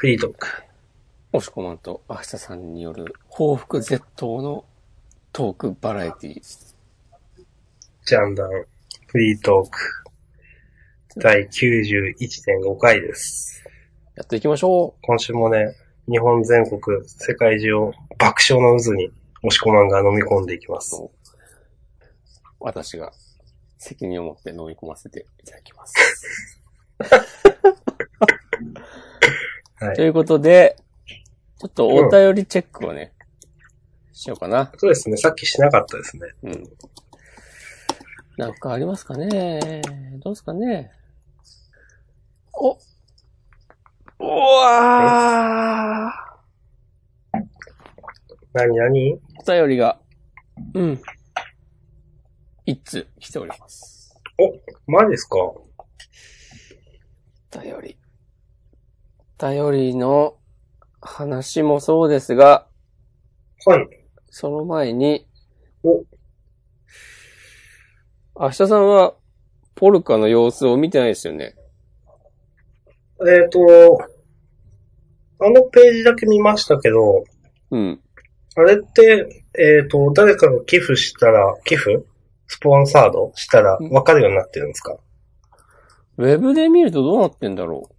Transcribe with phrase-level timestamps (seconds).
[0.00, 0.46] フリートーク。
[1.32, 4.64] 押し込まんと明日さんによる報復絶倒の
[5.32, 6.40] トークバラエティ
[8.06, 8.48] ジャンダン、
[9.08, 9.78] フリートーク。
[11.16, 13.64] 第91.5回です。
[14.14, 15.74] やっていきましょ今週もね、
[16.08, 19.10] 日本全国、世界中を爆笑の渦に
[19.42, 20.94] 押し込まんが飲み込んでいきます。
[20.94, 21.10] う。
[22.60, 23.10] 私が
[23.78, 26.60] 責任を持って飲み込ませていただきます。
[29.80, 29.96] はい。
[29.96, 30.76] ということで、
[31.58, 33.12] ちょっとお便りチェックをね、
[34.12, 34.72] しようかな。
[34.76, 36.22] そうですね、さっきしなかったですね。
[36.42, 36.64] うん。
[38.36, 39.82] なんかありますかね？
[40.18, 40.90] どうですかね？
[42.52, 42.78] おう
[44.20, 47.38] わー
[48.52, 50.00] なになにお便りが、
[50.74, 51.00] うん。
[52.66, 54.14] 一通来ております。
[54.86, 55.36] マジですか？
[55.38, 55.66] お
[57.52, 57.96] 便り。
[59.40, 60.36] お便りの
[61.00, 62.66] 話もそうですが、
[63.64, 63.88] はい。
[64.30, 65.28] その前に、
[65.84, 66.02] お、
[68.40, 69.14] 明日さんは、
[69.76, 71.54] ポルカの様子を見てないですよね？
[73.28, 73.60] えっ、と、
[75.40, 77.24] あのページだけ見ましたけど、
[77.70, 78.00] うん。
[78.56, 82.04] あれって、えっ、と、誰かが寄付したら、寄付？
[82.48, 84.96] スポンサードしたらわかるようになってるんですか？
[86.16, 87.94] ウェブで見るとどうなってんだろう？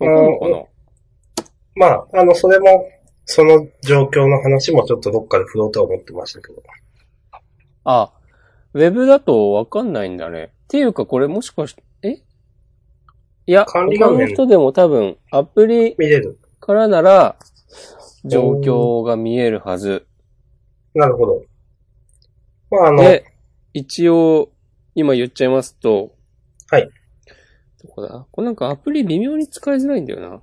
[0.00, 2.88] まあ、あの、それも、
[3.24, 6.62] その状況の話もちょっとどっかで振ろうとは思ってましたけど。
[7.84, 8.12] あ、
[8.74, 10.52] ウェブだとわかんないんだね。
[10.64, 12.08] っていうかこれもしかして、え？
[13.46, 16.38] いや、管理他の人でも多分アプリ見れる。
[16.60, 17.36] からなら
[18.24, 20.06] 状況が見えるはず。
[20.94, 21.42] なるほど。
[22.70, 23.24] まあ、あの、で、
[23.72, 24.50] 一応
[24.94, 26.14] 今言っちゃいますと、
[26.70, 26.90] はい。
[27.82, 30.42] どこだこれなんかアプリ微妙に使いづらいんだよな。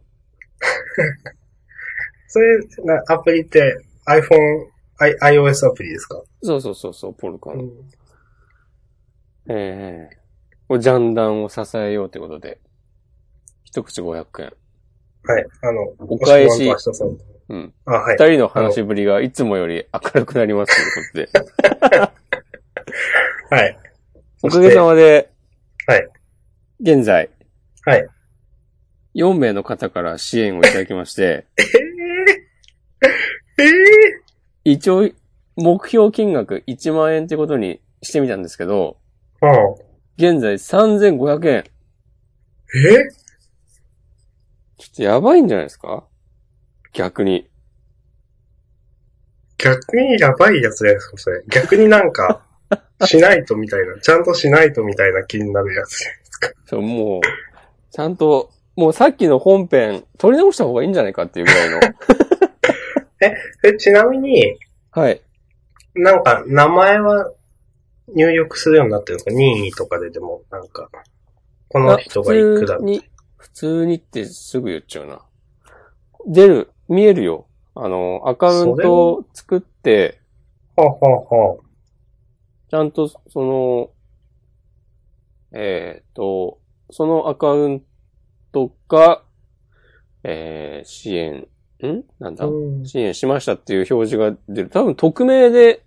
[2.28, 3.78] それ、なアプリって
[4.08, 7.64] iPhone、I、iOS アプリですか、そうそうそうそう、ポルカの。
[7.64, 7.70] うん、
[9.48, 10.18] ええ
[10.68, 12.60] これジャンダンを支えようということで、
[13.64, 14.54] 一口500円。
[15.24, 15.46] はい。
[15.62, 16.72] あの、お返し
[17.50, 17.74] うん。
[17.86, 18.18] あ、はい。
[18.18, 20.76] 二人の話ぶりがいつもより明るくなります
[21.14, 21.52] ということ
[21.92, 22.10] で。
[23.56, 23.78] はい。
[24.42, 25.30] おかげさまで、
[25.86, 26.10] はい。
[26.80, 27.30] 現在、
[27.86, 28.08] はい。
[29.16, 31.46] 4名の方から支援をいただきまして、
[33.58, 33.72] ええええ
[34.66, 35.10] 一応、
[35.56, 38.98] 目標金額1万円ってことにしてみたんですけど、
[39.42, 39.52] うん。
[40.18, 41.64] 現在3500円。
[42.76, 43.10] え
[44.78, 46.04] ちょっとやばいんじゃないですか？
[46.94, 47.50] 逆に。
[49.58, 51.44] 逆にやばいやつですか、それ。
[51.48, 52.46] 逆になんか、
[53.06, 56.04] しないとみたいな、ちゃんとしないとみたいな気になるやつ。
[56.66, 57.22] そう、もう、
[57.92, 61.80] ちゃんと、もうさっきの本編、取り直した方がいいんじゃないかっていうぐらいの。
[63.64, 64.58] え、ちなみに、
[64.92, 65.22] はい。
[65.94, 67.32] なんか、名前は
[68.10, 69.32] 入力するようになってるんですか？
[69.32, 70.90] 任意とかででも、なんか、
[71.70, 72.84] この人がいくら普通。
[72.86, 73.04] に、
[73.38, 75.22] 普通にってすぐ言っちゃうな。
[76.28, 77.48] 出る、見えるよ。
[77.76, 80.20] あの、アカウントを作って、
[80.76, 81.58] はあ、はあは
[82.70, 83.90] ちゃんと、その、
[85.58, 86.60] えっ、と、
[86.92, 87.82] そのアカウン
[88.52, 89.24] トが、
[90.24, 91.48] えー、支援、
[91.82, 92.04] ん？
[92.20, 92.46] なんあ、だ？
[92.46, 92.52] う
[92.82, 94.70] ん支援しましたっていう表示が出る。
[94.70, 95.86] 多分、匿名で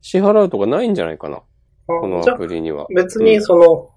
[0.00, 1.42] 支払うとかないんじゃないかな。
[1.86, 2.86] このアプリには。
[2.94, 3.90] 別にその、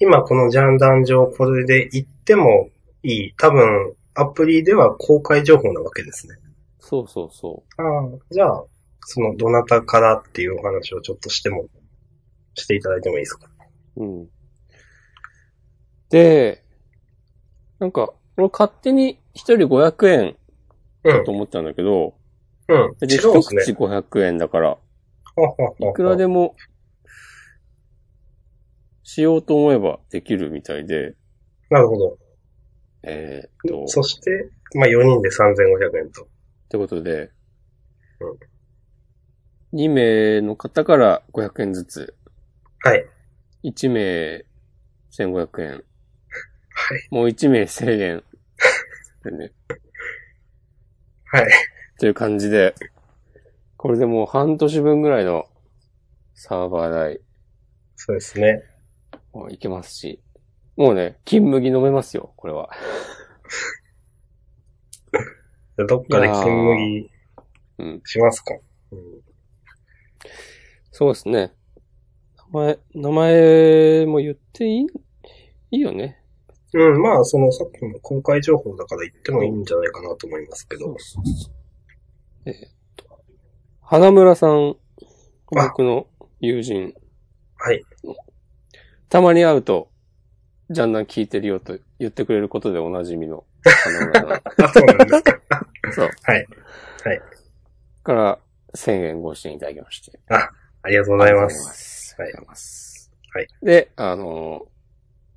[0.00, 2.70] 今このジャンダン上これで行っても
[3.02, 3.34] いい。
[3.36, 6.36] 多分、アプリでは公開情報なわけですね。
[6.78, 7.86] そうそうそああ、
[8.30, 8.64] じゃあ、
[9.00, 11.66] その、どなたからっていうお話をちょっとしても、
[12.54, 13.48] していただいてもいいですか？
[13.96, 14.04] う。
[14.04, 14.28] うん。
[16.10, 16.64] で、
[17.78, 20.36] なんか、俺勝手に一人500円
[21.04, 21.30] うんと。
[21.30, 22.14] 思ったんだけど、
[22.68, 22.84] うん。
[22.84, 23.62] うんですね。
[23.62, 24.78] 口500円だから、
[25.78, 26.34] いくらでも。
[26.34, 26.56] も、
[29.10, 31.14] しようと思えばできるみたいで、
[31.70, 32.18] なるほど。
[33.02, 36.24] えーっと、そして、まあ4人で3500円と。
[36.24, 36.26] っ
[36.68, 37.30] てことで、
[39.72, 42.16] 2名の方から500円ずつ、
[42.80, 43.06] はい。
[43.64, 44.44] 1名
[45.10, 45.84] 1500円、
[46.78, 47.08] はい。
[47.10, 48.24] もう1名1000円。
[49.24, 49.52] で ね、
[51.24, 51.48] はい。
[51.98, 52.76] という感じで、
[53.76, 55.48] これでもう半年分ぐらいの
[56.34, 57.20] サーバー代
[57.96, 58.62] そうですね。
[59.32, 60.22] もいけますし、
[60.76, 62.70] もうね、金麦飲めますよ、これは。
[65.88, 67.10] どっかで金麦
[67.78, 68.02] うん。
[68.04, 68.54] しますか、
[68.92, 69.00] うん、
[70.92, 71.52] そうですね。
[72.52, 74.86] 名前、名前も言っていい、
[75.72, 76.22] いいよね。
[76.74, 80.86] うん、まあ、そのさっきの公開情報だから言ってもいいんじゃないかなと思いますけど。
[80.86, 81.52] そうそうそう。
[82.46, 83.04] えーっと、
[83.82, 84.76] 花村さん、
[85.50, 86.06] 僕の
[86.40, 86.94] 友人、
[87.56, 87.82] はい。
[89.08, 89.90] たまに会うと、
[90.70, 95.32] ジャンダン聞いてるよと言ってくれることでおなじみの花村さ あ、そうなんですか。
[95.88, 95.92] ん。
[95.92, 96.10] そう。
[96.24, 96.46] はい。
[97.04, 97.22] はい。
[98.02, 98.38] から、
[98.74, 100.18] 1000円ご支援いただきまして。
[100.82, 101.66] ありがとうございまありがとうございす。
[101.66, 102.16] ます。
[102.18, 103.12] あはいりがとうございます。
[103.34, 103.48] はい。
[103.62, 104.77] で、あのー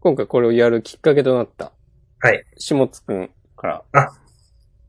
[0.02, 1.72] 今回これをやるきっかけとなった、
[2.20, 2.44] はい。
[2.58, 3.84] 下津くんから、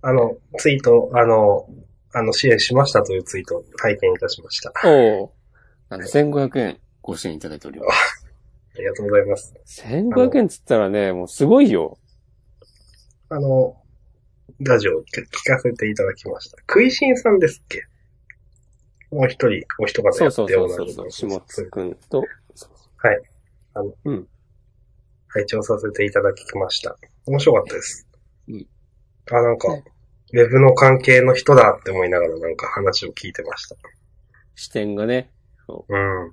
[0.02, 1.68] あの、ツイート、あの、
[2.14, 4.70] あの、支援しましたというツイート、拝見いたしました。
[4.70, 5.32] あおお
[5.90, 8.26] あの、1500円ご支援いただいております。
[8.78, 9.54] りがとうございます。
[9.66, 11.98] 1500円っつったらね、もうすごいよ。
[13.28, 13.76] あの、
[14.60, 16.56] ラジオを聞かせていただきました。
[16.60, 17.82] 食いしんさんですっけ？
[19.10, 20.96] もう一人、お一方やそうそうっておらそうそう。
[20.96, 22.24] れる下津くんと、
[25.34, 26.96] 拝聴させていただきました。
[27.26, 28.06] 面白かったです。
[28.48, 28.66] うん
[29.30, 29.84] あ、なんかね、
[30.34, 33.76] ウェブの関係の人だって思いながらなんか話を聞いてました。
[34.56, 35.30] 視点がね、
[35.68, 36.32] うん。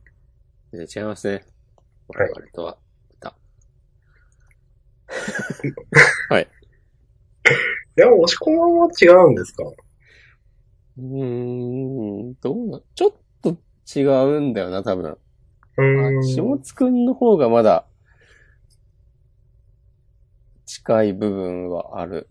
[0.72, 1.44] 全然違いますね。
[2.07, 2.78] はいとは。
[3.19, 3.36] だ
[6.30, 6.48] はい。
[7.96, 9.63] でも、押し込まんは違うんですか？
[10.98, 11.04] うー
[12.31, 13.12] ん、どうな、ちょっ
[13.42, 13.56] と
[13.96, 14.04] 違
[14.38, 15.18] うんだよな、多分。
[15.78, 16.24] うーん。
[16.24, 17.86] 下津くんの方がまだ、
[20.69, 22.30] 近い部分はある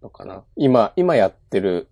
[0.00, 0.44] のかな。
[0.54, 1.88] 今、今やってる、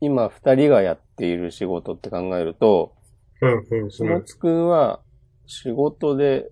[0.00, 2.94] 今二人がやっている仕事って考えると、
[3.42, 3.90] うん、うん、うん。
[3.90, 5.02] 下津くんは
[5.44, 6.50] 仕事で、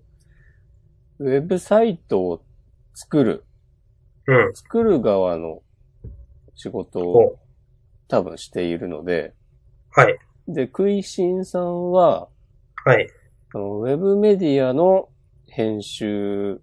[1.17, 2.45] ウェブサイトを
[2.93, 3.43] 作る、
[4.27, 4.53] うん。
[4.53, 5.63] 作る側の
[6.53, 7.39] 仕事をお
[8.07, 9.33] 多分しているので、
[9.89, 10.19] はい。
[10.47, 12.29] で、食いしんさんは、
[12.85, 13.07] はい。
[13.55, 15.09] ウェブメディアの
[15.47, 16.61] 編集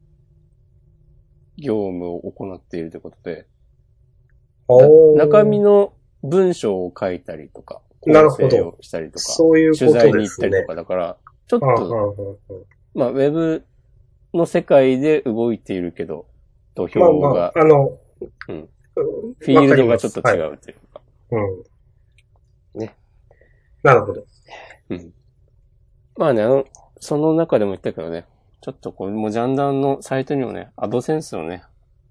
[1.58, 3.46] 業務を行っているということで、
[5.16, 10.68] 中身の文章を書いたりとか、なるほどしたりとか、そういうこと取材にですね行ったりと。
[10.68, 11.16] か、だから、
[11.46, 12.58] ちょっああああと、ああ
[12.94, 13.64] まあ、ウェブ
[14.34, 16.26] の世界で動いているけど、
[16.74, 17.98] 土まあ俵が、まあ、あの、
[18.48, 18.68] うん
[19.38, 20.54] フィールドがちょっと違う。
[20.54, 21.00] うというか、
[21.30, 22.80] うん。
[22.80, 22.96] ね。
[23.84, 24.24] なるほど。
[24.90, 25.12] うん。
[26.16, 26.64] まあね、あの、
[26.98, 28.26] その中でも言ったけどね、
[28.60, 31.62] ちょっとこれもジャンダンのサイトにもね、アドセンスをね、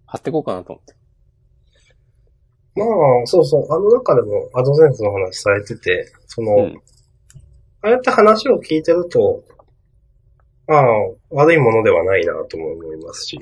[0.05, 0.95] 貼っていこうかなと思って。
[2.75, 2.87] まあ、
[3.25, 3.73] そうそう。
[3.73, 6.81] あの中でもアドセンスの話されてて、その、うん。
[7.81, 9.43] ああやって話を聞いてると、
[10.67, 10.83] ああ、
[11.31, 13.39] 悪いものではないなとも思いますし。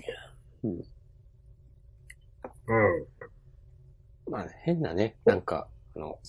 [0.64, 0.72] うん。
[0.72, 0.84] うん。
[4.32, 6.20] まあね、変なね、なんか、あの、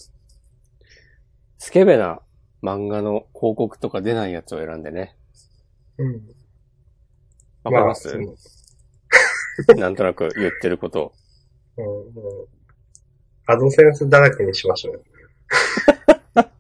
[1.59, 2.21] スケベな
[2.63, 5.17] 漫画の広告とか出ないやつを選んでね。
[5.99, 6.46] うん。
[7.67, 11.13] わかります、その なんとなく言ってることを。
[11.79, 12.57] うんうん
[13.49, 15.01] アドセンスだらけにしましょうよ。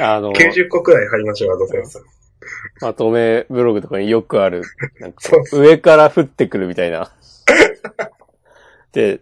[0.00, 2.00] あの、90個くらい貼りましょう、アドセンス。
[2.80, 4.62] まとめブログとかによくある、
[5.00, 5.20] なんか
[5.52, 7.12] 上から降ってくるみたいな。
[8.92, 9.20] で、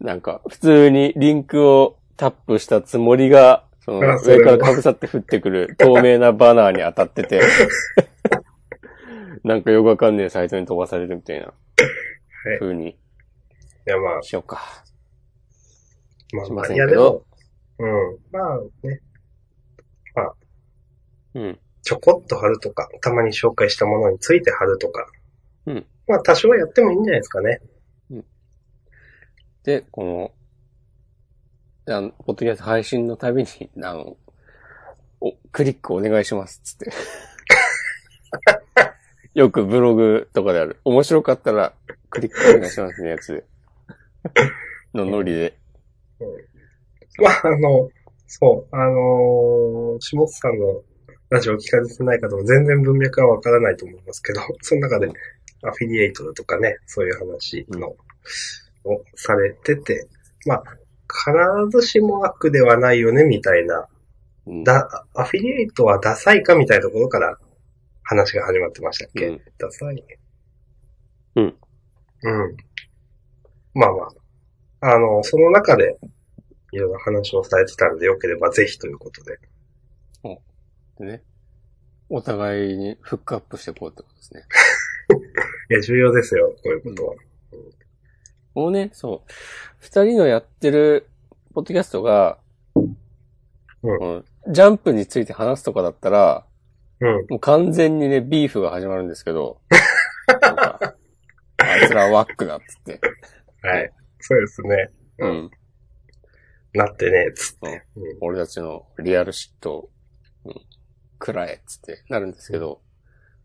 [0.00, 7.40] なんか普通にリンクをタップしたつもりが、その上から被さって降ってくる透明なバナーに当たってて、
[9.44, 12.58] なんかよくわかんねえサイトに飛ばされるみたいなはい。
[12.58, 12.96] 風にい
[13.86, 14.84] や、まあ、しようか。
[16.32, 17.24] まあ、しませんけど
[17.78, 18.18] うん。
[18.30, 19.00] まあね、
[21.34, 21.58] うん。
[21.82, 25.06] ちょこっと貼るとか、たまに紹介したものについて貼るとか。
[25.66, 25.86] うん。
[26.06, 27.60] まあ、多少やってもいいんじゃないですかね。
[29.64, 30.32] で、こ
[31.86, 33.48] の、あの、ポッドキャスト配信のたびに、
[33.82, 34.16] あの、
[35.20, 36.90] お、クリックお願いします、つって。
[39.34, 40.78] よくブログとかである。
[40.84, 41.72] 面白かったら、
[42.10, 43.44] クリックお願いしますね、やつで。
[44.94, 45.58] のノリで。
[47.18, 47.90] まあ、あの、
[48.26, 50.82] そう、あのー下津さんの
[51.30, 55.08] ラジオを聞かれてない方も全然文脈はわからないと思いますけど、 その中で
[55.62, 57.96] アフィリエイトだとかね、そういう話の、
[58.84, 60.08] をされてて、
[60.46, 60.64] まあ、
[61.08, 63.86] 必ずしも悪ではないよね、みたいな、
[64.46, 67.38] うん、だ、アフィリエイトはダサいかみたいなところから
[68.02, 70.04] 話が始まってましたっけ、うんダサい
[71.36, 71.44] うん。
[71.44, 72.56] うん。
[73.74, 74.08] まあま
[74.80, 74.94] あ。
[74.94, 75.98] あの、その中で、
[76.72, 79.38] いろいろ話をされてたので、よければぜひということで。
[80.98, 81.22] でね。
[82.08, 84.44] お互いにフックアップしていこうってことですね。
[85.70, 87.14] いや、重要ですよ、こういうことは。
[88.54, 89.32] もうね、そう。
[89.78, 91.08] 二人のやってる、
[91.54, 92.38] ポッドキャストが、
[92.74, 92.96] うん
[93.82, 96.44] うんジャンプについて話すとかだったら、
[97.02, 97.26] うん。
[97.28, 99.60] もう完全にね、ビーフが始まるんですけど、
[100.28, 100.94] なんか
[101.58, 103.00] あいつつらワックだっつって。
[103.62, 103.92] はい。
[104.20, 104.90] そうですね。
[105.18, 105.50] うん。
[106.74, 107.84] なってね、つって。
[107.96, 109.90] うん俺たちのリアルシット、
[110.44, 110.54] うん、
[111.18, 112.80] くらえっつってなるんですけど、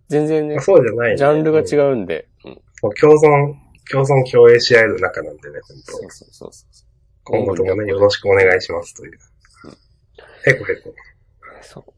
[0.07, 1.17] 全然ね、そうじゃない、ね。
[1.17, 2.61] ジャンルがうん違うんで、うん。
[2.75, 3.55] そう共存、
[3.91, 6.87] 共存共栄し合える仲なんでね、本そう当そうそうそう。
[7.23, 9.17] 今後ともね、よろしくお願いしますという。
[10.45, 10.93] へこへこ。
[11.61, 11.96] そう。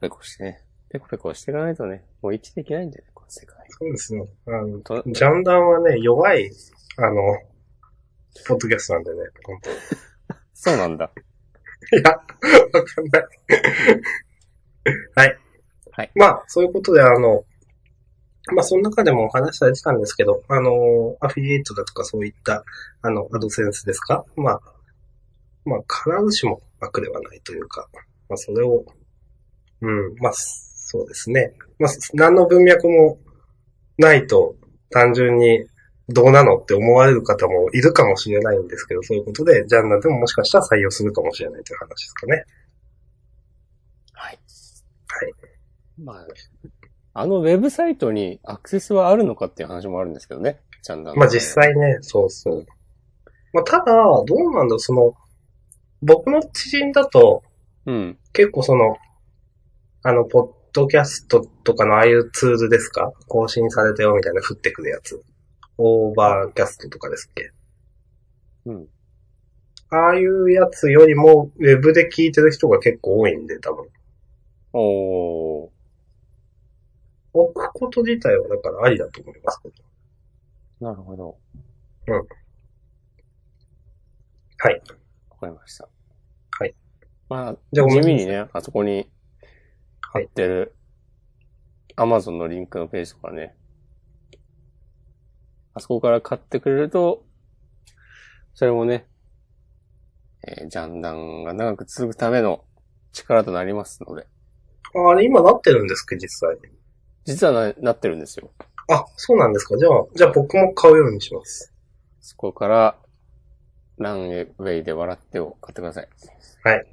[0.00, 0.62] ペコペコしてね。
[0.88, 3.56] ペコペコしていかないとね、もう生きていけないんだよね、この世界。
[3.70, 4.28] そうですよ。
[4.46, 6.50] あの、とジャンダンはね、弱い、
[6.98, 7.14] あの、
[8.46, 9.70] ポッドキャストなんでね、本当
[10.54, 11.10] そうなんだ。
[11.92, 12.18] いや、わ
[12.84, 13.28] かんない。
[15.14, 15.38] はい。
[15.92, 16.12] はい。
[16.14, 17.44] まあ、そういうことで、あの、
[18.54, 22.64] まあ、その中でもお話しされてたんですけど、あの、アフィリエイトだとかそういった、
[23.02, 24.24] あの、アドセンスですか？
[24.36, 24.60] まあ、
[25.64, 27.88] まあ、必ずしも悪ではないというか、
[28.28, 28.84] まあ、それを、
[29.80, 31.52] うん、まあ、そうですね。
[31.78, 33.18] まあ、何の文脈も
[33.98, 34.56] ないと、
[34.90, 35.66] 単純に
[36.08, 42.44] どうなのって思われる方もいるかもしれないんですけど、そういうことで、ジャンナでももしかしたら採用するかもしれないという話ですかね。
[44.12, 44.38] はい。
[45.08, 45.34] はい。
[45.98, 46.26] まあ、
[47.18, 50.60] あのウェブサイトにアクセスはあるのかっていう話もあるんですけどね。
[50.82, 51.16] ちゃんと。
[51.16, 51.40] まあ実。
[51.40, 52.66] 際ね、そうそう。
[53.52, 55.14] まあただ、どうなんだ、その、
[56.02, 57.42] 僕の知人だと、
[57.86, 58.18] うん。
[58.32, 58.96] 結構その、
[60.08, 63.12] あの、ポッドキャストとかのああいうツールですか？
[63.26, 65.20] 更新されたよみたいな降ってくるやつ。
[65.78, 67.50] オーバーキャストとかですっけ？
[68.66, 68.88] うん。
[69.90, 73.88] ああいうやつよりも、ウェブで聞いてる人が結構多いんで、多分。
[74.74, 75.70] おー。
[77.32, 79.74] 置くこと自体はだからありだと思いますけど。
[80.88, 81.36] なるほど。
[84.58, 84.80] はい。
[85.30, 85.88] わかりました。
[86.60, 86.74] はい。
[87.28, 89.10] まあ、じゃあごめんなさい地味にね、あそこに
[90.12, 90.74] 貼ってる、
[91.96, 93.54] Amazon のリンクのページとかね、
[95.74, 97.24] あそこから買ってくれると、
[98.54, 99.06] それもね、
[100.46, 102.64] えージャンダンが長く続くための
[103.12, 104.26] 力となりますので、
[104.94, 106.56] ああれ今なってるんですか実際？
[107.24, 108.50] 実はななってるんですよ。
[108.88, 111.74] あ、そうなんですかじゃあ、じゃあ僕も買うようにします。
[112.20, 112.96] そこから、
[113.98, 116.08] ランウェイで笑ってを買ってください。
[116.62, 116.86] はい。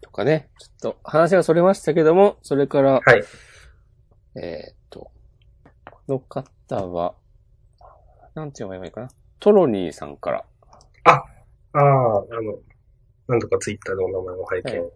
[0.00, 3.24] とかね、ちょっと話がそれましたけども、それから、はい。
[4.34, 5.10] えーっと、
[5.90, 7.14] この方は、
[8.34, 9.08] なんて呼べばいいかな。
[9.40, 10.44] トロニーさんから、
[11.04, 11.10] あ
[11.74, 12.58] あ、あの、
[13.28, 14.90] なんとかツイッターでお名前を拝見は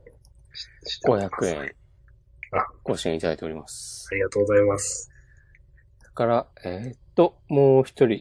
[0.52, 1.74] ししてます500円
[2.52, 4.14] あ、ご支援いただいておりますあ。
[4.14, 5.10] りがとうございます。
[5.98, 8.20] それから、えーっと、もう一人、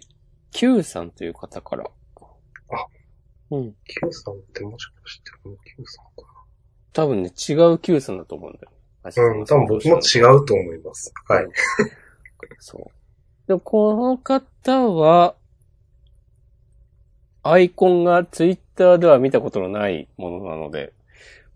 [0.52, 1.84] Q さんという方から。
[1.84, 2.86] あ。
[3.52, 3.76] うん。
[3.86, 6.35] Q さんってもしかしてこの Q さんか
[6.96, 8.72] 多分ね、違う Q さんだと思うんだよ。
[9.04, 11.14] なうん、多分僕も違うと思います。
[11.28, 11.46] はい。
[12.60, 13.48] そう。
[13.48, 15.36] でも、この方は、
[17.44, 20.94] アイコンがツイッターでは見たことのないものなので、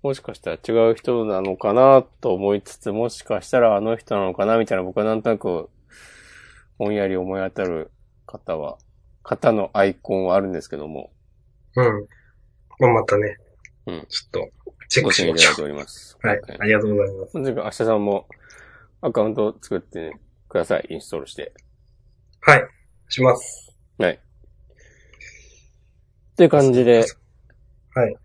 [0.03, 5.69] もしかしたら違う人なのかなと思いつつ、もしかしたらあの人なのかなみたいな僕はなんとなく、
[6.77, 7.91] ぼんやり思い当たる
[8.25, 8.77] 方は、
[9.24, 11.12] 方のアイコンはあるんですけども、
[11.75, 12.08] うん。
[12.79, 13.38] まあ、またね、
[13.88, 14.50] うんちょっと、
[14.89, 16.17] チェッごクしましょ支援いただいております。
[16.22, 16.27] う。
[16.27, 16.41] はい。
[16.60, 17.34] ありがとうございます。
[17.34, 18.27] とにかく明日さんも
[19.01, 20.19] アカウント作って、ね、
[20.50, 20.88] ください。
[20.89, 21.53] インストールして。
[22.41, 22.63] はい。
[23.08, 23.75] します。
[24.00, 24.13] はい。
[24.13, 24.17] っ
[26.36, 27.05] ていう感じで、
[27.93, 28.15] はい。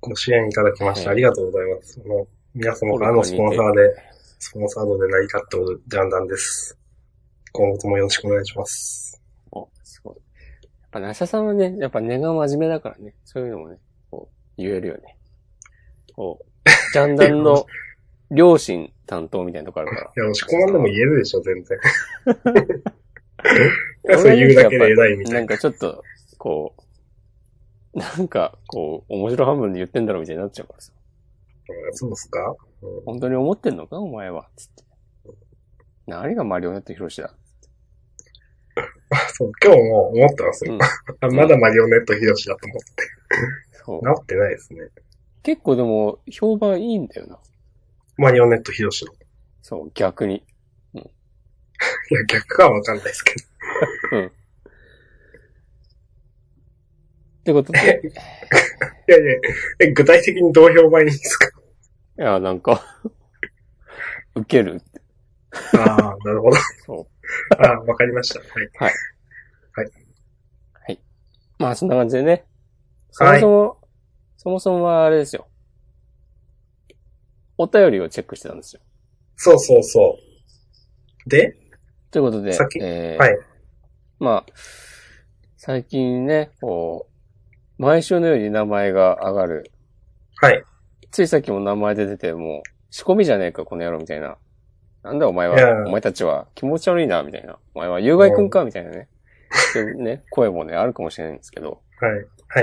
[0.00, 1.92] ご支援いただきましてはいありがとうございます。
[1.94, 3.80] その皆様からのスポンサーで、
[4.38, 6.78] スポンサードで成り立っておるジャンダンです。
[7.52, 9.20] 今後ともよろしくお願いします。
[9.50, 10.16] お、すごい。
[10.16, 10.20] や
[10.70, 13.78] っぱ、ナシャさんはね、やっぱ根が真面目だからね、そういうのもね、
[14.10, 15.16] こう、言えるよね。
[16.92, 17.66] ジャンダンの
[18.30, 20.02] 両親担当みたいなとこあるから。
[20.02, 21.78] いや、押し込まんでも言えるでしょ、全然。
[24.18, 25.56] それ言うだけで偉いみたないんな。
[25.56, 26.02] かちょっと、
[26.38, 26.74] こ
[27.94, 30.92] う、なんか、こう、面白半分で言ってんだろうみたいになっちゃうからさ。
[30.94, 33.98] うんそうっすか、うん本当に思ってんのか？
[33.98, 34.48] お前は。
[34.56, 34.84] つって。
[36.06, 37.34] 何がマリオネットヒロシだ？
[39.34, 40.74] そう、今日も思ってますよ。
[40.74, 40.80] うん。
[40.82, 43.02] あ まだマリオネットヒロシだと思って。
[43.84, 44.02] そう。
[44.02, 44.88] なってないですね。
[45.42, 47.38] 結構でも、評判いいんだよな。
[48.16, 49.12] マリオネットヒロシの。
[49.12, 49.16] い
[49.62, 50.44] そう、逆に。
[52.10, 53.46] や、逆かはわかんないですけど。
[54.18, 54.26] うん。
[54.26, 54.30] っ
[57.42, 57.78] てことで、
[59.08, 59.32] いやいや、
[59.80, 61.48] え具体的にどう評判いいんですか？
[62.18, 62.84] いや、なんか、
[64.34, 64.82] 受ける。
[65.74, 66.56] ああ、なるほど。
[66.84, 67.06] そう。
[67.62, 68.40] ああ、わかりました。
[68.84, 68.94] はい。
[71.58, 72.46] まあ、そんな感じでね。
[73.10, 73.79] そもはいそも、
[74.42, 75.48] そもそもはあれですよ。
[77.58, 78.80] お便りをチェックしてたんですよ。
[79.36, 80.18] そうそうそ
[81.26, 81.28] う。
[81.28, 81.58] で？
[82.10, 83.38] ということでえーはい。
[84.18, 84.52] まあ、
[85.58, 87.06] 最近ね、こ
[87.78, 89.70] う、毎週のように名前が上がる。
[90.36, 90.64] はい。
[91.10, 94.38] ついさっきも名前で出て、もう、仕込みじゃねえか、この野郎、みたいな。
[95.02, 97.58] なんだお前は、お前たちは気持ち悪いな、みたいな。
[97.74, 99.10] お前は有害くんか、みたいなね。
[100.00, 101.82] ね、声もね、あるかもしれないんですけど。
[102.00, 102.08] は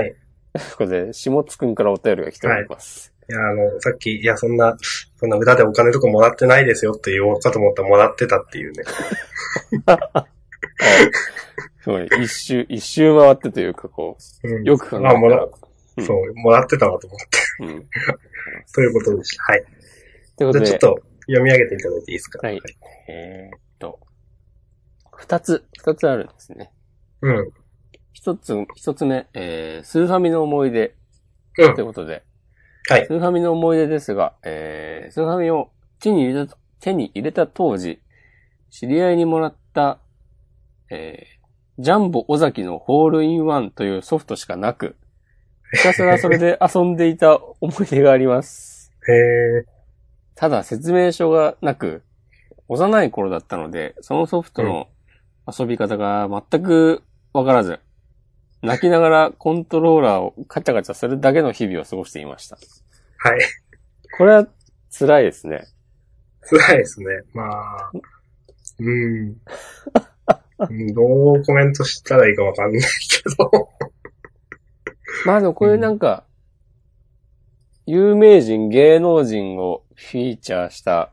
[0.02, 0.16] はい。
[0.76, 3.12] これで、下津くんからお便りが来ております。
[3.28, 4.76] いや、あの、さっき、いや、そんな、
[5.16, 8.84] そんな裏でお金とかもらってないですよって言おうかと思ったらもらってたっていうね。
[9.86, 10.26] あ
[11.82, 17.74] すごい、一周、一周回ってというか、こうんう、よく考えたあ、もらら。、うんそう、もらってたわと思って。
[17.74, 17.88] うん。
[18.72, 19.42] ということでした。
[19.52, 19.64] はい。
[20.36, 22.38] ということでちょっ、と読み上げていただいていいですか？
[22.46, 22.60] はい。
[23.08, 23.98] えーっと、
[25.16, 26.70] 二つ、二つあるんですね。
[27.22, 27.52] うん。
[28.18, 30.96] 一つ、一つ目、えー、スーファミの思い出。
[31.56, 31.74] うん。
[31.76, 32.24] ということで、
[32.88, 33.06] はい。
[33.06, 35.70] スーファミの思い出ですが、えー、スーファミを
[36.00, 38.00] 手に入れた、手に入れた当時、
[38.70, 40.00] 知り合いにもらった、
[40.90, 44.96] えー、ジャンボ尾崎のホールインワンというソフトしかなく、
[45.74, 48.92] ひたすら それで遊んでいた思い出があります。
[49.08, 49.64] へえ。
[50.34, 52.02] ただ説明書がなく、
[52.66, 54.88] 幼い頃だったので、そのソフトの
[55.46, 57.78] 遊び方が全くわからず、
[58.62, 62.56] 泣きながらコントローラーをカチャカチャするだけの日々を過ごしていました。
[63.18, 63.40] はい。
[64.16, 64.48] これは
[64.90, 65.64] 辛いですね。
[66.42, 67.06] 辛いですね。
[67.34, 67.90] まあ、
[68.78, 69.36] うん。
[70.58, 73.70] うんどうコメントしたらいいかわかんないけど。
[75.24, 76.24] まあでもこういうなんか、
[77.86, 81.12] 有名人、芸能人をフィーチャーした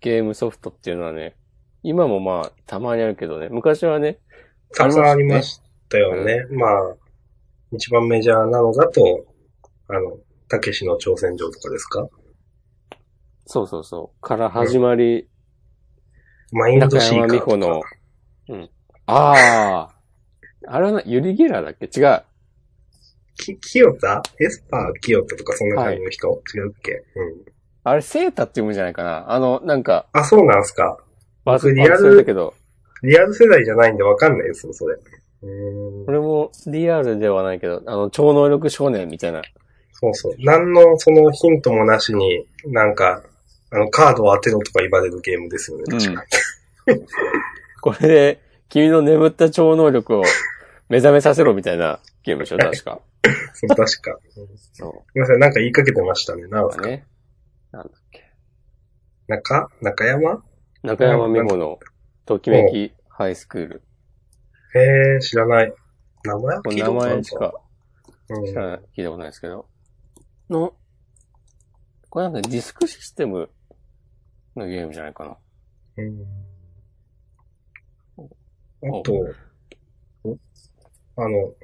[0.00, 1.36] ゲームソフトっていうのはね、
[1.82, 4.18] 今もまあたまにあるけどね、昔はね、
[4.74, 6.46] たくさんありましたよね。
[6.50, 6.96] まあ、
[7.72, 9.26] 一番メジャーなのだと、
[9.88, 12.08] あの、たけしの挑戦状とかですか？
[13.46, 15.28] そうそうそう、から始まり、
[16.52, 17.56] マインド中シーカーとか。
[17.56, 17.82] の、
[18.48, 18.70] うん。
[19.06, 19.94] ああ、
[20.68, 21.86] あれはな、ユリゲラーだっけ？
[21.86, 22.22] 違う。
[23.36, 24.22] き、清田？
[24.40, 25.00] エスパー？
[25.00, 26.92] 清田とかそんな感じの人、違うっけ？
[26.92, 27.44] うん。
[27.84, 29.30] あれ、セータって読むんじゃないかな？
[29.30, 30.98] あの、なんか、あ、そうなんすか。
[31.44, 32.54] 僕忘リアル忘れたけど、
[33.02, 34.96] リアル世代じゃないんでわかんないですよ、それ。
[35.42, 36.04] うーん。
[36.08, 39.42] 俺もリアルではないけど、あの、超能力少年みたいな。
[39.92, 40.34] そうそう。
[40.38, 43.22] 何のそのヒントもなしに、なんか、
[43.70, 46.24] あの、カードを当てろとか言われるゲームですよね、確か。
[47.82, 50.22] これで、君の眠った超能力を
[50.88, 53.00] 目覚めさせろみたいなゲームでしょ、確か。
[53.54, 54.18] そう、確か。
[54.36, 56.46] うんすそみません、なんか言いかけてましたね。
[56.48, 56.76] なんか。
[56.76, 57.06] だね。
[57.72, 58.24] なんだっけ。
[59.28, 59.68] 中？
[59.80, 60.44] 中山？
[60.82, 61.78] 中山美穂の
[62.26, 63.82] ときめきハイスクール。
[64.76, 65.72] へえ、知らない。
[66.24, 67.54] 名前聞いたことある前しか
[68.28, 69.68] うん知らない聞いたことないですけど。
[70.50, 70.74] の、
[72.10, 73.50] これなんかディスクシステム
[74.56, 75.36] のゲームじゃないかな。
[75.98, 76.24] うん
[78.18, 79.12] あと、
[80.22, 80.36] お？
[81.16, 81.54] あの、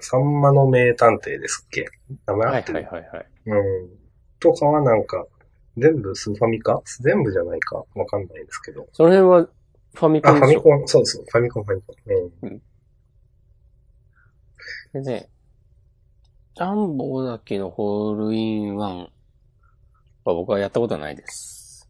[0.00, 1.84] サンマの名探偵ですっけ？
[2.26, 3.26] 名前はい合ってる、はいはいはい。
[3.46, 3.88] うん。
[4.40, 5.26] とかはなんか、
[5.76, 6.80] 全部スーファミか？
[7.02, 7.84] 全部じゃないか？
[7.94, 8.86] わかんないですけど。
[8.92, 9.48] その辺は
[9.96, 12.32] ファミコあ、ファミコン、そうそう、ファミコン、ファミコン。
[12.42, 12.62] うん。
[14.92, 15.30] でね、
[16.54, 19.08] ジャンボ尾崎のホールインワンは
[20.34, 21.88] 僕はやったことはないです。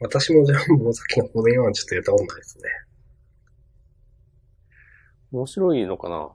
[0.00, 2.64] 私もジャンボ尾崎のホールインワンちょっとやったことないですね。
[5.30, 6.30] 面白いのかな？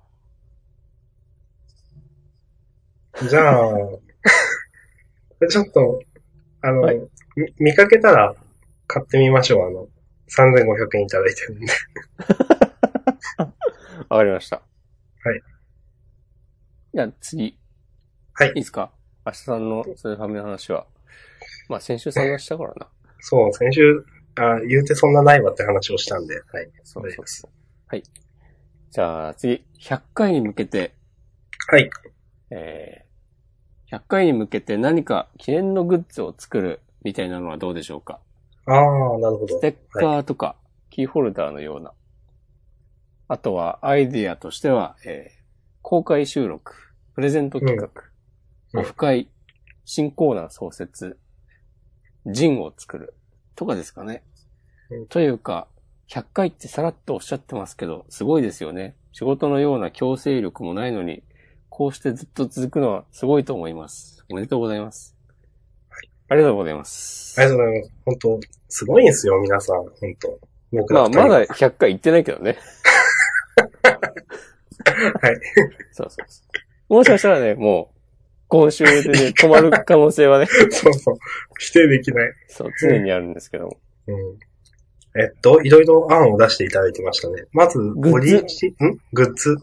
[3.28, 3.74] じゃあ、
[5.50, 6.00] ちょっと、
[6.62, 7.02] あの、はい
[7.36, 8.34] み見かけたら
[8.88, 9.68] 買ってみましょう。
[9.68, 9.88] あの、
[10.38, 11.68] 3500円いただいてるんで。
[14.10, 14.58] わかりました。
[14.58, 15.42] はい。
[16.94, 17.58] じゃあ次。
[18.34, 18.92] はいいいですか？
[19.26, 20.88] 明日さんのそういうファミの話は。
[21.68, 22.88] まあ先週さんがしたからな。
[23.20, 26.72] そう、先週、あ言うてそんなないわって話をしたんで、はい。
[26.84, 27.52] そうそうそう。
[27.88, 28.04] はい。
[28.92, 30.96] じゃあ次、100回に向けて、
[31.68, 31.90] はい。
[32.52, 38.20] えー、100回に向けて何か記念のグッズを作るみたいなのはどうでしょうか？
[38.74, 39.62] ああ、なるほどス。
[39.62, 40.56] テッカーとか、
[40.90, 41.94] キーホルダーのような。
[43.28, 45.40] あとは、アイディアとしては、えー
[45.82, 46.76] 公開収録、
[47.16, 47.88] プレゼント企画、
[48.74, 49.28] うんオフ会、
[49.86, 51.18] 新コーナー創設、
[52.28, 53.16] ジンを作る、
[53.56, 54.24] とかですかね。
[54.92, 55.68] うんというか、
[56.10, 58.96] 100回ってさらっとおっしゃってますけど、すごいですよね。
[59.14, 61.24] 仕事のような強制力もないのに、
[61.70, 64.24] こうしてずっと続くのはすごいと思います。
[64.30, 65.19] おめでとうございます。
[66.30, 67.40] ありがとうございます。
[67.42, 67.94] ありがとうございます。
[68.06, 68.40] 本当
[68.70, 69.78] すごいんですよ、皆さん。
[69.78, 70.40] 本当
[70.72, 72.58] 僕らまあ、まだ100回行ってないけどね。
[75.22, 75.36] はい。
[75.92, 76.42] そうそうそ
[76.90, 76.94] う。
[76.94, 77.96] もしかしたらね、もう、
[78.48, 81.16] 今週でね、止まる可能性はね、 そうそう。
[81.60, 82.32] 否定できない。
[82.48, 83.78] そう、常にあるんですけども。
[84.08, 84.16] うん。
[85.20, 87.46] えっと、いろいろ案を出していただいてましたね。
[87.52, 89.00] まず、グッズん？
[89.14, 89.58] グッズ？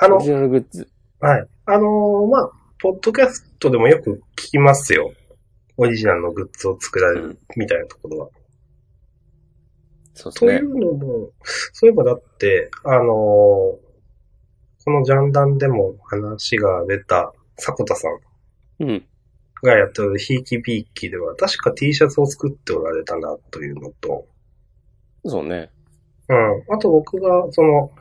[0.00, 0.88] あのオリ、ジナルグッズ。
[1.20, 1.46] はい。
[1.66, 2.50] あのーまあ、
[2.80, 5.12] ポッドキャストでもよく聞きますよ。
[5.76, 8.28] オリジナルのグッズを作られるみたいなところは。
[10.14, 10.74] そうですねという。
[10.74, 11.30] のも、
[11.72, 13.84] そういえばだって、あのー
[14.84, 19.06] このジャンダンでも話が出た、迫田さんうん。
[19.62, 24.26] がやってるひいきびいきでは、確か T シャツを作っておられたな、というのと、
[25.24, 25.70] そうね。
[26.28, 26.74] うん。
[26.74, 27.92] あと僕が、その、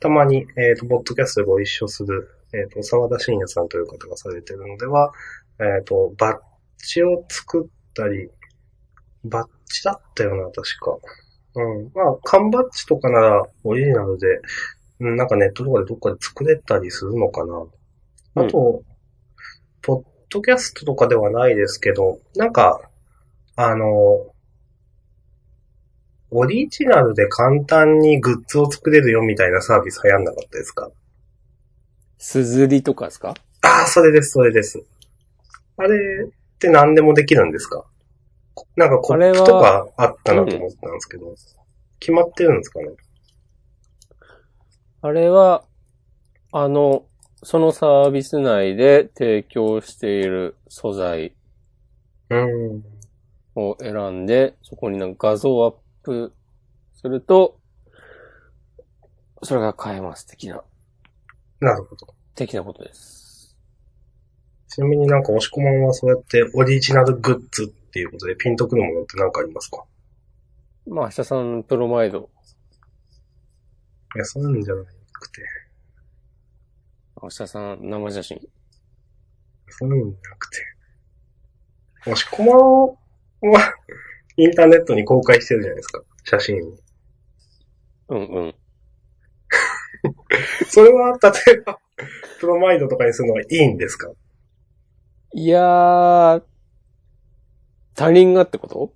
[0.00, 5.12] たまに、えっ、と、ポッドキャストでご一緒する、えっ、と、沢田信也さんという方がされてるのでは、
[5.58, 6.38] えっ、と、バッ
[6.86, 8.30] ジを作ったり、
[9.24, 10.98] バッジだったよな、確か。
[11.56, 11.90] うん。
[11.94, 14.26] まあ、缶バッジとかなら、オリジナルで、
[15.00, 17.64] うんなんかネットとかでどっかで作れたりするのかな。
[18.34, 18.82] あと、
[19.82, 22.80] ポッドキャストとかではないですけど、なんか、
[23.56, 23.86] あの、
[26.32, 30.90] オリジナルで簡単にグッズを作れるよみたいなサービス流行んなかったですか？
[32.18, 33.34] すずりとかですか？
[33.62, 34.80] ああ、それです、それです。
[35.76, 36.28] あれ
[36.60, 37.86] って何でもできるんですか？
[38.76, 41.34] なんかコップとかあったなと思ったんですけど、
[41.98, 42.88] 決まってるんですかね？
[45.00, 45.64] あれは、
[46.52, 47.06] あの、
[47.42, 51.32] そのサービス内で提供している素材
[52.28, 52.84] うん。
[53.54, 56.34] を選んで、そこになんか画像をアップ
[56.92, 57.58] すると、
[59.42, 60.26] それが買えます。
[60.26, 60.62] 的な、
[61.60, 62.14] なるほど。
[62.34, 63.19] 的なことです。
[64.72, 69.84] ちなみになんか押し込まんはそうやってオリジナルグッズっていうことでピンとくるものって何かありますか？
[70.86, 72.30] まあ、明日さんプロマイド。
[74.16, 75.42] いや、そういうんじゃなくて、
[77.22, 78.40] 明日さん生写真。
[79.68, 80.56] そういうんじゃなくて。
[82.06, 83.74] 押し込まんは、
[84.36, 86.02] インターネットに公開してるじゃないですか。
[86.24, 86.76] 写真を。
[88.08, 88.54] うんうん。
[90.68, 91.78] それは、例えば、
[92.40, 94.10] プロマイドとかにするのはいいんですか？
[95.32, 96.42] いやー、
[97.94, 98.92] 他人がってこと？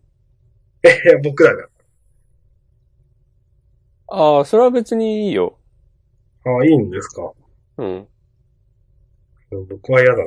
[0.82, 1.68] え、僕らが。
[4.08, 5.58] ああ、それは別にいいよ。
[6.44, 7.32] ああ、いいんですか？
[7.78, 8.08] うん。
[9.68, 10.24] 僕は嫌だな。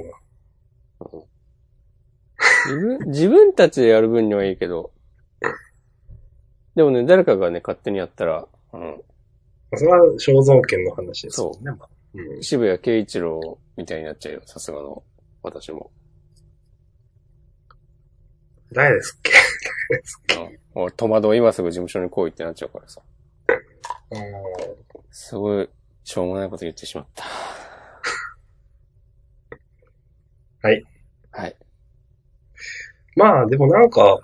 [2.67, 4.91] 自分、 自分たちでやる分にはいいけど。
[6.75, 9.03] でもね、誰かがね、勝手にやったら、うん。
[9.75, 11.71] それは肖像権の話ですよね。
[11.71, 12.43] まあうん。
[12.43, 14.41] 渋谷慶一郎みたいになっちゃうよ。
[14.45, 15.03] さすがの、
[15.43, 15.91] 私も。
[18.73, 19.31] 誰ですっけ？
[19.89, 23.01] 誰ですっけうん俺、戸惑い今すぐ事務所に来いってなっちゃうからさ。
[25.09, 25.69] すごい、
[26.03, 27.23] しょうもないこと言ってしまった。
[30.67, 30.83] はい。
[31.31, 31.55] はい。
[33.15, 34.19] まあ、でもなんか、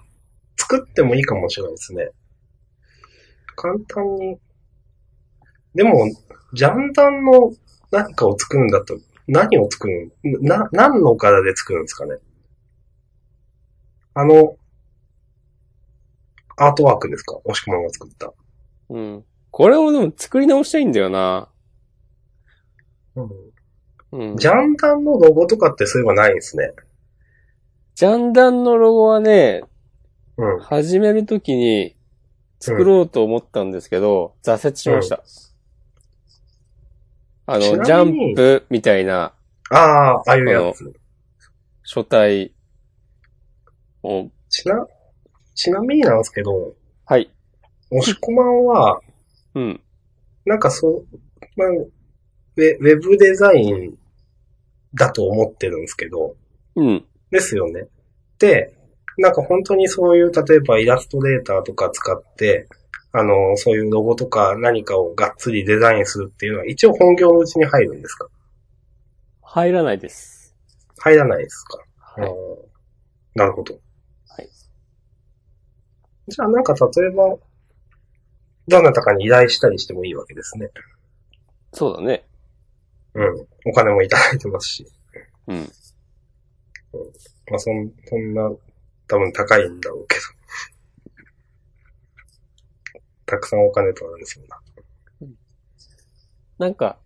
[0.58, 2.10] 作ってもいいかもしれないですね。
[3.56, 4.40] 簡単に。
[5.74, 6.06] でも、
[6.54, 7.52] ジャンダンの
[7.92, 10.40] 何かを作るんだったら、何を作るの？
[10.42, 12.18] な、何の柄で作るんですかね？
[14.16, 14.58] あの、
[16.56, 17.38] アートワークですか？
[17.46, 18.32] 押し込まんが作った。
[18.90, 19.26] うん。
[19.50, 21.50] これをでも作り直したいんだよな。
[23.16, 23.24] う
[24.34, 24.38] ん。
[24.38, 26.74] ジャンダンのロゴとかってそういえばないんですね。
[27.96, 29.64] ジャンダンのロゴはね、
[30.38, 30.60] うん。
[30.60, 31.96] 始めるときに
[32.60, 35.24] 作ろうと思ったんですけど、挫折しました。
[37.46, 39.34] あの、ちジャンプみたいな
[39.70, 40.94] ああ、ああいうやつ。
[41.84, 42.53] 書体
[44.04, 44.86] を、ちな、
[45.56, 47.32] ちなみになんですけど、はい。
[47.92, 49.02] 押し込まんは、
[49.56, 49.82] うん。
[50.46, 51.06] なんかそう、
[51.56, 53.98] まあ、ウェウェブデザイン
[54.94, 56.36] だと思ってるんですけど、
[56.76, 57.06] うん。
[57.32, 57.88] ですよね。
[58.40, 58.74] で、
[59.18, 62.68] なんか本当にそういう、例えばイラストレーターとか使って、
[63.12, 68.28] あの、そういうロゴとか何かをがっつりデザインするっていうのは一応本業のうちに入るんですか？
[69.44, 70.56] 入らないです。
[70.98, 72.28] 入らないですか、はい。
[72.28, 72.34] あー
[73.36, 73.80] なるほど。
[76.28, 76.32] はい。
[76.32, 77.38] じゃあなんか例えば、
[78.68, 80.72] どなたかに依頼したりしてもいいわけですね。
[81.74, 82.26] そうだね。
[83.14, 83.48] うん。
[83.66, 84.88] お金もいただいてますし。
[85.48, 85.72] うん。
[87.50, 88.50] まあそん、そんな、
[89.08, 90.22] 多分高いんだろうけど。
[93.26, 94.62] たくさんお金取られそうな。
[96.60, 97.00] なんか、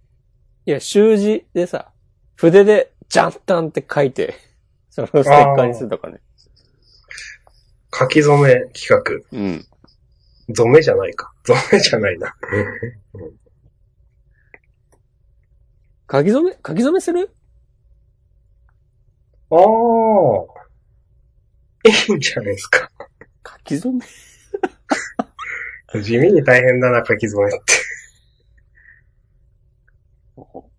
[0.66, 1.92] いや、習字でさ、
[2.36, 4.36] 筆で、ジャンタンって書いて、
[4.92, 6.22] それをステッカーにするとかね。
[8.00, 9.02] 書き初め企画。
[9.32, 9.66] うん。
[10.56, 11.34] 染めじゃないか。
[11.46, 12.36] 染めじゃないな。
[16.10, 17.32] 書き初め書き初めする？
[19.50, 19.60] ああ。
[21.86, 22.92] いいんじゃないですか。
[23.46, 24.06] 書き初め？
[26.04, 27.58] 地味に大変だな、書き初めって。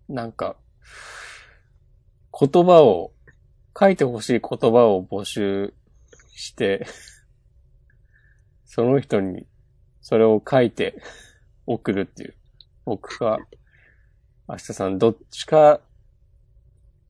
[0.07, 0.55] なんか、
[2.39, 3.11] 言葉を、
[3.79, 5.73] 書いてほしい言葉を募集
[6.39, 6.85] して、
[8.65, 9.45] その人に
[9.99, 11.01] それを書いて
[11.65, 12.35] 送るっていう。
[12.85, 13.39] 僕か、
[14.47, 15.81] 明日さんどっちか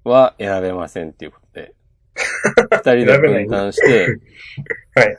[0.04, 1.76] は選べませんっていうことで、
[2.72, 4.08] 二人で分担して、
[4.96, 5.18] はい。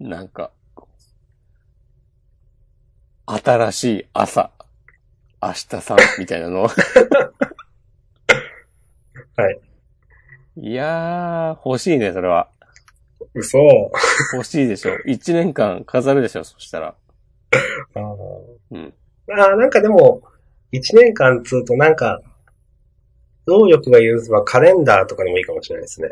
[0.08, 0.52] なんか、
[3.26, 4.52] 新しい朝、
[5.42, 6.68] 明日さんみたいなのを。
[9.36, 9.60] はい。
[10.56, 12.48] いやー、欲しいね、それは。
[13.34, 13.58] 嘘。
[14.34, 14.96] 欲しいでしょ。
[15.06, 16.94] 一年間飾るでしょ、そしたら。
[17.94, 18.06] あー
[18.72, 18.94] うん。
[19.30, 20.22] あー、なんかでも、
[20.70, 22.20] 一年間つうとなんか、
[23.46, 26.10] 能力が許せばカレンダーとかでもいいかもしれないですね。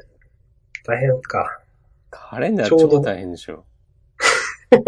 [0.84, 1.60] 大変か。
[2.10, 3.64] カレンダーちょうど超大変でしょ。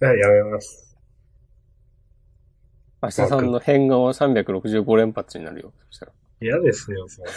[0.00, 0.96] じゃあやめます。
[3.02, 5.72] 明日さんの変顔は365連発になるよ。
[5.90, 6.12] そしたら。
[6.40, 7.30] 嫌ですよ、それ。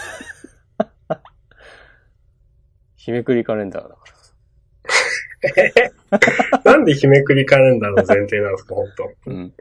[3.01, 4.05] 日めくりカレンダーだか
[6.53, 6.61] ら。
[6.63, 9.53] なんで日めくりカレンダーの前提なんですか、本当うん。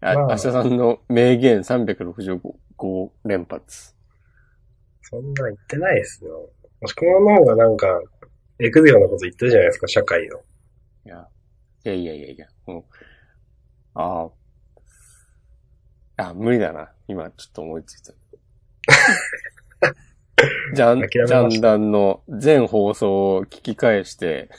[0.00, 3.96] あ、まあ明日さんの名言365連発。
[5.02, 6.48] そんなん言ってないですよ。
[6.80, 8.00] もしくはの方がなんか、
[8.60, 10.38] エクゼようなこと言ってるじゃないですか、社会の。
[11.06, 11.28] いや、
[11.84, 12.84] いやいやいやいや、もう、
[13.94, 14.30] あ
[16.16, 16.92] あ、あ、無理だな。
[17.08, 18.12] 今ちょっと思いついた。
[20.74, 24.50] ジャン、ジャンダンの全放送を聞き返して、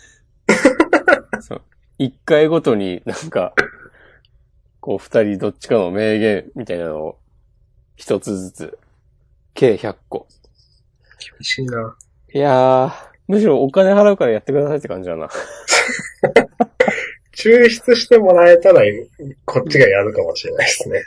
[1.42, 1.62] そう、
[1.98, 3.54] 一回ごとになんか、
[4.80, 7.20] こう二人どっちかの名言みたいなのを
[7.96, 8.80] 一つずつ、
[9.54, 10.28] 計100個。
[11.20, 11.96] 厳しいな。
[12.34, 12.92] いやー、
[13.28, 15.30] むしろお金払うからやってくださいって感じだな。
[17.36, 18.82] 抽出してもらえたら、
[19.46, 21.04] こっちがやるかもしれないですね。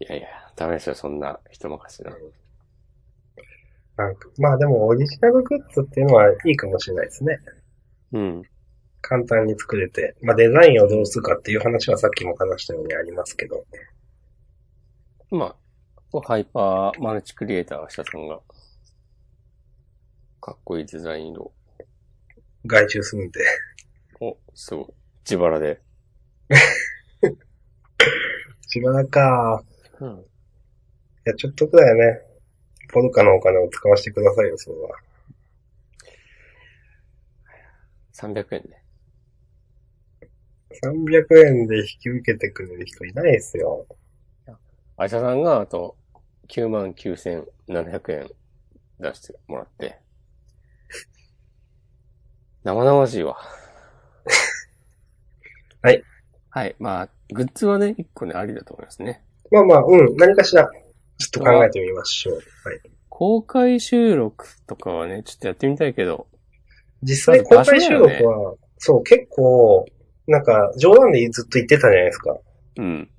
[0.00, 0.28] いやいや、
[0.58, 2.10] ダメですよ、そんな人任せな。
[3.96, 7.38] なんかまあでもオリジナルグッズっていうのはいいかもしれないですね。
[8.12, 8.42] うん。
[9.00, 10.16] 簡単に作れて。
[10.22, 13.64] まあデザインをどうするかっていう話はさっきも話したようにありますけど。
[15.30, 15.56] ま
[16.12, 18.40] あ、ハイパーマルチクリエイターしたさんが、
[20.40, 21.52] かっこいいデザインを、
[22.66, 23.40] 外注するんで。
[24.20, 24.86] お、すごい。
[25.24, 25.80] 自腹で。
[28.68, 29.62] しばらくか。
[30.00, 30.24] うん。
[31.28, 32.22] いや、ちょっとくらいね、
[32.90, 34.88] ポルカのお金を使わせてくださいよ、それは。
[38.14, 38.82] 300円で。
[40.82, 43.86] 300円で引き受けてくれる人いないですよ。
[44.96, 45.98] アイシャさんが、あと、
[46.48, 48.30] 99,700円
[48.98, 49.98] 出してもらって。
[52.64, 53.36] 生々しいわ。
[55.82, 56.02] はい。
[56.48, 56.74] はい。
[56.78, 59.22] まあ、グッズはね、一個ね、ありだと思いますね。
[59.50, 60.70] まあまあ、うん、何かしら、
[61.18, 62.34] ちょっと考えてみましょう。
[62.36, 62.42] はい。
[63.08, 66.28] 公開収録とかはね、ちょっとやってみたいけど、
[67.02, 69.86] 実際公開収録は、そう、結構、
[70.26, 72.36] なんか、冗談でずっと言ってたじゃないですか。
[72.76, 73.10] うん。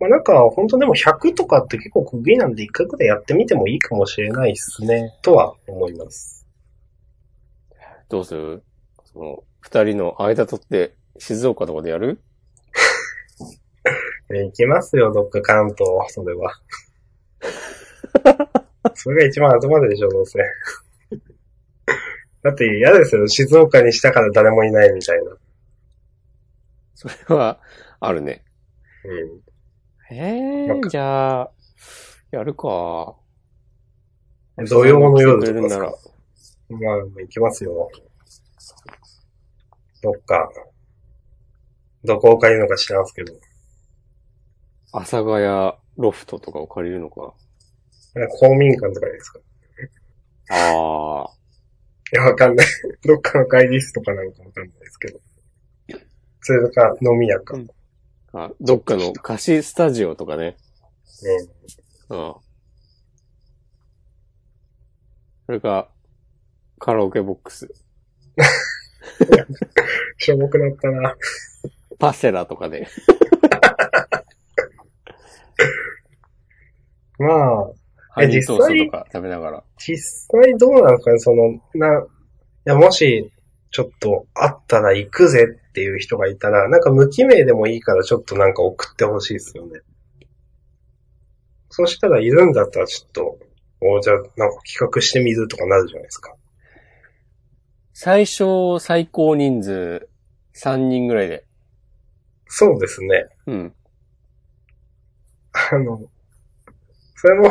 [0.00, 6.46] まあなんか、本当でも100とかって結構区切りなんで一回くらいやってみてもいいかもしれないですね、とは思います。
[8.08, 8.62] どうする？
[9.04, 12.20] その、二人の間取って、静岡とかでやる？
[14.34, 16.52] え行きますよ、どっか関東、それは。
[18.96, 20.38] それが一番後まででしょ、どうせ。
[22.42, 25.36] だって嫌ですよ、静岡にしたから誰もいないみたいな。
[26.94, 27.60] それは、
[28.00, 28.44] あるね。
[29.04, 29.18] うん。
[30.10, 31.52] ええなんかじゃあ、
[32.30, 33.16] やるか。
[34.68, 35.92] 土曜の夜とかですから
[36.68, 37.90] まあ、行きますよ。
[40.02, 40.50] どっか、
[42.04, 43.34] どこを借りるのか知らんすけど。
[44.92, 47.34] 阿佐ヶ谷ロフトとかを借りるのか
[48.28, 49.38] 公民館とかですか？
[50.48, 50.56] な。
[50.56, 51.30] ああ。
[52.12, 52.66] いや、わかんない。
[53.04, 55.20] どっかの会議室とかなんかわかんないですけど。
[56.40, 57.56] それとか、飲み屋か。
[57.56, 57.68] うん
[58.32, 60.58] あ、どっかの貸しスタジオとかね。
[62.10, 62.18] うん。
[62.18, 62.34] うん。
[65.46, 65.90] それか、
[66.78, 67.72] カラオケボックス。
[70.18, 71.16] しょぼくなったな。
[71.98, 72.86] パセラとかで。
[77.18, 77.72] まあ、
[78.16, 79.64] ハニートーストとか食べながら。
[79.76, 82.04] 実際どうなんですかね、その、な、い
[82.64, 83.30] や、もし、
[83.70, 89.80] ちょっと、あったら行くぜっていう人がいたら、なんか無記名でもいいからちょっとなんか送ってほしいですよね。
[91.68, 93.38] そしたらいるんだったらちょっと、
[93.82, 94.32] おじゃあ、なんか
[94.64, 96.34] 企画してみるとかなるじゃないですか。
[97.92, 100.08] 最小最高人数
[100.54, 101.44] 3人ぐらいで。
[102.46, 103.26] そうですね。
[103.46, 103.74] うん。
[105.52, 106.00] あの、
[107.16, 107.50] それも、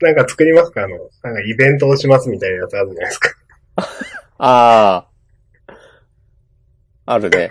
[0.00, 0.84] なんか作りますか？
[0.84, 3.30] あの、なんかイベントをしますみたいなやつあるじゃないですか。
[4.38, 5.06] あ
[5.66, 5.74] あ。
[7.06, 7.50] あるね。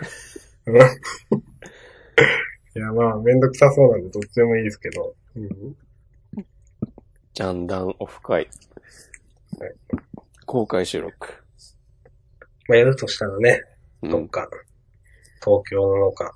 [2.76, 5.16] いや、まあ、めんどくさそうなんでどっちでもいいですけど。
[5.36, 5.50] うん、
[7.34, 8.48] ジャンダンオフ会。
[9.60, 9.76] はい
[10.46, 11.44] 公開収録。
[12.68, 13.62] まあ、やるとしたらね、
[14.02, 14.10] うん。
[14.10, 14.50] どっか、
[15.44, 16.36] 東京なのか、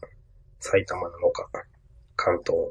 [0.59, 1.49] 埼玉なのか、
[2.15, 2.69] 関東。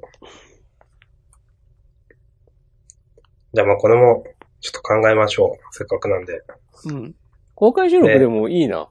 [3.54, 4.24] じゃあまあこれも、
[4.60, 5.74] ちょっと考えましょう。
[5.74, 6.42] せっかくなんで。
[6.86, 7.14] うん。
[7.54, 8.88] 公開収録でもいいな。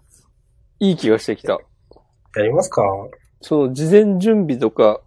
[0.80, 1.54] いい気がしてきた。
[1.54, 2.84] やりますか？
[3.42, 5.02] その事前準備とか、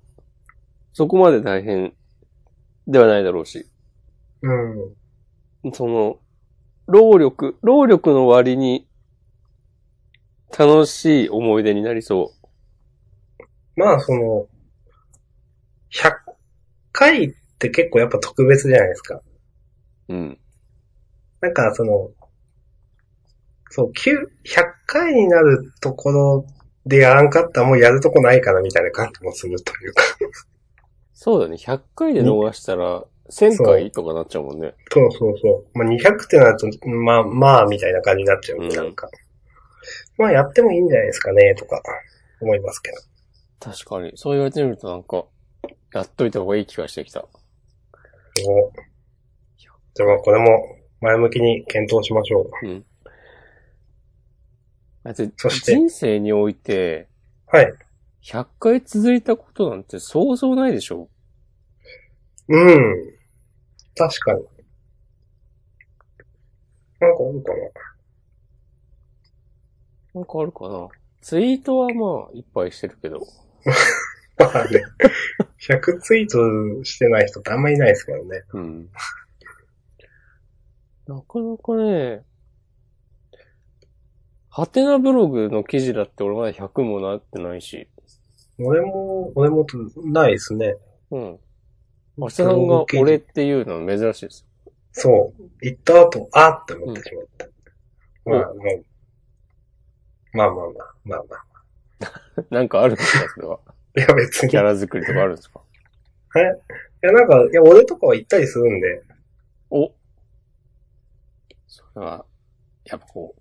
[0.93, 1.95] そこまで大変
[2.87, 3.67] ではないだろうし。
[4.43, 4.53] う
[5.69, 5.73] ん。
[5.73, 6.19] その、
[6.87, 8.87] 労力、労力の割に
[10.57, 12.33] 楽しい思い出になりそ
[13.77, 14.47] まあその、
[15.93, 16.12] 100
[16.93, 19.21] 回って結構やっぱ特別じゃないですか。
[20.09, 20.14] う。
[20.14, 20.38] うん。
[21.40, 22.11] なんかその、
[23.71, 26.47] そう、9 100回になるところ
[26.87, 30.03] でやらんかったらもうやるとこないかなみたいな感じもするというか。
[31.12, 31.57] そうだね。
[31.57, 34.75] 100回で逃したら、1000回とかなっちゃうもんね。
[34.93, 35.79] そうそうそう。
[35.79, 39.09] まあ、200ってなると、まあ、まあ、みたいな感じになっちゃううんなんか。
[40.19, 41.83] まあ、やってもいいんじゃないですかね、とか、
[42.40, 42.99] 思いますけど。
[43.61, 44.12] 確かに。
[44.17, 45.25] そう言われてみるとなんか、
[45.95, 47.21] やっといた方がいい気がしてきた。
[47.21, 48.73] お
[49.95, 52.67] じゃあまあ、これも、前向きに検討しましょう。
[52.67, 52.85] うん。
[55.05, 57.09] だってそして人生において、
[57.47, 57.73] はい。
[58.23, 61.11] 100回続いたことなんてそうそうないでしょ
[62.49, 62.95] うん。
[63.95, 64.41] 確かに。
[67.01, 67.53] なんかあるか
[70.15, 70.89] なんかあるかな
[71.21, 73.21] ツイートはまあ、いっぱいしてるけど。
[74.39, 74.47] な。
[74.47, 74.83] まあね、
[75.61, 78.43] 100ツイートしてない人ってあんまいないですからね。
[78.55, 78.89] うん。
[81.07, 82.25] なかなかね、
[84.49, 87.88] ハテナブログの記事だって俺まだ100もなってないし。
[88.59, 89.67] 俺も、俺も
[90.05, 90.77] ないですね。
[91.11, 91.38] うん。
[92.17, 94.47] 明日さんが俺っていうのは珍しいです。
[94.93, 95.43] そう。
[95.61, 97.47] 行った後、あーって思ってしまった。
[97.47, 97.49] う
[98.31, 98.85] んまあ、もう
[100.37, 102.45] まあまあまあ、まあまあ。
[102.55, 103.59] なんかあるんですかそれは。
[103.97, 104.49] いや別に。
[104.49, 105.61] いキャラ作りとかあるんですか？
[107.03, 109.03] やなんか、いや俺とかは行ったりするんで、
[109.71, 109.93] お
[111.75, 112.25] それは、
[112.85, 113.41] やっぱこう、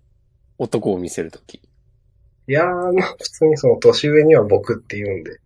[0.58, 1.56] 男を見せるとき。
[1.56, 5.38] いやー、まあ普通にその年上には僕って言うんで。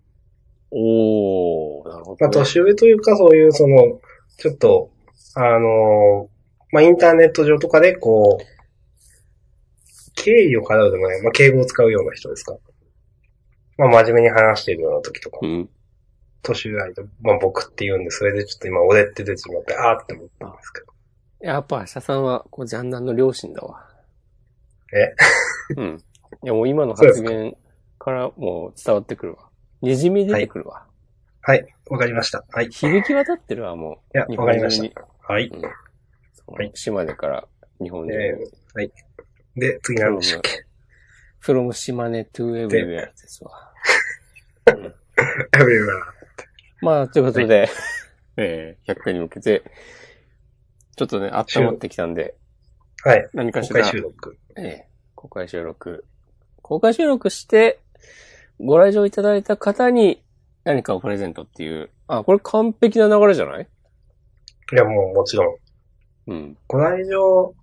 [0.71, 2.19] おー、なるほど、ね。
[2.21, 4.01] まあ年上というかそういうその、
[4.39, 4.91] ちょっと、
[5.35, 6.39] あのー
[6.71, 8.45] まあインターネット上とかでこう、
[10.15, 12.57] 敬意を払うでもない、まあ敬語を使うような人ですか。
[13.79, 15.69] まあ真面目に話しているような時とか、うん。
[16.43, 20.87] 年上相手、まあ僕って言うんで、それでちょっと今俺って出てしまって、あーって思ったんですけど。
[21.41, 23.87] やっぱ、明日さんは、こう、ジャンダンの両親だわ。
[24.93, 25.15] え？
[25.77, 26.03] うん。
[26.43, 27.57] いや、もう今の発言
[27.99, 29.49] からもう伝わってくるわ。
[29.83, 30.87] 滲み出てくるわ。
[31.43, 32.45] はい、わかりました。
[32.51, 32.67] はい。
[32.67, 34.27] い響き渡ってるわ、もや、う。
[34.33, 34.91] 日わかりまし。
[34.91, 35.07] た。
[35.33, 35.49] はい。
[35.49, 35.61] うん。
[35.61, 37.49] そはいの島根から
[37.81, 38.25] 日本中に。
[38.25, 38.39] えー
[38.75, 38.93] はい。
[39.57, 40.65] で、次何でしたっけ
[41.43, 43.73] ？from 島根 to everywhere ですわ。
[44.67, 46.15] うんやべえな。
[46.81, 47.69] まあ、ということで、
[48.37, 49.63] えー、100回に向けて、
[50.99, 52.35] ちょっとね、温まってきたんで、
[53.05, 53.23] はい。
[53.23, 54.37] 公何かしら、開収録。
[54.57, 56.05] ええ公開収録。
[56.61, 57.79] 公開収録して、
[58.59, 60.23] ご来場いただいた方に
[60.65, 61.91] 何かをプレゼントっていう。
[62.09, 63.69] あ、これ完璧な流れじゃない？
[64.73, 66.33] いや、もうもちろん。
[66.33, 66.59] うん。
[66.67, 67.55] ご来場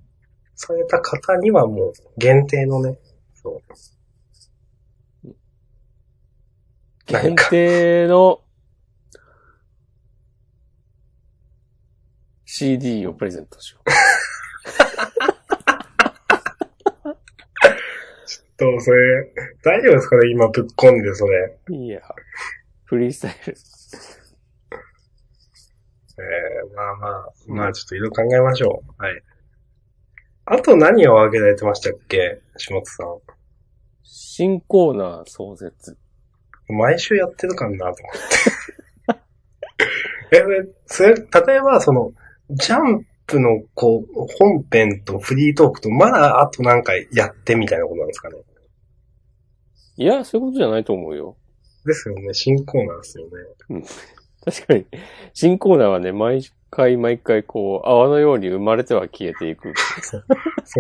[0.55, 2.97] された方にはもう限定のね、
[3.33, 3.61] そ
[5.25, 5.35] う。
[7.11, 7.49] 何限か。
[7.49, 8.41] 定の
[12.57, 13.79] CD をプレゼントしよ
[18.57, 20.29] と、それ、大丈夫ですかね？
[20.29, 21.57] 今ぶっ込んで、それ。
[21.67, 21.73] う。
[21.73, 21.99] いや、
[22.85, 23.57] フリースタイル。
[26.17, 29.03] えー、まあまあ、まあちょっといろいろ考えましょう。
[29.03, 29.21] はい。
[30.45, 32.39] あと何を挙げられてましたっけ？
[32.55, 33.17] 下津さん。
[34.03, 35.97] 新コーナー創設。
[36.69, 39.15] 毎週やってるかなと思っ
[40.31, 40.37] て。
[40.37, 40.43] え、
[40.85, 42.13] それ、例えばその、
[42.49, 48.35] ジャンプのこう、本編とフリートークと、まだあとなんかやってみたいなことなんですかね。
[49.97, 51.37] いや、そういうことじゃないと思うよ。
[51.85, 52.33] ですよね。
[52.33, 53.31] 新コーナーですよね。
[54.45, 54.85] 確かに、
[55.33, 59.73] 新コーナーはね、毎回毎回こう、泡のように生まれては消えていく。
[60.05, 60.23] そう、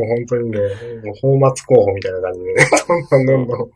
[0.05, 0.65] 本当にね、も
[1.13, 2.65] う泡沫候補みたいな感じでね、
[3.09, 3.71] どんどんどんどん、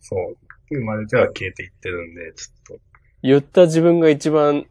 [0.00, 0.36] そう、
[0.68, 2.78] 生まれては消えていってるんで、ちょっ
[3.22, 4.66] 言った自分が一番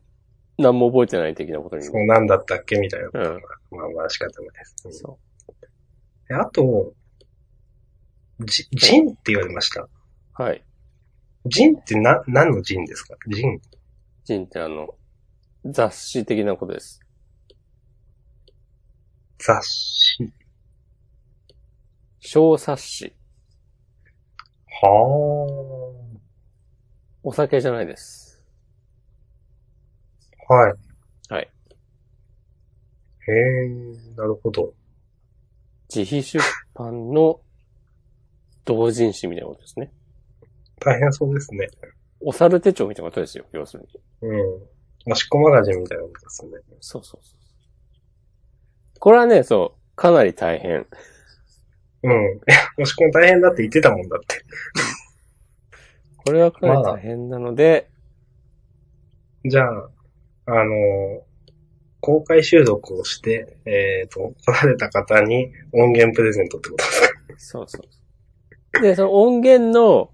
[0.58, 1.92] 何も覚えてない的なことにと、。
[1.92, 2.78] そうなんだったっけ？
[2.78, 3.42] みたいなことが、うん
[3.72, 4.76] まあまあ仕方ないです。
[4.86, 5.20] うんそ
[6.28, 6.94] であと、
[8.46, 9.82] じ、ジンって言われました。
[9.82, 9.90] う。
[10.34, 10.64] はい。
[11.46, 13.16] ジンってな、何のジンですか？
[13.28, 13.60] ジン。
[14.24, 14.96] ジンってあの、
[15.66, 17.00] 雑誌的なことです。
[19.40, 20.32] 雑誌。
[22.20, 23.16] 小冊子。
[24.84, 25.94] は
[27.24, 28.31] お酒じゃないです。
[30.54, 30.58] あ。
[30.58, 30.74] はい。
[31.30, 31.50] はい。
[33.28, 33.70] へえ、
[34.16, 34.74] なるほど。
[35.94, 36.40] 自費出
[36.74, 37.42] 版の
[38.66, 39.92] 同人誌みたいなことですね。
[40.80, 41.70] 大変そうですね。
[42.22, 43.84] お猿手帳みたいなことですよ、要する
[44.22, 44.30] に。
[44.30, 45.12] うん。
[45.12, 46.52] おしっこマガジンみたいなことですね。
[46.80, 47.40] そうそうそう。
[49.00, 50.86] これはね、そう、かなり大変。
[52.04, 52.12] うん。
[52.12, 52.16] い
[52.48, 54.44] や、おしっこも大変だって言ってたもんだって。
[56.24, 57.90] これはかなり大変なので、
[59.46, 59.90] じゃあ、
[60.54, 61.24] あの、
[62.02, 67.08] 公開収録をして、えっ、と、来られた方に音源プレゼントってことですか？
[67.38, 67.80] そうそ
[68.80, 68.82] う。
[68.82, 70.10] で、その音源の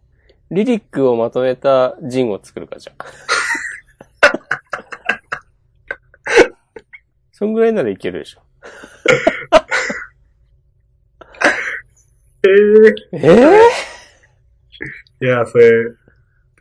[0.51, 3.05] リリックをまとめたジンを作るか、じゃあ。
[7.31, 8.41] そんぐらいならいけるでしょ。
[13.13, 13.31] えええ
[15.21, 15.71] えいや、それ、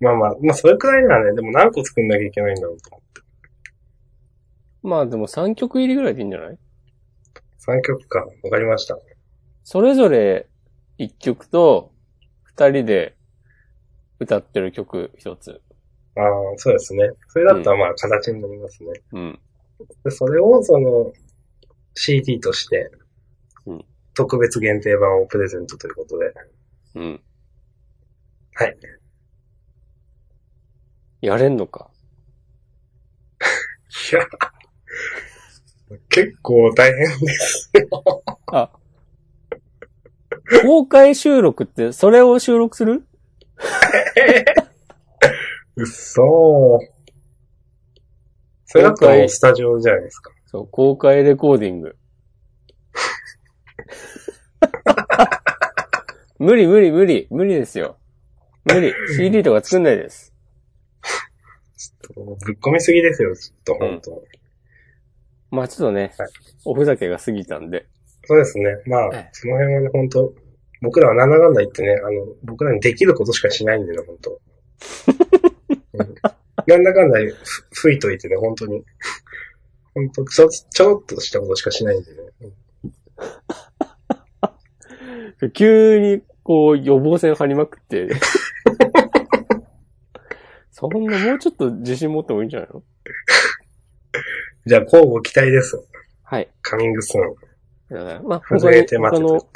[0.01, 3.03] まあまあ、まあそれくらいならね、でも何個作んなきゃいけないんだろうと思。
[4.87, 6.59] まあでも3曲入りぐらいでいいんじゃない
[7.59, 8.21] ？3曲か。
[8.21, 8.97] わかりました。
[9.65, 10.49] それぞれ
[10.99, 11.93] 1曲と
[12.57, 13.17] 2人で
[14.21, 15.61] 歌ってる曲1つ。
[16.15, 16.25] ああ、
[16.57, 17.11] そうですね。
[17.29, 18.91] それだったらまあ形になりますね。
[19.13, 19.41] うん。
[20.05, 21.13] でそれをその
[21.95, 22.91] CD として
[23.67, 23.85] うん、
[24.15, 26.33] 特別限定版をプレゼントということで。
[26.95, 27.21] うん。
[28.55, 28.77] はい。
[31.23, 31.91] やれんのか？
[34.13, 34.21] いや、
[36.11, 37.71] 結構大変です。
[38.53, 38.71] あ。
[40.63, 43.05] 公開収録って、それを収録する？
[45.77, 46.87] うっそー。
[48.65, 50.33] それだったらもうスタジオじゃないですか。
[50.47, 51.97] そう、公開レコーディング。
[56.39, 57.99] 無理無理無理、無理ですよ。
[58.65, 58.93] 無理。
[59.17, 60.33] CD とか作んないです。
[62.15, 62.23] ぶ
[62.53, 64.25] っ込みすぎですよ、ちょっと、本当、
[65.57, 66.29] まあちょっとね、はい
[66.65, 67.87] おふざけが過ぎたんで。
[68.25, 68.65] そうですね。
[68.87, 70.35] まあええ、その辺はね、本当
[70.83, 76.15] 僕らはなんだかんだ言ってね、あの、僕らにできることしかしないんでね、本当うん
[76.67, 77.35] なんだかんだふ
[77.73, 78.85] 吹いといてね、本当に。
[79.95, 82.19] 本当ちょ、ちょろっとしたことしかしないんでね。
[85.55, 88.09] 急に、こう、予防線張りまくって。
[90.73, 92.83] そんな、もうちょっと自信持ってもいいんじゃないの？
[94.67, 95.81] じゃあ、交互期待です。
[96.25, 96.49] はい。
[96.63, 98.29] カミングスーン。
[98.29, 99.29] まあ、外れて待他っ。
[99.31, 99.49] の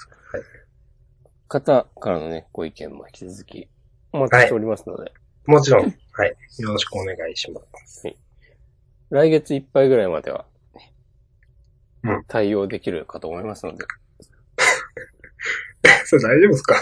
[1.49, 3.69] 方からのね、ご意見も引き続き
[4.13, 5.13] お待ちしておりますので、
[5.47, 6.37] もちろん、はい。
[6.59, 8.05] よろしくお願いします。
[9.11, 10.47] 来月いっぱいぐらいまでは、
[12.05, 13.85] うん対応できるかと思いますので。
[16.07, 16.75] それ大丈夫ですか？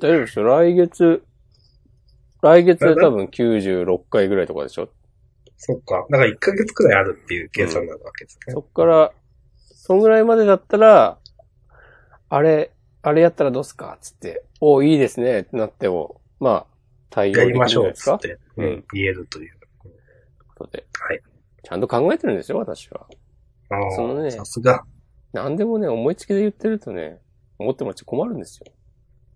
[0.00, 0.44] 大丈夫ですよ。
[0.46, 1.24] 来月、
[2.40, 4.88] 来月で多分96回ぐらいとかでしょ？
[5.64, 6.04] そっか。
[6.10, 8.52] だから1ヶ月くらいあるっていう計算なわけですね。
[8.52, 9.12] そっから、
[9.56, 11.18] そんぐらいまでだったら、
[12.28, 13.96] あれ、あれやったらどうすか？
[14.00, 16.66] つって、おいいですねってなっても、まあ、
[17.10, 18.14] 対応できるんやりましょうじゃないですか？
[18.16, 19.52] っつって、うんうん、言えるという。
[20.56, 20.84] ことで。
[20.98, 21.20] はい。
[21.62, 23.06] ちゃんと考えてるんですよ、私は。
[23.70, 24.84] あそのねあ、さすが、
[25.32, 27.20] 何でもね、思いつきで言ってるとね、
[27.58, 28.66] 思ってもらっちゃ困るんですよ。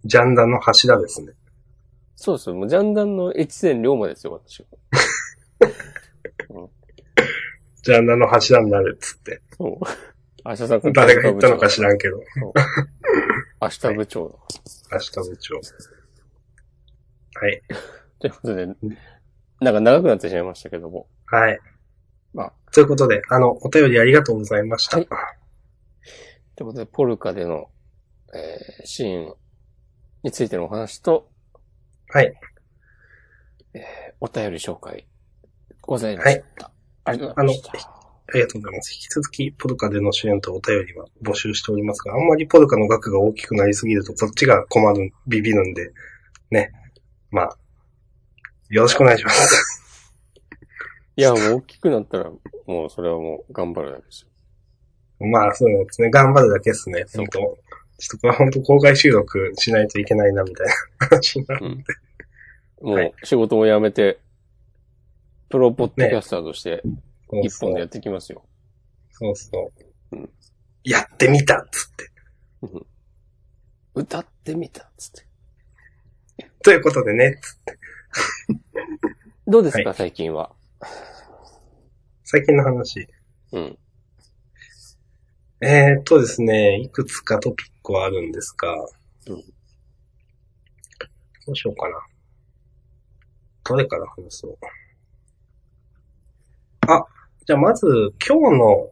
[0.04, 1.32] ジャンダの柱ですね。
[2.16, 4.66] そうそう、もうジャンダンの越前龍馬ですよ、私は。
[7.86, 9.40] ジャンダの柱になるっつって。
[9.56, 9.78] そう。
[10.44, 12.20] 明日さん誰が言ったのか知らんけど。
[13.62, 14.38] 明日部長の。
[14.90, 15.54] 明日部長。
[15.54, 17.62] はい。
[18.18, 18.66] ということで、
[19.60, 21.06] なんか長くなってしまいましたけども。
[21.26, 21.60] はい。
[22.34, 22.52] まあ。
[22.72, 24.96] ということで、あの、お便りありがとうございました。
[24.96, 25.06] はい
[26.56, 27.68] ということで、ポルカでの、
[28.34, 29.34] えーシーン
[30.24, 31.30] についてのお話と、
[32.08, 32.34] はい。
[34.20, 35.06] お便り紹介、
[35.82, 36.72] ございました。
[37.06, 37.96] ありがとうございました。
[38.28, 38.92] ありがとうございます。
[38.94, 45.92] 引き続き、ポルカでの支援とお便りは募集しておりますが、あんまりポルカの額が大きくなりすぎると、こっちが困る、ビビるんで、
[46.50, 46.72] ね。
[47.30, 47.56] まあ、
[48.68, 49.82] よろしくお願いします。
[51.16, 52.30] いや、もう大きくなったら、
[52.66, 54.26] もうそれはもう頑張るだけです
[55.20, 55.26] よ。
[55.28, 56.10] まあ、そうですね。
[56.10, 57.04] 頑張るだけですね。
[57.14, 57.56] 本当ちょ
[58.06, 60.74] っとこれ本当公開収録しないといけないな、みたいな
[61.06, 61.84] 話になる。
[62.82, 64.18] もはいう仕事も辞めて、
[65.56, 66.82] プロポッドキャスターとして
[67.42, 68.44] 一本でやっていきますよ。
[69.10, 69.72] そうそ
[70.12, 70.16] う。
[70.16, 70.30] うん
[70.84, 72.10] やってみたっつって。
[73.94, 75.12] 歌ってみたっつっ
[76.36, 76.50] て。
[76.62, 77.78] ということでね、つって
[79.46, 80.52] どうですか、は最近は？
[82.22, 83.08] 最近の話。
[83.52, 83.78] うん。
[85.62, 88.74] えーっとですね、いくつかトピックはあるんですが、
[89.28, 89.42] うん
[91.46, 91.96] どうしようかな。
[93.64, 94.58] どれから話そう？
[96.88, 97.04] あ、
[97.46, 97.86] じゃあまず、
[98.26, 98.90] 今日の、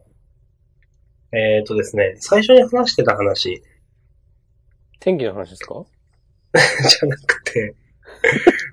[1.31, 3.61] えーっとですね、最初に話してた話
[4.99, 5.85] 天気の話ですか？
[6.55, 7.75] じゃなくて、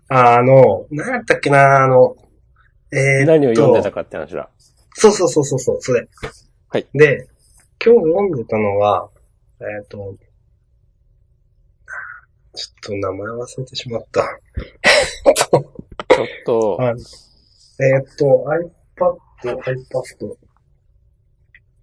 [0.09, 2.17] あの、何やったっけな、あの、
[2.93, 4.49] えー何を読んでたかって話だ。
[4.95, 6.07] そうそうそうそうそう、それ。
[6.69, 6.87] はい。
[6.95, 7.29] で、
[7.85, 9.09] 今日読んでたのは、
[9.61, 10.15] えっ、と、
[12.55, 14.23] ちょっと名前忘れてしまった。
[15.35, 15.59] ちょ
[16.25, 18.45] っと、 あえっ、と、
[18.97, 20.37] iPad、iPad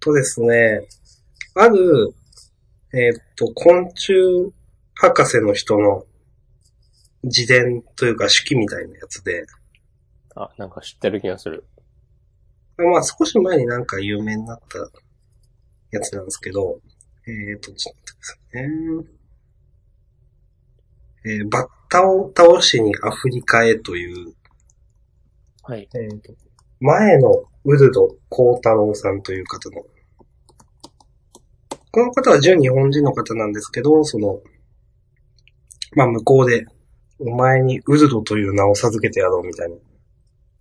[0.00, 0.86] とですね、
[1.54, 2.14] ある、
[2.92, 4.52] えっ、と、昆虫
[4.94, 6.04] 博士の人の
[7.22, 9.44] 自伝というか手記みたいなやつで、
[10.34, 11.64] あ、なんか知ってる気がする。
[12.78, 14.78] まあ少し前になんか有名になった
[15.90, 16.80] やつなんですけど、
[17.26, 18.68] えっ、と、ちょっと待ってください
[19.02, 19.20] ね。
[21.26, 24.34] えーバッタを倒しにアフリカへという、
[25.64, 25.88] はい。
[25.94, 26.32] えーと、
[26.80, 29.82] 前のウルド幸太郎さんという方の、
[31.92, 34.40] この方は純日本人の方なんですけど、その、
[35.94, 36.64] まあ向こうで、
[37.18, 39.76] お前にウルドという名を授けてやろうみたいな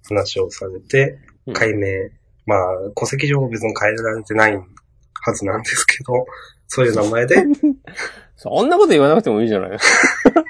[0.09, 1.53] 話をされて、うん。
[1.53, 1.87] 解明、
[2.45, 2.59] まあ、
[2.95, 6.25] 戸籍上別に変えられてないはずなんですけど、
[6.67, 7.35] そういう名前で、
[8.35, 9.71] そんなこと言わなくてもいいじゃない。
[9.71, 10.41] ですか。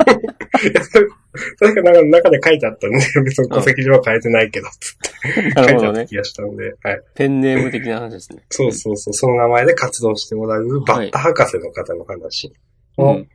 [0.68, 1.08] いやそれ
[1.58, 5.10] それがなんか中で書いてあったんで、別に戸籍上は変えてないけど、つって。
[5.56, 7.02] 書いてあった気がしたんで、はい。
[7.14, 8.44] ペンネーム的な話ですね。
[8.50, 12.52] そうそうそう、その名前で活動しておられるバッタ博士の方の話
[12.98, 13.30] を、うん。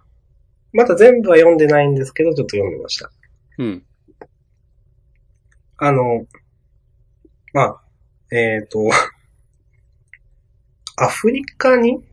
[0.73, 3.11] まだ全部は読んでないんですけど、ちょっと読んでました。
[3.59, 3.85] うん。
[5.77, 6.27] あの、
[7.53, 7.81] まあ、
[8.33, 8.91] えっ、と、
[10.97, 12.05] アフリカに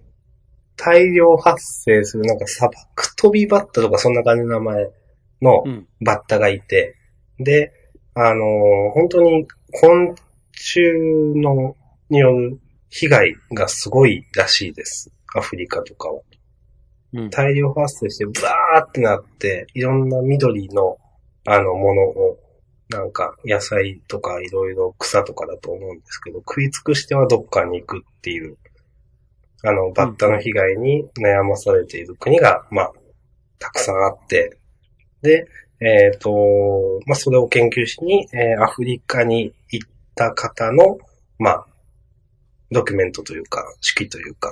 [0.75, 4.89] 大量発生するなんか砂漠飛びバッタとかそんな感じの名前
[5.41, 5.87] のうん。
[6.03, 6.95] バッタがいて、
[7.39, 7.73] で、
[8.13, 8.45] あの
[8.93, 10.15] 本当に昆
[10.53, 10.79] 虫
[11.35, 11.75] の、
[12.09, 15.11] による被害がすごいらしいです。
[15.33, 16.21] アフリカとかは。
[17.13, 17.29] うん。
[17.29, 20.97] 大量発生して、ブワーってなって、いろんな緑の、
[21.47, 22.37] あの、ものを、
[22.89, 28.57] なんか、野菜とかいろいろ草とかだと思うんですけど、食い尽くしてはどっかに行くっていう、
[29.63, 32.91] あの、バッタの被害に悩まされている国が、まあ、
[33.59, 34.57] たくさんあって、
[35.21, 35.47] で、
[35.79, 36.31] えっ、と、
[37.05, 40.99] まあ、それを研究しに、えーアフリカに行った方の、
[41.39, 41.67] まあ、
[42.71, 44.51] ドキュメントというか、式というか、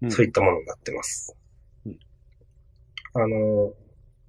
[0.00, 0.10] うん。
[0.10, 1.36] そういったものになってます。
[1.84, 1.98] うん。
[3.14, 3.26] あの、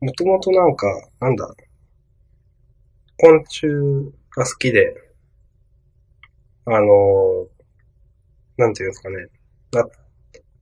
[0.02, 0.88] もともとなんか、
[1.20, 1.54] なんだ、
[3.18, 3.68] 昆虫
[4.36, 4.96] が好きで、
[6.66, 7.48] あの、
[8.58, 9.28] なんていうんですかね、
[9.72, 9.86] な、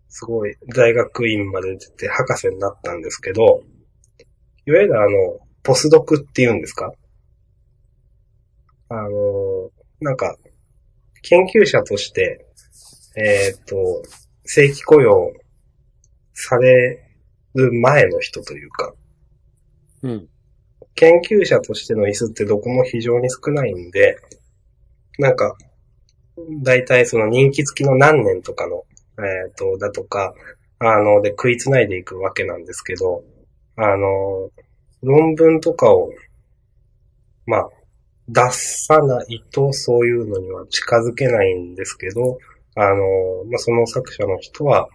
[0.09, 3.63] すごい大学院まで出て博士になったんですけど、
[4.67, 6.91] いわゆるあの、ポスドクっていうんですか？
[8.89, 10.35] あの、なんか、
[11.21, 12.45] 研究者として、
[13.15, 14.03] えっ、と、
[14.43, 15.31] 正規雇用
[16.33, 17.01] され
[17.53, 18.93] る前の人というか、
[20.03, 20.27] うん。
[20.95, 24.17] 研究者としての椅子ってどこも非常に少ないんで、
[25.17, 25.55] なんか、
[26.61, 28.83] だいたいその人気付きの何年とかの、
[29.19, 30.33] えっ、と、だとか、
[30.79, 33.23] あの、で食いつないでいくわけなんですけど、
[33.77, 34.49] あの、
[35.03, 36.09] 論文とかを、
[37.45, 37.69] まあ、
[38.27, 42.39] 出さないとそういうのには近づけないんですけど、
[42.75, 42.95] あの、
[43.49, 44.89] まあ、その作者の人は、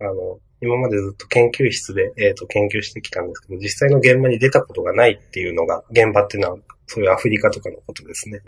[0.00, 8.40] あの、今までずっと研究室で、えっ、と、研究してきたんですけど、実際の現場に出たことがないっていうのが、現場っていうのは、そういうアフリカとかのことですね。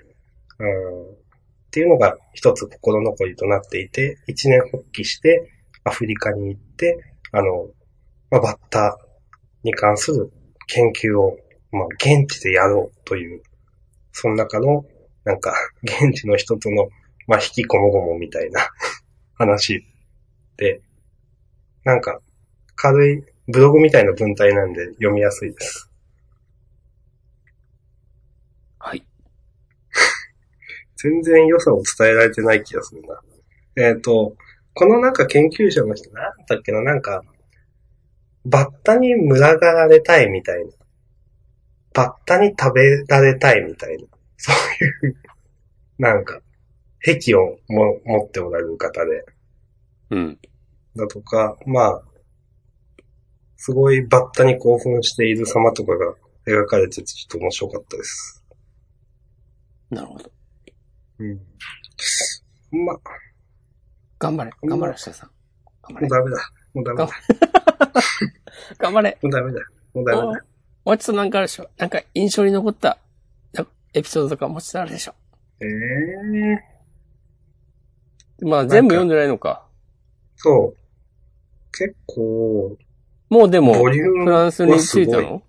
[0.61, 1.11] うん。
[1.11, 1.17] っ
[1.71, 5.51] ていうのが一つ心残りとなっていて、一年発起して
[5.83, 6.99] アフリカに行って、
[7.33, 7.69] あの、
[8.31, 9.04] まあ、バッター
[9.65, 10.31] に関する
[10.69, 11.37] 研究を、
[11.73, 13.43] まあ、現地でやろうという、
[14.13, 14.85] その中の、
[15.25, 16.89] なんか、 現地の人との、
[17.27, 18.69] まあ、引きこもごもみたいな
[19.35, 19.85] 話
[20.57, 20.83] で、
[21.83, 22.21] なんか、
[22.77, 25.91] 軽いブログみたいな文体なんで読みやすいです。
[28.79, 29.05] はい。
[30.97, 33.21] 全然良さを伝えられてない気がするな。
[33.77, 34.37] えっ、と、
[34.75, 37.23] このなんか研究者の人、なんだっけな、なんか、
[38.45, 40.73] バッタに群がられたいみたいな。
[41.95, 44.05] バッタに食べられたいみたいな。
[44.37, 45.17] そういう、
[45.99, 46.41] なんか、
[47.01, 49.25] 癖をも持っておられる方で。
[50.11, 50.39] うん。
[50.97, 52.03] だとか、まあ、
[53.57, 56.15] すごいバッタに興奮している様とかが
[56.47, 58.45] 描かれててちょっと面白かったです。
[59.91, 60.31] なるほど。
[61.21, 61.41] うん。
[62.85, 62.99] まあ、
[64.19, 64.51] 頑張れ。
[64.65, 65.31] 頑張れ、下さん。
[65.83, 66.09] 頑張れ。
[66.09, 66.37] ダメだ。
[66.75, 67.09] もうダメだ。
[68.79, 69.19] 頑張れ。
[69.23, 69.61] もうダメだ。
[69.95, 70.45] もうダメだ。
[70.85, 72.99] おもちょっとなんかあるでしょなんか印象に残った
[73.55, 75.15] なエピソードとかもちょっとあるでしょ
[75.61, 76.75] ええ
[78.45, 79.67] まあ全部読んでないのか。
[80.37, 80.77] そう。
[81.77, 82.77] 結構、
[83.31, 83.91] もうでも、フ
[84.27, 85.43] ランスに着いたの？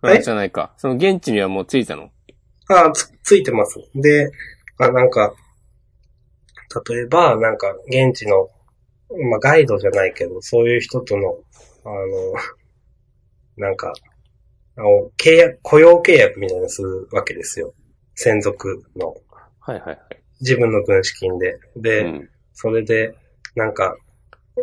[0.00, 0.72] フランスじゃないか。
[0.76, 2.10] その現地にはもう着いたの？
[2.68, 3.78] あつ、ついてます。
[3.94, 4.30] で、
[4.78, 5.34] あ、なんか、
[6.88, 8.48] 例えば、なんか、現地の、
[9.30, 11.36] まあ、ガイドじゃないけど、そういう人との、
[11.84, 11.96] あの、
[13.56, 13.92] なんか、
[14.76, 17.74] あの、契約、雇用契約みたいなのするわけですよ。
[18.14, 19.14] 専属の。
[19.60, 19.98] はいはいはい。
[20.40, 21.58] 自分の軍資金で。
[21.76, 22.28] で、うん。
[22.52, 23.14] それで、
[23.54, 23.96] なんか、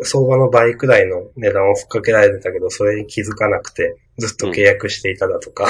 [0.03, 5.67] 相場の倍くらいの値段をふっかけられてたけど、それに気づかなくて、ずっと契約していただとか、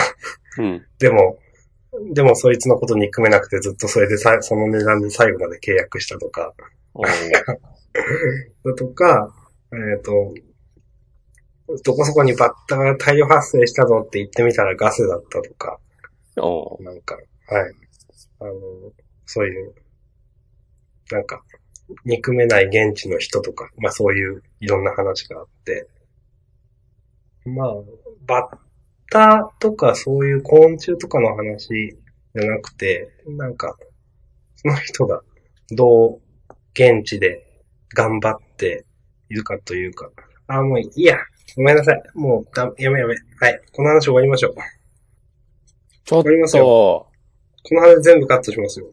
[0.57, 0.85] うん。
[0.99, 1.39] でも、
[2.13, 6.53] でもそいつのこと憎めなくてずっとそれでさその値段で最後まで契約したとか、
[8.63, 9.33] だとか、
[9.73, 10.33] えっ、と、
[11.83, 15.79] どこそこにバッタが大量発生したのって言ってみたらガスだったとか、
[16.81, 17.21] なんか、は
[17.69, 17.73] い。
[18.39, 18.53] あの、
[19.25, 19.75] そういう、
[21.11, 21.43] なんか、
[22.05, 25.87] 憎めない現地の人とか、まあそういういろんな話があって、
[27.45, 27.73] まあ、
[28.25, 28.57] バッ
[29.09, 31.97] タとかそういう昆虫とかの話
[32.35, 33.75] じゃなくて、なんか、
[34.55, 35.21] その人が
[35.71, 36.21] どう
[36.73, 37.48] 現地で
[37.95, 38.85] 頑張って
[39.29, 40.09] いるかというか、
[40.47, 41.17] あ、もういいや。
[41.55, 42.03] ごめんなさい。
[42.13, 43.15] もうだ、やめやめ。
[43.39, 43.61] はい。
[43.71, 44.55] この話終わりましょう。
[46.05, 48.87] ちょっわかりますと、この話全部カットしますよ。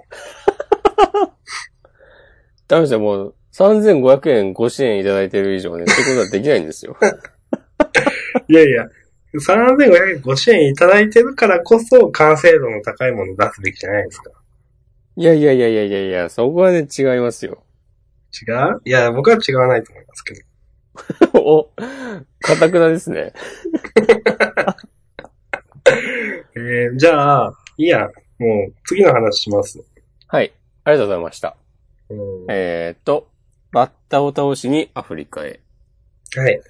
[2.68, 6.96] ダメですよ、もう、3500円ご支援いただいてる以上ね、そういうことはできないんですよ。
[8.48, 8.86] いやいや、
[9.34, 14.30] 3500円ご支援いただいてるからこそ完成度の高いものを出すべきじゃないですか。
[15.16, 17.62] いやいやいやいやいやいや、そこはね、違いますよ。
[18.42, 18.80] 違う？
[18.84, 20.40] いや、僕は違わないと思いますけど。
[21.40, 21.64] お、
[22.40, 23.32] かたくなですね。
[26.56, 28.08] えー、じゃあ、いいや、
[28.38, 29.84] もう次の話します。
[30.26, 30.52] はい。
[30.84, 31.56] ありがとうございました。
[32.08, 32.18] うん
[32.48, 33.28] えーっと、
[33.72, 35.60] バッタを倒しにアフリカへ。
[36.36, 36.60] はい。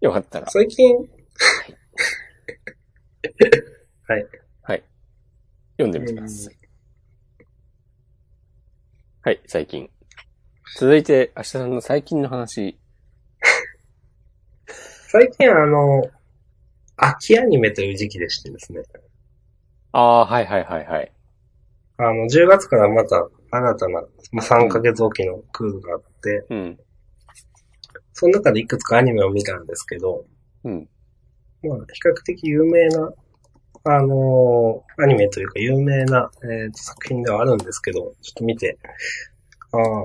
[0.00, 0.50] よかったら。
[0.50, 0.96] 最近、
[5.78, 6.56] 読んでみてください。
[9.28, 9.90] はい、最近。
[10.78, 12.78] 続いて、明日さんの最近の話。
[14.66, 16.02] 最近あの、
[16.96, 18.80] 秋アニメという時期でしてですね。
[19.92, 21.12] ああ、はいはいはいはい。
[21.98, 24.00] あの、10月からまた新たな、
[24.32, 26.78] まあ、3ヶ月おきのクールがあって、うん。
[28.14, 30.24] その中でいくつかアニメを見たんですけど、
[30.64, 30.88] うん。
[31.64, 33.12] まあ、比較的有名な、
[33.90, 38.78] あのーアニメというか有名な、えーと作品ではあるんですけど、ちょっと見て、
[39.72, 40.02] ああ、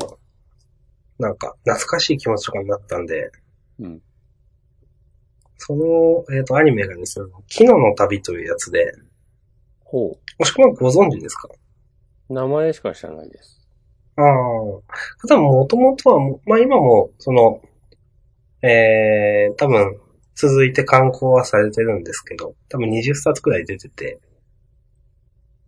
[1.19, 3.31] なんか懐かしい気持ちとかになったんで、
[3.79, 4.01] うん。
[5.57, 8.91] その、えっ、と、アニメがですね、キノの旅というやつで、
[9.83, 11.47] ほもしくはご存知ですか？
[12.29, 12.33] う。
[12.33, 13.65] 名前しか知らないです。
[14.15, 14.81] ああ、多
[15.27, 17.61] 分もともとはも、まあ今も、その、
[18.61, 19.99] えー、多分、
[20.35, 24.19] 続いて刊行はされてるんですけど、多分20冊くらい出てて、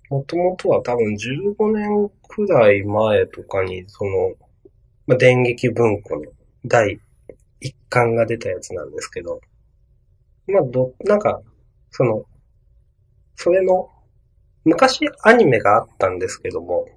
[0.09, 4.33] もともとは多分15年くらい前とかに、その、
[5.07, 6.23] まあ、電撃文庫の
[6.65, 6.99] 第
[7.59, 9.39] 一巻が出たやつなんですけど、
[10.47, 11.41] まあ、ど、なんか、
[11.91, 12.25] その、
[13.35, 13.89] それの、
[14.63, 16.87] 昔アニメがあったんですけども、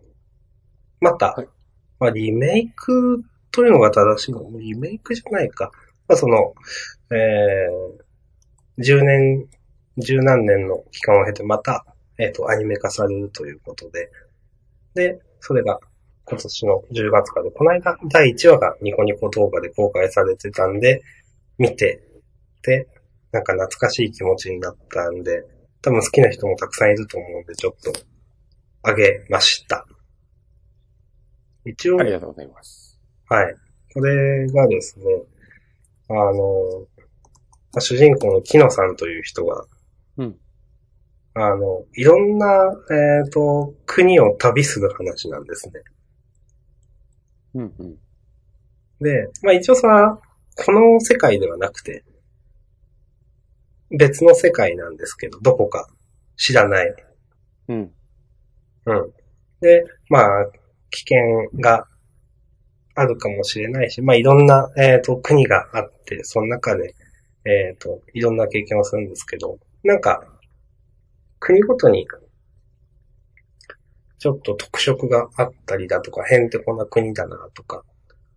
[1.01, 1.49] また、はい
[2.01, 5.71] まあ、リメイクというのが正しいのリメイクじゃないか。
[6.09, 6.55] まあ、その、
[7.11, 9.49] えー、10年、
[9.99, 11.85] 十何年の期間を経てまた、
[12.19, 14.11] えっ、と、アニメ化されるということで、
[14.95, 15.79] で、それが
[16.25, 21.03] 今年の10月からで、この間第1話がニコニコ動画で公開されてたんで、
[21.59, 22.03] 見て、
[22.63, 22.89] で、
[23.33, 25.45] なんか懐かしい気持ちになったんで、
[25.83, 27.93] 多分好きな人もたくさんいると思うので、ちょっと、
[28.83, 29.87] あげました。
[31.65, 33.01] 一応、ありがとうございます。
[33.29, 33.55] はい。
[33.93, 35.05] これがですね、
[36.11, 36.33] あの、
[37.73, 39.65] まあ主人公のキノさんという人が、
[40.17, 40.37] うん。
[41.35, 42.47] あの、いろんな、
[42.91, 45.73] えっ、と、国を旅する話なんですね。
[47.55, 47.97] うんうん。
[49.01, 50.21] で、まあ一応さ、
[50.57, 52.05] この世界ではなくて、
[53.97, 55.89] 別の世界なんですけど、どこか
[56.37, 56.95] 知らない。
[57.69, 57.93] うん。
[58.87, 59.13] うん。
[59.61, 60.27] で、まあ、
[60.91, 61.87] 危険が
[63.01, 66.95] あるかもしれないし、まあいろんな、えっ、と、国があって、その中で、
[67.45, 70.23] えっ、と、いろんな経験をするんですけど、なんか、
[71.39, 72.07] 国ごとに、
[74.19, 77.85] ちょっと特色があったりだとか、へんてこんな国だなとか、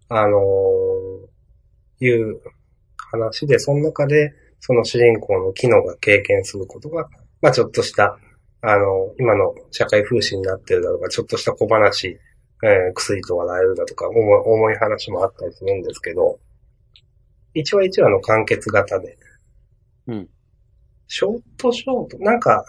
[0.09, 1.41] あのー
[2.05, 2.41] いう
[2.97, 7.07] 話で、その中で、その主人公の機能が経験することが、
[7.41, 8.17] まあちょっとした、
[8.61, 12.19] あの、今の社会風刺になってるだとか、ちょっとした小話、
[12.63, 16.39] えー薬と笑えるだとか、重い話もあったりするんですけど、
[17.53, 19.17] 一話一話の完結型で、
[20.07, 20.29] うん。
[21.07, 22.63] ショートショート、なんか、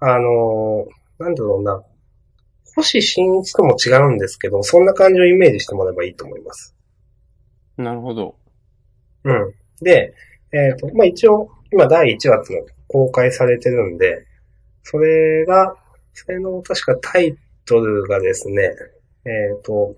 [0.00, 1.82] あのーなんだろうな、
[2.74, 6.76] 星新一とも違うんですけど、そんな感じをイメージしてもらえばいいと思います。
[7.78, 8.36] なるほど。
[9.24, 9.54] うん。
[9.80, 10.14] で、
[10.52, 14.26] えっ、と、まあ、一応、今第1話って公開されてるんで、
[14.82, 15.74] それが、
[16.12, 17.36] それの確かタイ
[17.66, 18.62] トルがですね、
[19.24, 19.96] えっ、と、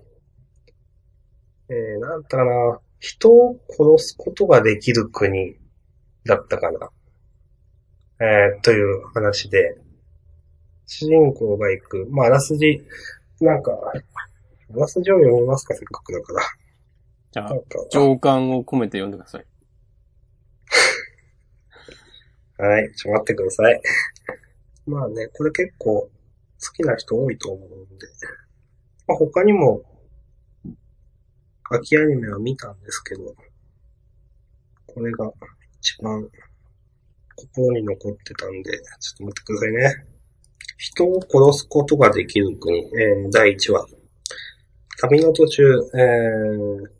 [1.69, 5.55] えー、なんたかな、人を殺すことができる国
[6.25, 6.89] だったかな。
[8.21, 9.77] えー、という話で、
[10.87, 12.81] 主人公が行く、まあ、あらすじ、
[13.39, 13.93] なんか、あ
[14.77, 16.41] らすじを読みますか、せっかくだから。
[17.31, 17.53] じゃあ
[17.91, 19.45] 情感を込めて読んでください。
[22.57, 23.79] はい、ちょ、待ってください。
[24.87, 26.09] まあね、これ結構
[26.61, 28.07] 好きな人多いと思うんで。
[29.07, 29.83] まあ他にも、
[31.71, 33.35] 秋アニメは見たんですけど、
[34.87, 35.31] これが
[35.79, 36.27] 一番
[37.35, 40.05] 心に残ってたんで、ちょっと待ってくださいね。
[40.77, 43.85] 人を殺すことができる国、えー第1話。
[45.01, 46.99] 旅の途中、えー、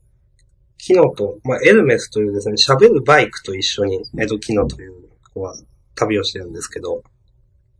[0.77, 4.93] キノと、まあ、エルメスというですね、喋るバイクと一緒に、えっ、と、キノという
[5.33, 5.53] 子は
[5.95, 7.03] 旅をしてるんですけど、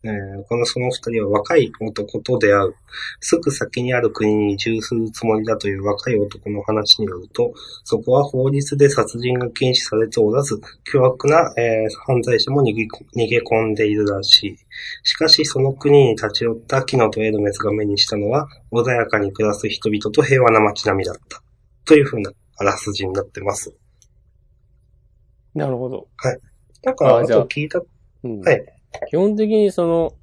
[0.03, 2.75] えーこのその二人は若い男と出会う。
[3.19, 14.57] すぐ先にある国に移住するつもりだという若い男の話によると、そこは法律で殺人が禁止されておらず、凶悪な、えー犯罪者も逃げ逃げ込んでいるらしい。
[15.03, 21.41] しかし、その国に立ち寄ったキノとエルメスが目にしたのは、穏やかに暮らす人々と平和な街並みだった。
[21.85, 23.75] というふうなあらすじになってます。
[25.53, 26.07] なるほど。
[26.83, 27.81] なんか、ああと聞いた、
[28.23, 28.39] うん。
[28.41, 28.78] はい。
[29.09, 30.13] 基本的にその、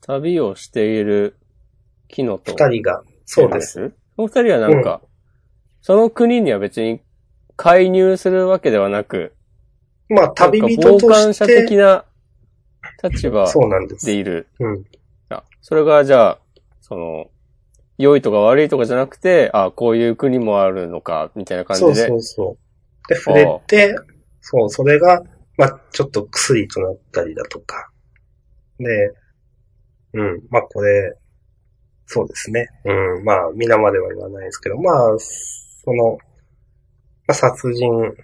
[0.00, 1.36] 旅をしている
[2.08, 3.66] キノと二人が、そうです。
[3.66, 3.92] す。
[4.16, 5.02] その二人はなんか、
[5.82, 7.00] その国には別に
[7.56, 9.34] 介入するわけではなく、
[10.08, 12.04] まあ、旅人なんかと傍観者して、的な
[13.02, 14.48] 立場そうなんでいる。
[14.60, 14.84] うん。
[15.28, 16.38] あそれがじゃあ、
[16.80, 17.30] その、
[17.98, 21.94] 良いとか悪いとかじゃなくて、あこういう国もあるのか、みたいな感じで。
[21.94, 23.08] そうそうそう。
[23.08, 23.96] で、触れて、
[24.40, 25.22] そう、それが、
[25.58, 27.90] まあ、ちょっと薬となったりだとか。
[28.78, 29.12] で、
[30.14, 31.18] うん、まあ、これ、
[32.06, 32.68] そうですね。
[32.84, 36.16] うん、まあ、皆までは言わないですけど、まあ、その、
[37.26, 38.14] まあ、殺人を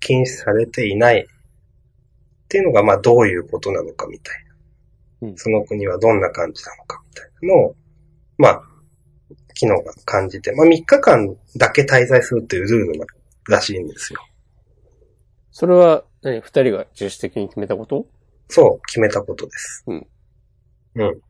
[0.00, 4.44] 禁止されていないっていうのが、まあ、どういうことなのかみたい
[5.20, 5.26] な。
[5.28, 7.76] うんその国はどんな感じなのかみたいなのを、
[8.36, 8.62] まあ、
[9.54, 13.06] 機能が感じて、まあ、3日間だけ滞在するっていうルール
[13.48, 14.20] らしいんですよ。
[15.58, 18.06] それは何、二人が自主的に決めたこと？
[18.50, 19.84] そう、決めたことです。
[19.86, 20.06] うん。
[20.96, 21.20] うん。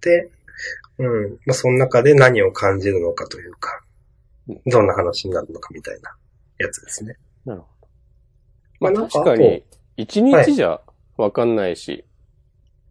[0.00, 0.30] で、
[0.98, 1.32] うん。
[1.46, 3.82] まあ、その中で何を感じるのかというか
[4.46, 6.14] うん、どんな話になるのかみたいな
[6.58, 7.16] やつですね。
[7.44, 7.88] なるほど。
[8.92, 9.64] まあ確かに、
[9.96, 10.80] 一日じゃ
[11.16, 12.04] わかんないし、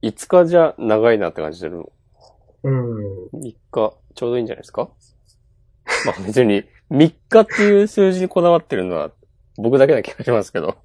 [0.02, 1.90] 五日じゃ長いなって感じてるの。
[2.64, 3.30] うん。
[3.32, 4.90] 三日、ちょうどいいんじゃないですか？
[6.06, 9.12] まあ別に、三日っていう数字にこだわってるのは、
[9.62, 10.76] 僕だけな気がしますけど。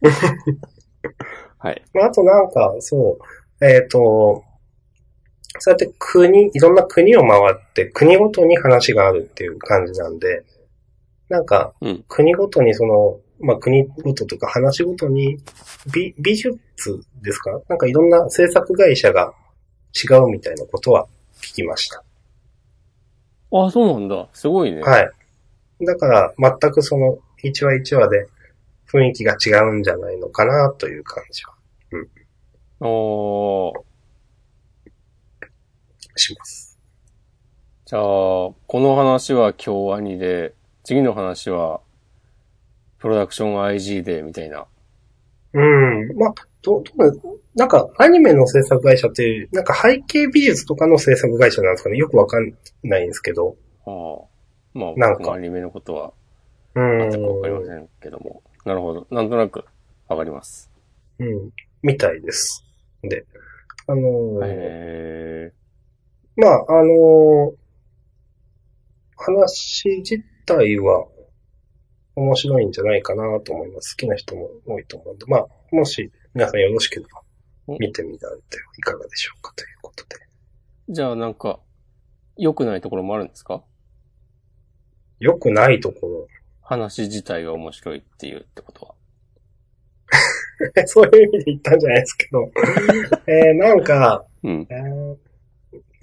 [1.58, 1.82] はい。
[1.94, 3.18] まあ、あとなんか、そ
[3.60, 4.44] う、えっ、と、
[5.58, 10.44] そうやって国、いろんな国を回って、国ごとに話があるっていう感じなんで、
[11.28, 15.38] なんかうん、国ごとにその、まあ、国ごととか話ごとに、
[15.92, 16.54] 美、美術
[17.22, 17.60] ですか？
[17.68, 19.32] なんかいろんな制作会社が
[19.94, 21.06] 違うみたいなことは
[21.40, 22.02] 聞きました。
[23.52, 24.28] あ、そうなんだ。
[24.32, 24.82] すごいね。
[24.82, 25.10] はい。
[25.86, 28.26] だから、全くその、一話一話で
[28.94, 31.54] 雰囲気が違うんじゃないのかなという感じは
[32.80, 33.84] おー
[36.16, 36.78] します。
[37.86, 41.80] じゃあ、この話は京アニで、次の話は、
[42.98, 44.66] プロダクション IG で、みたいな。
[45.52, 46.16] うん。
[46.16, 53.56] まあ、ど、どうなんか、アニメの制作会社って、なんか背景美術とかの制作会社なんですかねよくわかんないんですけど。
[53.86, 54.78] ああ。
[54.78, 56.12] まあ、なんかアニメのことは
[56.74, 57.66] う全くわかりまん。
[57.66, 58.42] せんけども。
[58.64, 59.06] なるほど。
[59.10, 59.64] なんとなく
[60.08, 60.70] わかります。
[61.18, 61.50] うん。
[61.82, 62.64] みたいです。
[63.02, 63.26] で。
[63.86, 65.52] あのーへ
[66.36, 67.54] まあ、あのー
[69.16, 71.06] 話自体は
[72.16, 73.94] 面白いんじゃないかなと思います。
[73.96, 77.22] 好きな人も多いと思うんで、まあ、もし皆さんよろしければ
[77.66, 80.16] お見てみられていかがでしょうかということで。
[80.90, 81.60] ーじゃあなんか、
[82.36, 83.62] 良くないところもあるんですか？
[85.20, 86.28] 良くないとこ
[86.64, 88.94] 話自体が面白いっていうってことは。
[90.76, 90.86] ろ。
[90.86, 92.50] そういう意味で言ったんじゃないですけど。
[93.26, 94.66] えー、なんか、うん。
[94.70, 95.16] えー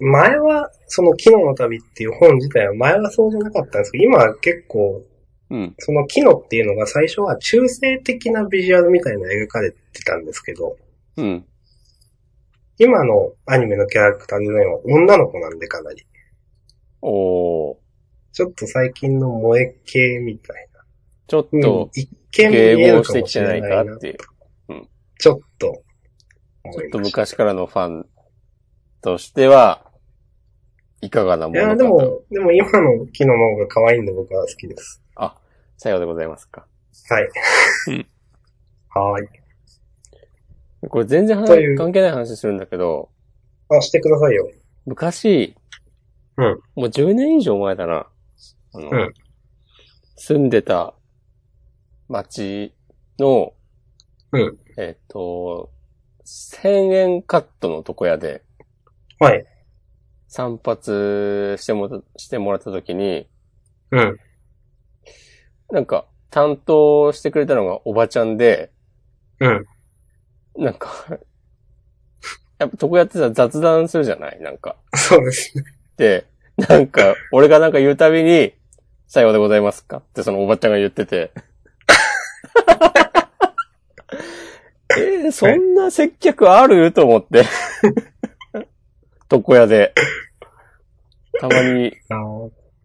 [0.04, 5.00] 前は、その、キノの旅っていう本自体は前はそうじゃなかったんですけど、今は結構、
[5.48, 5.74] うん。
[5.78, 10.76] そのキノっていうのが最初は中性的なビジュアルみたいな描かれてたんですけど、
[11.18, 11.44] うん。
[12.78, 16.04] 今のアニメのキャラクターデザインは女の子なんでかなり。
[17.00, 17.76] おー。
[18.32, 20.68] ちょっと最近の萌え系みたい
[21.26, 21.62] ちょっな。
[21.62, 23.98] と、一見見えるかもしれないなかっ。
[23.98, 24.16] ていう。
[25.18, 25.82] ちょっと
[26.64, 26.98] 思ちょっと。
[26.98, 28.06] 昔からのファン
[29.00, 29.90] としては、
[31.00, 31.84] いかがなもいや、のかと。
[31.84, 35.02] でも、でも今のキノの方が可愛いんで僕は好きです。
[35.16, 35.38] あ、
[35.78, 36.66] さようでございますか。
[37.08, 37.28] はい。
[37.88, 38.06] うん
[38.94, 39.28] はーい。
[40.88, 43.08] これ全然話関係ない話するんだけど、
[43.68, 44.50] あ、してくださいよ。
[44.84, 45.54] 昔、
[46.36, 48.06] うんもう10年以上前だな。
[48.74, 49.14] あのうん
[50.16, 50.94] 住んでた
[52.08, 52.74] 町
[53.18, 53.54] の、
[54.32, 55.70] うんえっ、と、
[56.24, 58.42] 1000円カットの床屋で
[59.18, 59.44] はい。
[60.28, 60.78] 散髪
[61.58, 63.28] してもらったしてもらった時に、
[63.90, 64.16] うん。
[65.70, 68.70] なんか担当してくれたのがおばちゃんで、
[69.40, 69.66] うん。
[70.56, 70.88] なんか、
[72.58, 74.40] やっぱ床屋ってさ雑談するじゃない？
[74.40, 74.76] なんか。
[74.94, 75.64] そうですね。
[75.96, 78.54] で、なんか、俺がなんか言うたびに、
[79.12, 79.98] さようでございますか？
[79.98, 81.32] ってそのおばちゃんが言ってて。
[84.98, 86.92] えーそんな接客ある？
[86.92, 87.44] と思って。
[89.30, 89.92] 床屋で。
[91.38, 91.88] たまに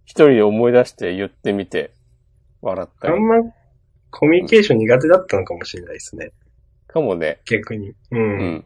[0.04, 1.94] 一人で思い出して言ってみて、
[2.62, 3.14] 笑ったり。
[3.14, 3.38] あんま
[4.12, 6.34] コミュニケーション苦手だったのかもしれないですね。
[6.88, 7.40] かもね。
[7.46, 7.92] 逆に。
[7.92, 7.96] う。
[8.12, 8.66] うんん。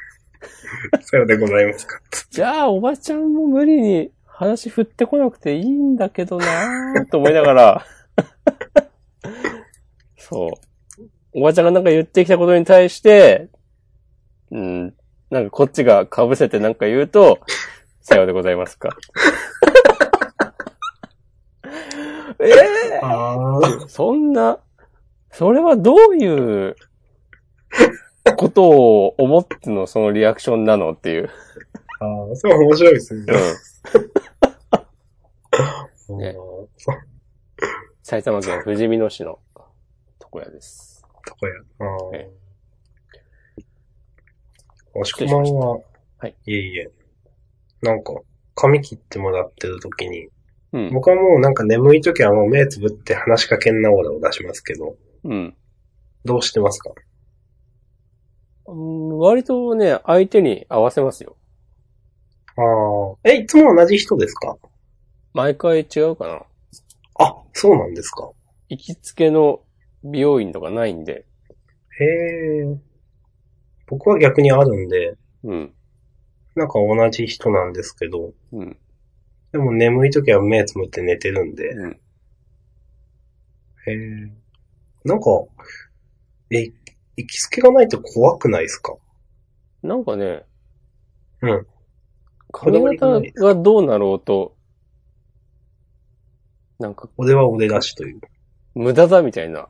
[1.00, 2.02] さようでございますか。
[2.28, 7.86] じゃあ、おばちゃんも無理に話振ってこなくていいんだけどなぁと思いながら、
[10.18, 10.50] そう。
[11.32, 13.48] おばちゃんがなんか言ってきたことに対して、
[14.50, 14.94] うん、
[15.30, 17.40] なんかこっちが被せてなんか言うと、
[18.02, 18.90] さようでございますか。
[22.38, 23.88] ええああ。
[23.88, 24.58] そんな、
[25.30, 26.76] それはどういう
[28.36, 31.30] ことを思ってのそのリアクションなのっていう。
[32.00, 33.24] ああ、そう面白いですね。
[36.08, 36.18] うん。
[36.18, 36.98] ねあーそう、
[38.16, 39.40] 埼玉県富士見野市の
[40.22, 41.04] 床屋です。
[41.26, 41.52] とこや。
[41.80, 42.30] あえ
[43.58, 43.62] あ。
[44.94, 45.80] おしこまんは、
[46.16, 46.34] はい。
[46.46, 46.90] いえいえ。
[47.82, 48.14] なんか、
[48.54, 50.28] 髪切ってもらってる時に、
[50.72, 50.94] うん。
[50.94, 55.54] 僕はもうなんか眠い時はもう目つぶって話しかけんなオーラを出しますけど、うん。
[56.24, 56.92] どうしてますか？
[58.66, 61.36] うん割とね、相手に合わせますよ。
[62.56, 62.62] あ
[63.26, 63.30] あ。
[63.30, 64.56] え、いつも同じ人ですか？
[65.34, 66.42] 毎回違うかな。
[67.18, 68.30] あ、そうなんですか。
[68.68, 69.62] 行きつけの
[70.04, 71.26] 美容院とかないんで。
[71.98, 72.78] へえ。
[73.86, 75.74] 僕は逆にあるんで、うん。
[76.54, 78.76] なんか同じ人なんですけど、うん。
[79.52, 81.90] でも眠い時は目つむって寝てるんで、うん。
[81.92, 81.96] へ
[83.92, 84.32] え。
[85.04, 85.30] なんか、
[86.50, 86.72] え、
[87.16, 88.96] 行きつけがないと怖くないですか？
[89.82, 90.44] なんかね、
[91.42, 91.66] うん。
[92.52, 94.55] 髪型がどうなろうと、
[96.78, 98.20] なんか俺は俺だしという。
[98.74, 99.68] 無駄だみたいな。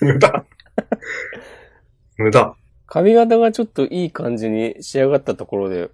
[0.00, 0.46] 無駄。
[2.16, 2.56] 無駄。
[2.86, 5.90] 髪型がちょっといい感じに仕上がったところで、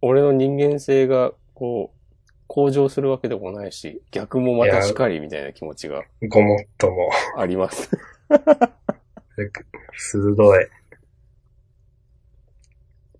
[0.00, 1.98] 俺の人間性が、こう、
[2.46, 7.10] 向上するわけでもないし、逆もまたしかりみたいな気持ちがごもっとも。
[7.36, 7.90] あります。
[9.96, 10.66] 鋭い。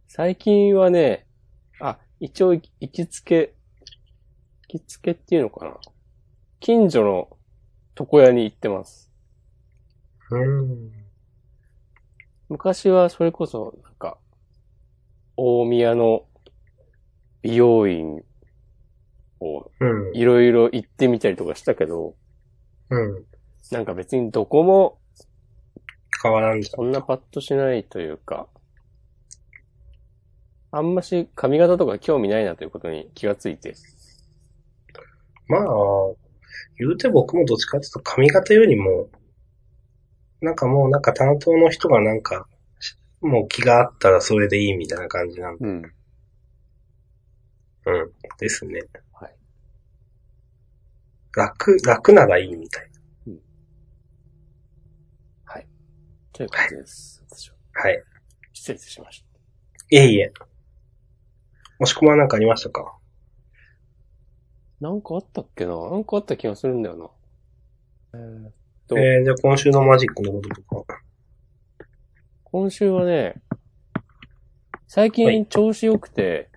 [0.08, 1.26] 最近はね、
[1.80, 2.62] あ、一応行
[2.92, 3.52] きつけ、行
[4.74, 5.76] きつけっていうのかな。
[6.58, 7.36] 近所の
[7.96, 9.12] 床屋に行ってます。
[10.32, 10.90] うん。
[12.48, 14.18] 昔はそれこそ、なんか、
[15.36, 16.24] 大宮の
[17.42, 18.24] 美容院
[19.38, 20.16] をうん。
[20.16, 22.16] いろいろ行ってみたりとかしたけど、
[22.90, 23.24] うん。
[23.70, 24.98] なんか別にどこも
[26.20, 28.48] 変わらんじゃそんなパッとしないというか、
[30.72, 33.76] あんまし髪型とか興味ないなということに気がついて。
[35.48, 35.52] ん。
[35.52, 35.64] まあ、
[36.78, 39.08] 言うて僕もどっちかっていうと髪型よりも、
[40.40, 42.46] なんかもうなんか担当の人がなんか、
[42.80, 45.94] しもう気があったらそれでいいみたいな感じなんで、うん。
[47.86, 48.12] うん。
[48.38, 48.80] ですね。
[49.12, 49.36] はい。
[51.36, 52.90] 楽、楽ならいいみたい
[55.46, 55.66] はい。
[56.32, 57.22] という感じです。
[57.28, 57.56] 私は。
[57.90, 58.02] い。
[58.52, 59.26] 失礼しました。
[59.90, 60.32] いえいえ。
[61.78, 62.93] もし込まはなんかありましたか？
[64.80, 65.90] なんかあったっけな？
[65.90, 66.96] なんかあった気がするんだよ
[68.12, 68.18] な。
[68.18, 68.52] えーっ
[68.86, 71.00] と、えー、じゃあ今週のマジックのこととか。
[72.44, 73.34] 今週はね、
[74.86, 76.50] 最近調子良くて、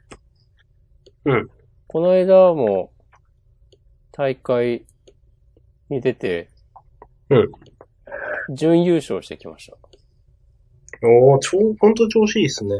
[1.25, 1.49] うん。
[1.87, 2.91] この間も
[4.11, 4.85] 大会
[5.89, 6.49] に出て、
[7.29, 7.51] うん。
[8.55, 9.77] 準優勝してきました。
[11.07, 12.75] おー、超、ほんと調子いいっすね。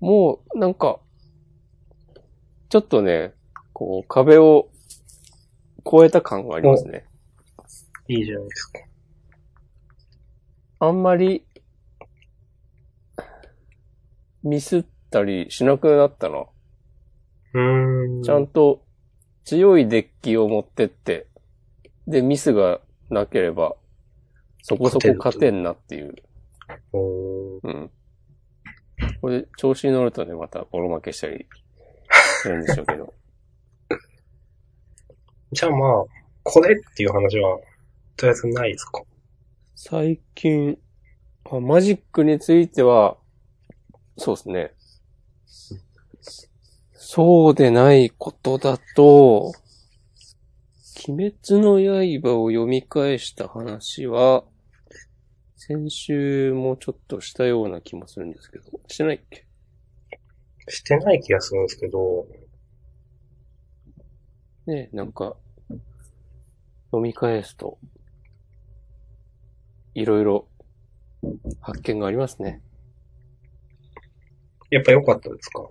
[0.00, 1.00] もう、なんか、
[2.68, 3.34] ちょっとね、
[3.82, 4.68] こう、壁を
[5.84, 7.04] 越えた感がありますね。
[8.06, 8.78] いいじゃないですか。
[10.78, 11.44] あんまり、
[14.44, 16.38] ミスったりしなくなったな。
[16.38, 18.22] うーん。
[18.22, 18.84] ちゃんと
[19.44, 21.26] 強いデッキを持ってって、
[22.06, 22.80] で、ミスが
[23.10, 23.74] なければ、
[24.62, 26.14] そこそこ勝てんなっていう。
[26.92, 27.90] うん。
[29.20, 31.48] これ、調子に乗るとね、またボロ負けしたり
[32.42, 33.12] するんでしょうけど。
[35.52, 36.04] じゃあまあ、
[36.44, 37.58] これっていう話は、
[38.16, 39.02] とりあえずないですか？
[39.74, 40.78] 最近
[41.44, 43.18] あ、マジックについては、
[44.16, 44.74] そうですね。
[46.92, 49.52] そうでないことだと、
[51.06, 51.78] 鬼滅の
[52.22, 54.44] 刃を読み返した話は、
[55.56, 59.46] 先週もちょっとしたような気もするんですけど、してないっけ？
[60.68, 62.26] してない気がするんですけど、
[64.66, 65.36] ねなんか、
[66.92, 67.78] 読み返すと、
[69.94, 70.46] いろいろ
[71.60, 72.60] 発見がありますね。
[74.70, 75.70] やっぱ良かったですか？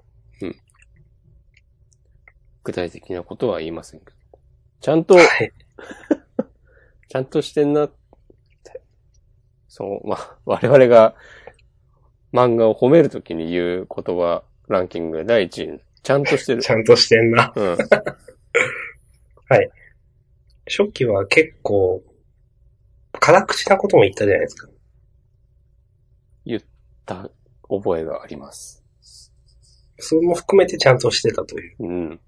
[2.64, 4.12] 具体的なことは言いませんけど。
[4.82, 5.52] ちゃんと、はい。
[7.10, 7.92] ちゃんとしてんなっ
[8.64, 8.82] て。
[9.68, 11.16] そう、まあ、我々が
[12.34, 16.70] 漫画を褒めるときに言う言葉ランキング第一位、ちゃんとしてる ち。
[16.72, 17.52] ゃんとしてんな。
[17.56, 17.78] うん。
[20.76, 22.04] 初期は結構、
[23.20, 24.70] 辛口なことも言ったじゃないですか。
[26.46, 26.62] 言っ
[27.06, 27.30] た
[27.70, 28.84] 覚えがあります。
[29.98, 31.76] それも含めてちゃんとしてたという。
[31.80, 32.20] うん。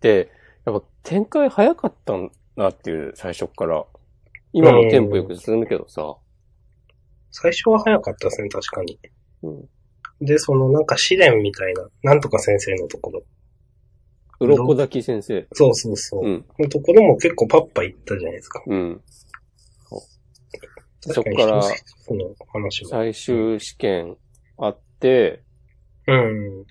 [0.00, 0.30] で、
[0.64, 2.14] やっぱ展開早かった
[2.56, 3.84] なっていう最初っから。
[4.54, 6.16] 今もテンポよく進むけどさ。
[7.30, 8.98] 最初は早かったですね、確かに。
[9.42, 9.68] うん。
[10.20, 13.22] で、そのなんか試練みたいな、なんとか先生のところ。
[14.46, 15.46] 鱗滝先生。
[15.52, 16.24] そうそうそう。
[16.24, 16.44] うん。
[16.58, 18.62] のところも結構パッパ行ったじゃないですか。
[18.66, 19.00] うん。
[21.00, 21.62] そ確かにっから。
[22.88, 24.16] 最終試験
[24.58, 25.42] あって、
[26.06, 26.64] うん。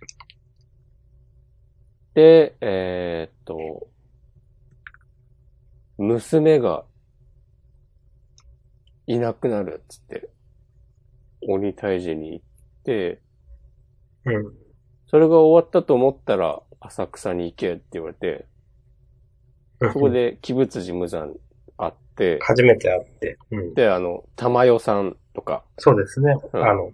[2.13, 3.88] で、えーっと、
[5.97, 6.86] 娘が
[9.07, 10.30] いなくなるっつって、
[11.47, 12.45] 鬼退治に行っ
[12.84, 13.22] て、
[14.26, 14.53] うん。
[15.07, 18.47] それが終わったと思ったら浅草に行けって言われて、
[19.93, 21.36] そこで鬼仏寺無惨
[21.77, 23.38] あって、初めて会って。
[23.51, 23.73] うん。
[23.73, 26.36] で、あの、玉代さんとか、そうですね。
[26.53, 26.91] うんあの、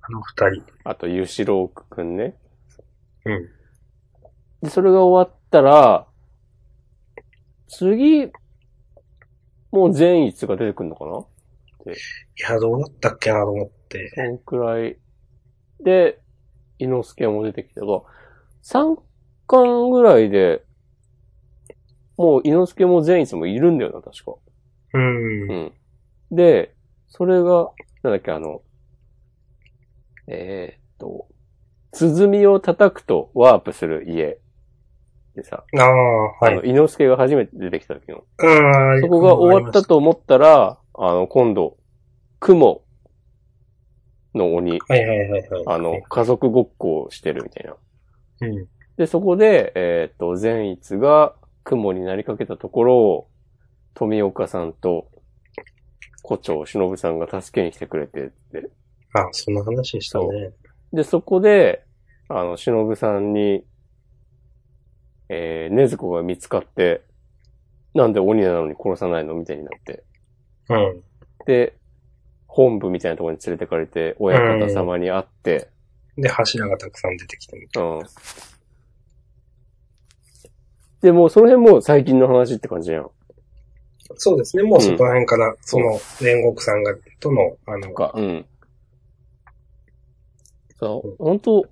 [0.00, 0.64] あの二人。
[0.84, 2.36] あと、ゆしろうくんね。
[3.24, 3.48] うん。
[4.62, 6.06] で、それが終わったら、
[7.68, 8.30] 次、
[9.70, 11.92] もう善逸が出てくるのかな？
[11.92, 11.96] い
[12.40, 14.12] や、どうだったっけなと思って。
[14.14, 14.96] そんくらい。
[15.80, 16.20] で、
[16.78, 18.02] 伊之助も出てきたが、
[18.62, 19.00] 3
[19.46, 20.62] 巻ぐらいで、
[22.16, 24.34] もう伊之助も善逸もいるんだよな、確か。
[24.94, 25.50] うん。
[25.50, 25.72] うん。
[26.30, 26.74] で、
[27.08, 27.70] それが、
[28.02, 28.62] なんだっけ、あの、
[30.26, 31.26] えーっと、
[31.92, 34.38] 鼓を叩くとワープする家
[35.34, 36.64] でさ、ああ、はいあの、。
[36.64, 38.24] 伊之助が初めて出てきた時の。
[38.38, 39.00] うん。
[39.00, 41.76] そこが終わったと思ったら、あの、今度、
[42.38, 42.82] 雲
[44.34, 45.62] の鬼、はいはいはいはい。
[45.66, 47.76] あの、家族ごっこをしてるみたいな。
[48.42, 48.68] うん。
[48.96, 51.34] で、そこで、えーっと、善逸が
[51.64, 53.28] 雲になりかけたところを、
[53.94, 55.08] 富岡さんと、
[56.22, 58.70] 胡蝶、忍さんが助けに来てくれてで、
[59.14, 60.52] あ、そんな話でしたね。
[60.92, 61.84] で、そこで、
[62.28, 63.64] あの、忍さんに、
[65.28, 67.02] えー、ねずこが見つかって、
[67.94, 70.04] なんで鬼なのに殺さないのみたいになって。
[70.68, 71.02] うん。
[71.46, 71.76] で、
[72.46, 75.68] 本部みたいなところに連れてかれて、親方様に会って、
[76.16, 78.02] で、柱がたくさん出てきてみたいうん。
[81.04, 83.10] で、もうその辺もう最近の話って感じやん。
[84.16, 84.62] そうですね。
[84.62, 88.46] もうそこら辺から、その、煉獄さんが、との、あのと、か、うん。
[90.78, 91.66] そう、本当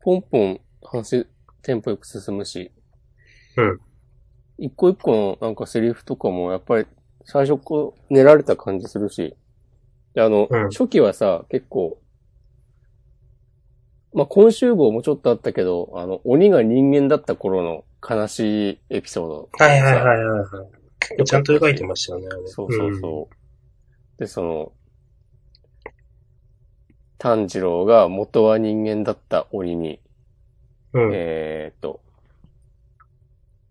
[0.00, 1.28] ポンポン話、
[1.62, 2.72] テンポよく進むし。
[3.56, 3.80] うん。
[4.58, 6.86] 一個一個のなんかセリフとかもやっぱり
[7.24, 9.36] 最初こう練られた感じするし。
[10.14, 12.00] であの、うん初期はさ、結構、
[14.12, 19.48] まあ、今週号もちょっとあったけど、あの、鬼が人間だった頃の悲しいエピソード。
[19.52, 22.28] はいはいはいはいちゃんと描いてましたよね。
[22.46, 24.20] そうそうそう。
[24.20, 24.72] で、その、
[27.18, 30.00] 炭治郎が元は人間だった鬼に、
[30.92, 31.06] うん。
[31.08, 31.12] うん。
[31.14, 32.00] えーっと、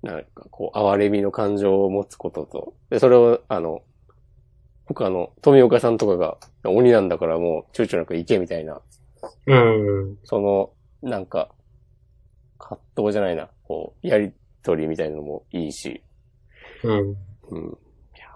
[0.04, 3.82] なんかこう、哀れみの感情を持つことと、で、それを、あの、
[4.86, 6.38] 他の富岡さんとかが
[6.70, 8.82] 鬼なんだからもう躊躇なく行けみたいな、
[9.48, 10.18] うん。
[10.24, 10.72] その、
[11.02, 11.50] なんか、
[12.58, 16.04] 葛藤じゃないな、こう、やりとりみたいなのもいいし、
[16.84, 17.00] うん。
[17.52, 17.78] うん。
[18.14, 18.28] いや、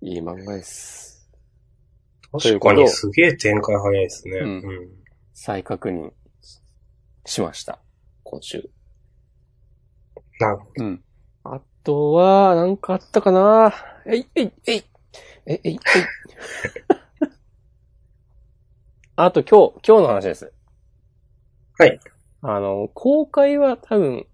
[0.00, 1.30] いい漫画です。
[2.32, 4.38] 確かにすげえ展開早いですね。
[4.38, 4.62] ううんん。
[5.34, 6.10] 再確認
[7.26, 7.82] しました。
[8.24, 8.70] 今週。
[10.38, 11.04] なるほうん。
[11.44, 13.74] あとは、なんかあったかな？
[14.06, 14.84] えい、えい、えい、
[15.44, 15.80] えい、えい、えい。
[19.16, 20.50] あと今日、今日の話です。
[21.76, 22.00] はい。
[22.42, 24.26] あの、公開は多分、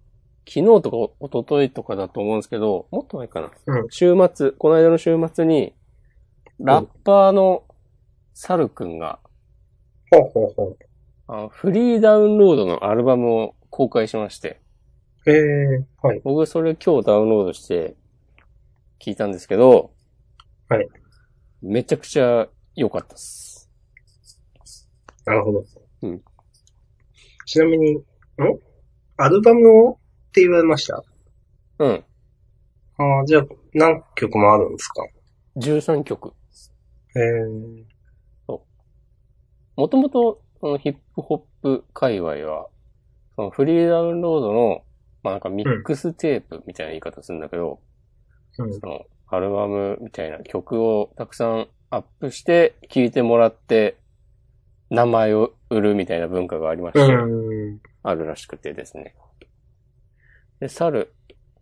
[0.48, 3.50] 昨日とか一昨日とかだと思うんですけど、もっと前かな。
[3.66, 5.74] うん週末、この間の週末に、
[6.60, 7.64] ラッパーの
[8.32, 9.18] サルくんが、
[10.12, 10.76] うほうほ
[11.28, 14.60] あのフリーダウンロードのアルバムを公開しまして、
[15.26, 15.32] う。
[15.32, 16.20] ええはい。
[16.22, 17.96] 僕それ今日ダウンロードして
[19.00, 19.90] 聞いたんですけど、
[20.68, 20.88] はい。
[21.60, 23.70] めちゃくちゃ良かったっす。
[25.24, 25.64] なるほど。
[26.02, 26.22] うん。
[27.46, 28.02] ちなみに、ん？
[29.16, 29.96] アルバムをっ
[30.32, 31.02] て言われました？
[31.78, 32.04] うん。
[32.98, 35.06] ああ、じゃあ、何曲もあるんですか
[35.56, 36.32] ？13曲。
[37.16, 37.22] ええ
[39.76, 42.68] もともと、そのヒップホップ界隈は、
[43.36, 44.82] そのフリーダウンロードの、
[45.22, 47.80] まあなんかミックステープみたいな言い方するんだけど、
[48.58, 48.72] うん。
[48.72, 53.98] そのアルバムみたいな曲をたくさんアップして聴いてもらって、
[54.90, 57.80] 名前を売るみたいな文化がありまして、うん。
[58.02, 59.16] あるらしくてですね。
[60.60, 61.12] で、猿。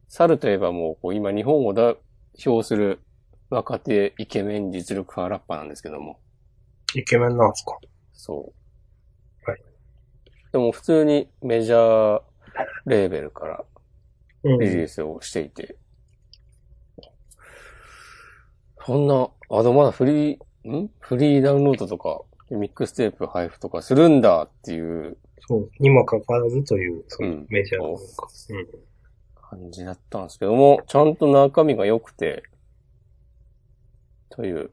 [0.09, 1.97] 猿といえばもう、こう今日本を代
[2.45, 3.01] 表する
[3.51, 6.21] 若手イケメン実力派ラッパーなんですけども。
[6.95, 7.79] イケメンなんですか？
[8.13, 8.53] そ
[9.47, 9.51] う。
[9.51, 9.63] はい。
[10.53, 12.23] でも普通にメジャー
[12.87, 13.65] レーベルから
[14.45, 14.59] うん。
[14.61, 15.77] リリースをしていて。
[18.87, 20.91] そんな、あとまだフリー、ん？
[21.01, 22.21] フリーダウンロードとか、
[22.57, 25.71] ミックステープ配布とかするんだっていうそう。
[25.79, 28.29] にもかかわらずという、そのうんメジャーなのか。
[29.51, 32.43] 感じだったんですけども、ちゃんと中身が良くて、
[34.31, 34.71] という、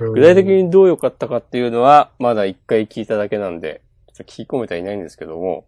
[0.00, 0.12] うん。
[0.14, 5.66] 具体的にどう良かったかっていうのは、まだ一回聞いただけなんで、ちょっと聞き込めてはいないんですけども、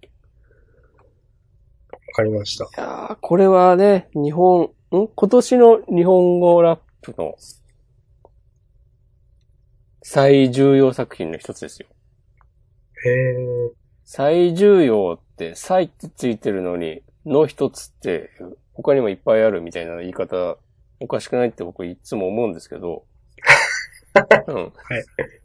[1.91, 2.65] わかりました。
[2.65, 5.09] いやーこれはね、日本、ん？
[5.15, 7.37] 今年の日本語ラップの
[10.07, 11.89] 最重要作品の一つですよ。
[13.07, 13.73] へえ。
[14.05, 18.31] 最重要って、最ってついてるのに、の一つって、
[18.75, 20.59] 他にもいっぱいあるみたいな言い方、
[21.01, 23.07] おかしくないって僕いつも思うんですけど、
[24.47, 24.73] うん、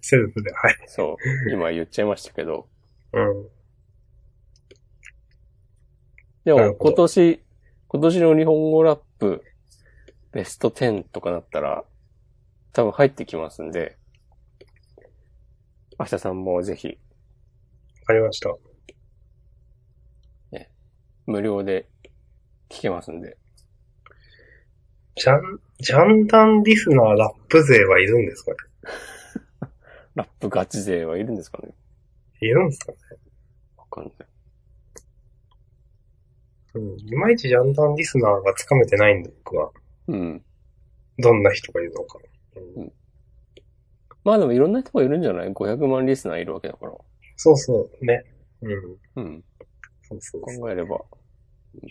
[0.02, 0.76] セルフで、はい。
[0.88, 2.68] そう、今言っちゃいましたけど、
[3.14, 3.50] うん。
[6.44, 7.42] でも今年、
[7.88, 9.42] 今年の日本語ラップ
[10.34, 11.86] ベスト10とかなったら、
[12.74, 13.96] 多分入ってきますんで、
[16.00, 16.94] 明日さんもぜひわ
[18.06, 18.50] かりました。
[21.26, 21.88] 無料で
[22.70, 23.38] 聞けますんで。
[25.16, 28.58] ジャン、ジャンダンリスナーラップ勢はいるんですかね？
[30.16, 31.72] ラップガチ勢はいるんですかね？
[32.42, 32.98] いるんですかね？
[33.78, 34.14] わかんない。
[36.76, 37.00] うん。
[37.00, 39.72] いまいちジャンダンリスナーがつかめてないんで、僕は。
[40.08, 40.44] うん。
[41.20, 42.18] どんな人がいるのか。
[42.76, 42.94] うん
[44.30, 46.94] まあでもいろんな人がいるんじゃない ?500 万リスナーいるわけだから。
[47.36, 48.24] そうそう、ね。
[48.62, 48.72] うん。
[49.16, 49.44] うん。
[50.04, 50.42] そうそう。
[50.42, 50.98] 考えれば。
[50.98, 51.90] うん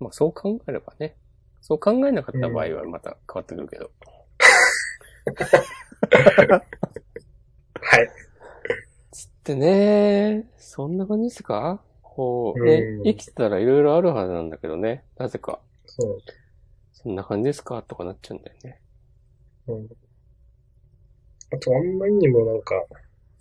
[0.00, 1.16] まあそう考えればね。
[1.60, 3.90] そう考えなかった場合はまた変わってくるけど。
[7.80, 8.08] はい。
[9.44, 11.80] でね、そんな感じですか？
[12.02, 15.04] こうねうん、生きてたらいろいろあるはずなんだけどね。
[15.16, 15.60] なぜか。
[15.86, 16.18] そう。
[16.92, 17.82] そんな感じですか？
[17.82, 18.80] とかなっちゃうんだよね。
[19.68, 19.88] うん。
[21.54, 22.84] あと、あんまりにもなんか、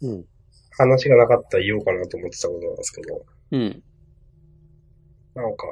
[0.02, 0.26] うん。
[0.76, 3.84] 話がなかったら言おうかなと思ってたことなんですけど、うん。
[5.36, 5.68] なんか、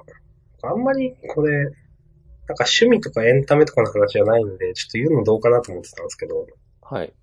[0.63, 1.71] あんまりこれ、なん
[2.55, 6.45] か趣味とかエンタメとかの話じゃないんで、ちょっと言うのどうかなと思ってたんですけど、
[6.81, 7.13] はい。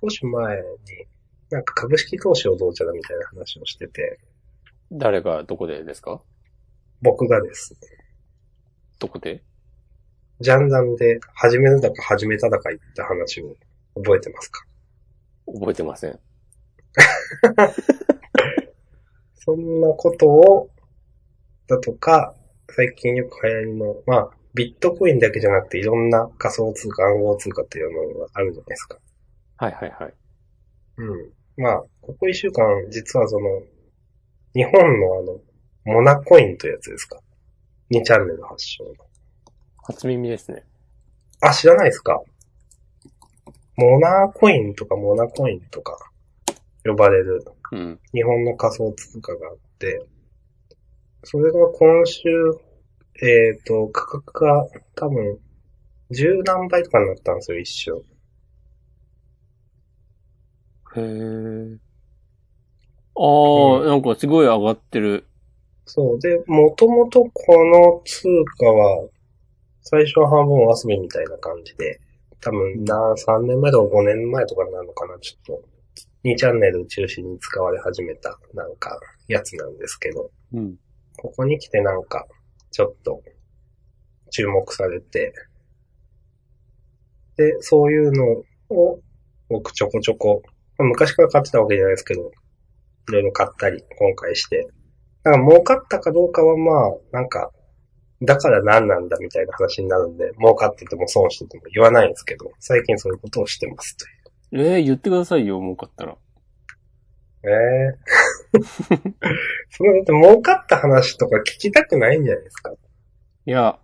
[0.00, 0.62] 少し前に、
[1.50, 4.18] なんか株式投資をどうちゃだみたいな話をしてて、
[4.92, 6.22] 誰がどこでですか？
[7.02, 7.76] 僕がです。
[8.98, 9.42] どこで？
[10.40, 13.56] ジャンダンで始めるだか始めただか言った話を
[13.94, 14.64] 覚えてますか？
[15.46, 16.18] 覚えてません。
[19.34, 20.70] そんなことを、
[21.68, 22.34] だとか、
[22.70, 28.98] 最近よく流行りの、まあ、ビットコインだけじゃなくていろんな仮想通貨、暗号通貨っていうのがあるじゃないですか。
[29.58, 30.14] はいはいはい。
[30.98, 31.32] うん。
[31.56, 33.62] まあ、ここ一週間、実はその、
[34.54, 35.40] 日本のあの、
[35.84, 37.20] モナコインというやつですか
[37.90, 39.05] ？2チャンネル発祥の。
[39.86, 40.64] 初耳ですね。
[41.40, 42.20] あ、知らないですか？
[43.76, 46.10] モナコインとかモナコインとか
[46.84, 48.00] 呼ばれるうん。
[48.12, 50.06] 日本の仮想通貨があって、
[51.24, 52.28] それが今週、
[53.22, 55.38] えっ、と、価格が多分、
[56.10, 58.02] 十何倍とかになったんですよ、一瞬。
[60.96, 61.78] へー。
[63.18, 65.26] ああ、なんかすごい上がってる。
[65.84, 66.20] そう。
[66.20, 69.08] で、もともとこの通貨は、
[69.88, 72.00] 最初は半分お遊びみたいな感じで、
[72.40, 75.68] 多分な、3年前とか5年前とかになるのかな、ちょっと。
[76.24, 78.98] 2チャンネル中心に使われ始めた、なんか、
[79.28, 80.76] やつなんですけど、うん。
[81.16, 82.26] ここに来てなんか、
[82.72, 83.22] ちょっと、
[84.32, 85.32] 注目されて、
[87.36, 88.98] で、そういうのを、
[89.48, 90.42] 僕ちょこちょこ、
[90.78, 94.66] まあ昔から買ってたわけじゃないですけど、いろいろ買ったり、今回して。
[95.22, 97.52] だから儲かったかどうかはまあ、なんか、
[98.22, 104.06] だから何なんだみたいな話になるんで、儲かってても損してても言わないんですけど、最近そういうことをしてますと
[104.58, 106.12] ええ言ってくださいよ、儲かったら。
[106.12, 106.18] いう。
[107.48, 107.50] え
[108.56, 108.58] え
[109.70, 112.72] そのだって儲かった話とか聞きたくないんじゃないですか？
[112.72, 112.76] い
[113.50, 113.78] や、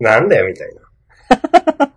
[0.00, 0.82] なんだよみたいな。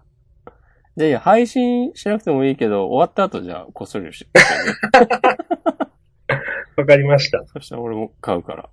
[0.97, 4.31] じゃあいや、配信しなくてもいいけど、終わった後じゃあ、こっそりして、
[6.75, 7.45] わかりました。
[7.47, 8.69] そしたら俺も買うから。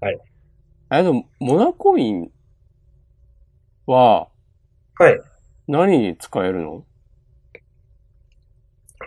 [0.00, 0.20] はい。
[0.88, 2.30] あ、でも、モナコイン
[3.86, 4.28] は、
[4.96, 5.20] はい。
[5.66, 6.84] 何に使えるの？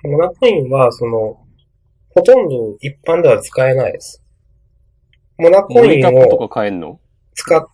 [0.04, 1.40] モナコインは、その、
[2.10, 4.24] ほとんど一般では使えないです。
[5.38, 7.00] モナコモインニタコとをか買えんの？
[7.36, 7.62] 使っ、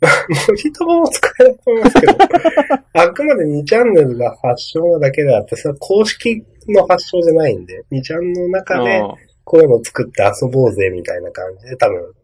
[0.00, 2.14] モニタコも使えると思いますけど、
[2.94, 12.14] あくまで2チャンネルが発祥なだけであって、それは公式の発祥じゃないんで、2チャンネルの中で、ああこういうのを作って遊ぼうぜみたいな感じで多分、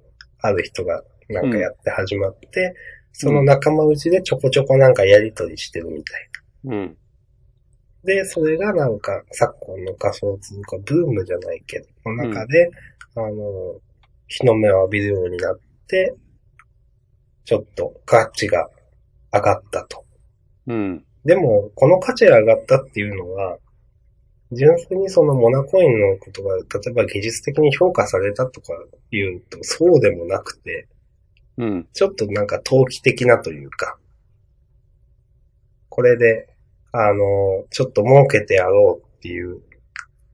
[0.44, 2.74] ある人がなんかやって始まって、
[3.12, 6.28] その仲間内でちょこちょこなんかやりとりしてるみたい
[6.64, 6.96] うん。
[8.04, 12.70] で、それがなんか、昨今の仮想通貨ブームじゃないけど、の中で、
[13.14, 13.80] あの、
[14.28, 15.58] 日の目を浴びるようになっ
[15.88, 16.14] て、
[17.46, 18.68] ちょっと価値が
[19.32, 20.04] 上がったと。
[20.66, 21.04] うん。
[21.24, 23.58] でも、この価値が上がったっていうのは、
[24.54, 28.72] 純粋にそのモナコインのことが、例えば技術的に評価されたとか
[29.10, 30.88] 言うと、そうでもなくて、
[31.56, 31.88] うん。
[31.92, 33.96] ちょっとなんか投機的なというか、
[35.88, 36.48] これで、
[36.92, 39.62] あの、ちょっと儲けてやろうっていう、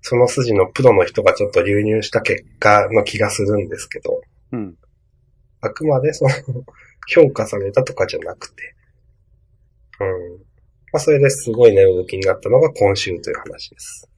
[0.02, 4.20] その筋のプロの人がちょっと流入した結果の気がするんですけど、
[4.52, 4.76] うん。
[5.60, 6.30] あくまでその、
[7.06, 8.74] 評価されたとかじゃなくて、
[10.00, 10.38] うん。
[10.92, 14.09] まあ、それですごい値動きになったのが今週という話です。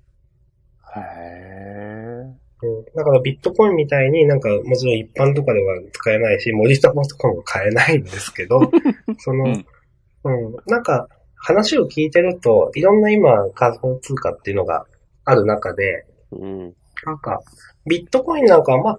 [0.96, 2.42] へえ。
[2.64, 8.60] うん、だからビットコインみたいになんかもちろん一般とかでは使えないし、森友とかも買えないんですけど、
[9.18, 14.86] その、うんうん、なんか話を聞いてると、いろんな今仮想通貨っていうのが
[15.24, 16.74] ある中で、うん。
[17.04, 17.40] なんか
[17.86, 18.98] ビットコインなんかはまあ、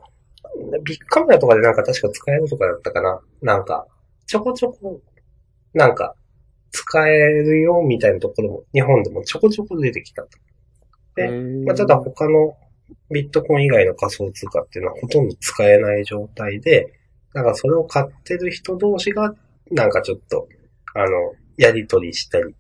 [0.84, 3.88] ビッグカメラとかでなんか確か使えるとかだったかななんか、
[4.28, 5.00] ちょこちょこ、
[5.74, 6.16] なんか、
[6.72, 10.30] 使えるよみたいなところも日本でもちょこちょこ出てきたと。
[11.16, 11.30] で
[11.66, 12.56] まあ、ただ他の
[13.12, 16.94] ビットコイン以外の仮想通貨っていうのはほとんど使えない状態で、
[17.34, 19.34] だからそれを買ってる人同士が、
[19.72, 20.48] なんかちょっと、
[20.96, 22.56] あの、やりとりしたり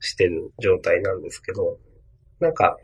[0.00, 1.78] してる状態なんですけど、
[2.40, 2.76] なんか、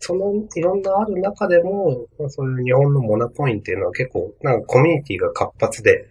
[0.00, 6.06] そのいろんなある中でも、まあそういう日本のモナコインっていうのは結構、なんかコミュニティが活発で、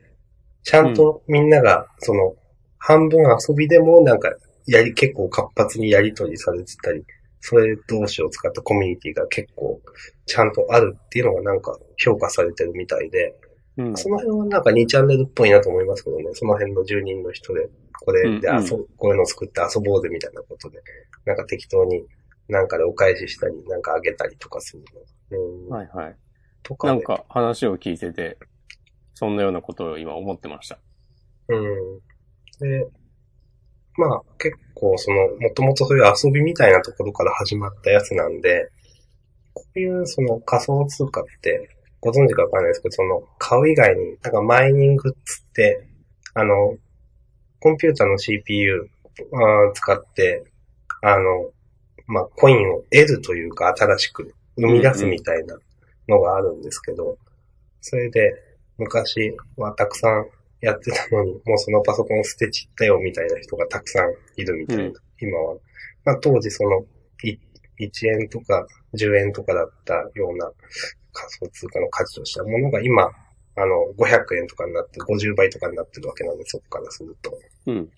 [0.64, 2.36] ちゃんとみんなが、その、
[2.78, 4.30] 半分遊びでもなんか、
[4.68, 7.04] やり、結構活発にやりとりされてたり、
[7.42, 9.80] それ同士を使ったコミュニティが結構
[10.26, 13.36] ちゃんとあるっていうのがなんか評価されてるみたいで、
[13.78, 13.98] うん。
[13.98, 16.26] その辺はなんか2チャンネルっぽいなと思いますけどね。
[16.34, 17.70] その辺の住人の人で、
[18.04, 20.80] これでうんうん遊、こういうのを作って遊ぼうぜみたいなことで、
[21.26, 22.04] なんか適当に
[22.48, 24.84] なんかでお返ししたり、なんかあげたりとかする
[25.32, 25.38] の。
[25.38, 25.70] うん。
[25.70, 26.16] はいはい。
[26.64, 26.94] とかで。
[26.96, 28.38] なんか話を聞いてて、
[29.14, 30.80] そんなようなことを今思ってました。
[31.50, 32.00] うん。
[32.60, 32.88] で、
[33.98, 38.70] まあ結構その、もともとそういう遊びみたいなところから始まったやつなんで、
[39.54, 41.70] こういうその仮想通貨って、
[42.00, 45.88] ご存知かわかんないですけど、その、買う以外に、なんかマイニングっつって、
[46.36, 46.78] あの、
[47.60, 48.90] コンピューターの CPU
[49.34, 50.44] あー使って、
[51.02, 51.52] あの、
[52.06, 55.58] まあ、コインを得るというか、新しく生み出すみたいな
[56.08, 57.18] のがあるんですけど、
[57.82, 58.34] それで、
[58.78, 60.28] 昔はたくさん
[60.62, 65.56] やってたのに、もうそのパソコン捨てちったよみたいな人がたくさんいるみたいな、うん今は。
[66.06, 66.86] まあ当時その、
[67.24, 67.38] い
[67.80, 70.52] 1円とか10円とかだったような
[71.12, 77.32] 仮想通貨の価値としたものが今、あの、500円とかになって、50倍とかになってるわけなんで、そこからすると。
[77.66, 77.90] うん。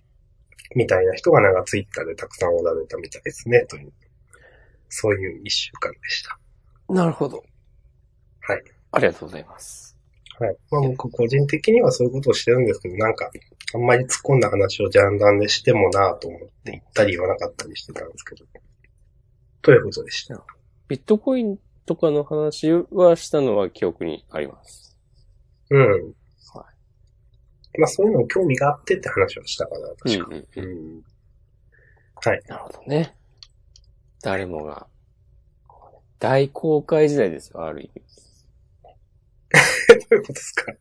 [0.75, 3.91] みたいな人がなんかツイッターでたくさんおられたみたいですね、という。
[4.87, 6.39] そういう一週間でした。
[6.93, 7.43] なるほど。
[8.41, 8.63] はい。
[8.91, 9.88] ありがとうございます。
[10.39, 10.57] はい。
[10.71, 13.29] まあ僕個人的にはそういうことをしてるんですけど、なんか、
[13.73, 18.45] あんまり突っ込んだ話をジャンダンでしてもなぁと思って言ったり言わなかったりしてたんですけど。
[19.61, 20.41] ということでした？
[20.87, 24.97] ビットコインとかの話はしたのは記憶にあります。
[25.69, 26.13] うん。
[26.53, 26.65] は
[27.77, 30.35] まあそういうの興味があってって話をしたかな、うん確か。
[30.35, 30.67] うんう
[30.99, 31.03] ん。
[32.15, 32.41] はい。
[32.47, 33.15] なるほどね。
[34.23, 34.87] 誰もが、
[36.17, 38.01] 大公開時代ですよ、ある意味。
[39.95, 40.73] どういうことですか？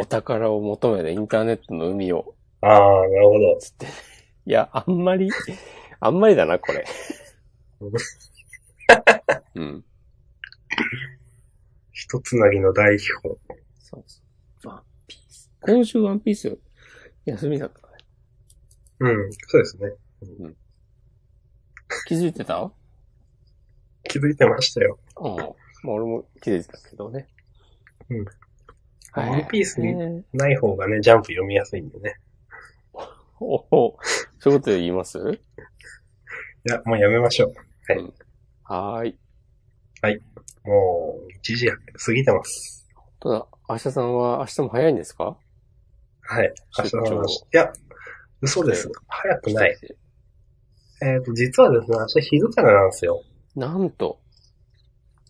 [0.00, 3.56] お宝を求めてインターネットの海を、ああ、なるほど。
[3.58, 3.86] つって。
[4.46, 5.30] いや、あんまり、
[6.00, 6.84] あんまりだな、これ。
[9.54, 9.84] うん。
[11.92, 13.38] 一つなぎの代表。
[13.78, 14.20] そうそ
[14.64, 14.68] う。
[14.68, 15.50] ワンピース。
[15.62, 16.58] 今週ワンピース、
[17.24, 17.94] 休みだったね。
[19.00, 19.92] うん、そうですね。
[22.06, 22.70] 気づいてた？
[24.04, 24.98] 気づいてましたよ。
[25.16, 25.36] うん。
[25.36, 25.52] まあ
[25.84, 27.28] 俺も気づいてたけどね。
[28.10, 28.24] うん。
[29.12, 29.30] はい。
[29.30, 32.16] ワンピースにねない方がね、ジャンプ読みやすいんでね。
[33.42, 33.98] おお、
[34.38, 35.18] そういうことで言います？
[35.18, 35.22] い
[36.70, 37.54] や、もうやめましょう。
[38.64, 39.18] はーい。
[40.64, 42.86] もう、1時過ぎてます。
[43.20, 45.38] ただ、明日さんは明日も早いんですか？
[46.22, 46.52] はい。
[46.78, 47.38] 明日の話。
[47.40, 47.72] いや、
[48.42, 48.90] 嘘です。
[49.08, 49.78] 早くない。。
[51.02, 53.22] えっ、と、実はですね、明日昼からなんですよ。
[53.56, 54.20] なんと、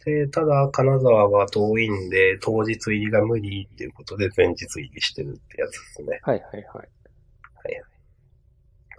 [0.05, 6.21] で、ただ、金沢は遠いんで、当日入りが無理っていうことで、前日入りしてるってやつですね。
[6.23, 6.89] はいはいはい。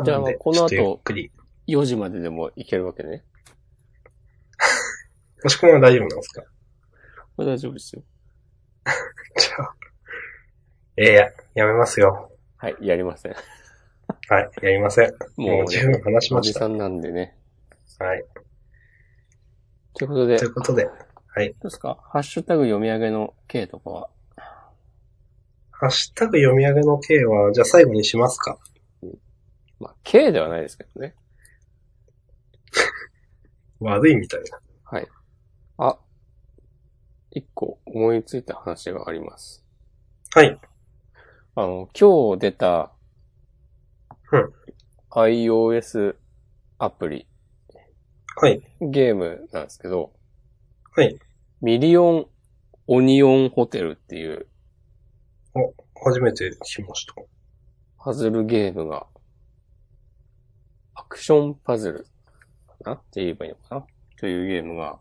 [0.03, 1.31] じゃあなのでこの後ちょっとゆっくり。
[1.67, 3.23] 4時まででも行けるわけね。
[5.43, 6.41] もしくは大丈夫なんですか？
[7.35, 8.03] これ大丈夫ですよ。
[9.37, 9.75] じゃあ。
[10.97, 12.31] ええや、やめますよ。
[12.57, 13.35] はい、やりません。
[14.29, 15.11] はい、やりません。
[15.37, 16.53] ももう十分話しおました。
[16.53, 17.37] じさんなんでね。
[17.99, 18.25] はい。
[19.93, 20.89] ということで、ということで、
[21.33, 21.49] はい。
[21.49, 21.97] どうですか？
[22.11, 24.09] ハッシュタグ読み上げの K とかは？
[25.71, 28.59] ハッシュタグ読み上げの K は、じゃあ最後にしますか。
[29.79, 31.15] まあ、K ではないですけどね。
[33.79, 34.59] 悪いみたいな。
[34.83, 35.07] はい。
[35.77, 35.97] あ、
[37.31, 39.63] 一個思いついた話があります。
[40.35, 40.59] はい。
[41.55, 42.91] あの、今日出た
[44.31, 44.53] うん
[45.09, 46.15] iOS
[46.77, 47.27] アプリ、
[48.37, 48.61] はい。
[48.79, 50.13] ゲームなんですけど、
[50.95, 51.17] はい。
[51.61, 52.25] ミリオン
[52.87, 54.47] オニオンホテルっていう
[56.03, 57.13] 初めて聞きました。
[57.99, 59.05] パズルゲームが、
[60.95, 62.07] アクションパズル
[62.83, 63.85] かなって言えばいいのかな？
[64.17, 64.97] というゲームが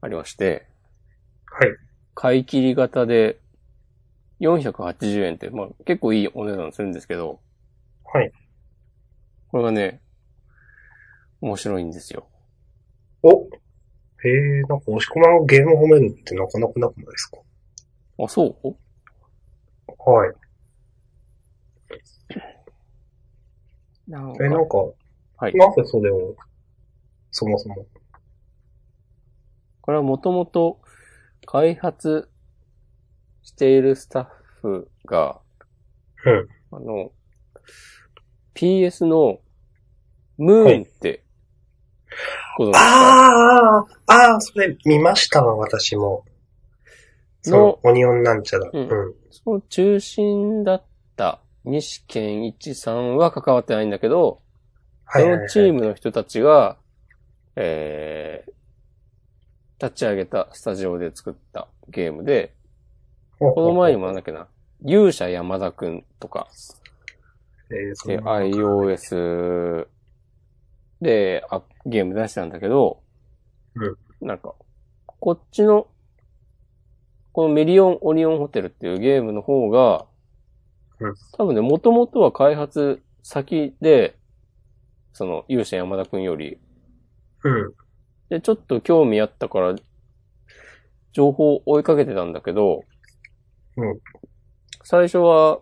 [0.00, 0.66] ありまして、
[1.46, 1.70] はい。
[2.14, 3.38] 買い切り型で
[4.40, 7.40] 480円って、まあ結構いいお値段するんですけど、
[8.12, 8.32] はい。
[9.48, 10.00] これがね、
[11.40, 12.28] 面白いんですよ。
[13.22, 13.30] お
[14.22, 17.38] へえ、なんか押し込まんゲーム褒めるってなかなかなくないですか？
[18.22, 18.76] あ、そう？
[19.98, 20.34] はい。
[24.08, 24.76] なえ、なんか、
[25.38, 25.54] はい。
[25.54, 26.36] なぜそれを、
[27.30, 27.86] そもそも？
[29.80, 30.80] これはもともと
[31.46, 32.28] 開発
[33.42, 34.26] しているスタッ
[34.60, 35.40] フが、
[36.26, 36.48] うん。
[36.72, 37.12] あの、
[38.54, 39.40] PS の
[40.36, 41.24] ムーンって、
[42.56, 46.24] ご存知ですか、ああ、ああ、それ見ましたわ、私も。
[47.42, 48.70] そのう、オニオンなんちゃら。
[48.70, 49.14] ううんん。
[49.30, 50.84] その中心だっ
[51.16, 54.40] た西健一さんは関わってないんだけど、
[55.04, 55.48] はいはい、はい。
[55.48, 56.76] そのチームの人たちが、
[57.56, 62.54] えー、立ち上げたスタジオで作ったゲームで、
[63.38, 64.48] この前にもなんだっけな、
[64.84, 66.48] 勇者山田くんとか、
[67.70, 69.86] えー、iOS
[71.00, 73.02] であゲーム出したんだけど、
[73.74, 74.26] うん。
[74.26, 74.54] なんか、
[75.06, 75.88] こっちの、
[77.32, 80.06] このメリオンオニオンホテルっていうゲームの方が、
[80.98, 81.14] うん。
[81.32, 84.16] 多分ね、もともとは開発先で、
[85.12, 86.58] その勇者山田くんより、
[87.44, 87.74] うん。
[88.28, 89.74] で、ちょっと興味あったから、
[91.12, 92.84] 情報を追いかけてたんだけど、
[93.76, 94.00] うん。
[94.82, 95.60] 最初は、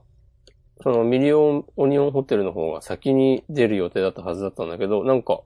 [0.82, 5.40] その Million Onion Hotelの方が先に出る予定だったはずだったんだけど、なんか、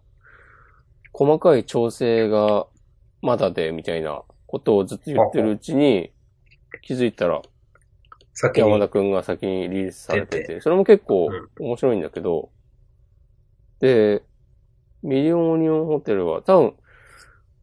[1.12, 2.66] 細かい調整が
[3.22, 6.12] まだで、みたいなことをずっと言ってるうちに、
[6.82, 7.42] 気づいたら。
[8.54, 12.50] 山田くんが先にリリースされて出て、それも結構うん面白いんだけど、
[13.80, 14.22] で、
[15.02, 16.74] Million Onion Hotelは多分、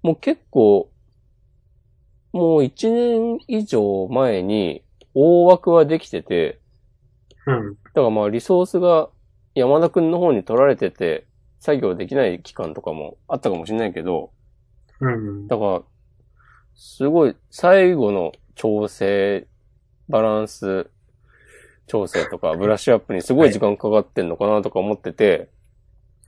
[0.03, 0.89] もう結構、
[2.31, 4.83] もう一年以上前に
[5.15, 6.59] 大枠はできてて、
[7.49, 7.73] うん。
[7.73, 9.09] だからまあリソースが
[9.55, 11.25] 山田くんの方に取られてて、
[11.59, 14.31] 作業できない期間とかもあったかもしれないけど、
[15.01, 15.47] うん。
[15.47, 15.81] だから、
[16.75, 19.47] すごい最後の調整、
[20.07, 20.89] バランス
[21.87, 25.49] 調整とかブラッシュアップにすごい時間かかってんのかなとか思ってて、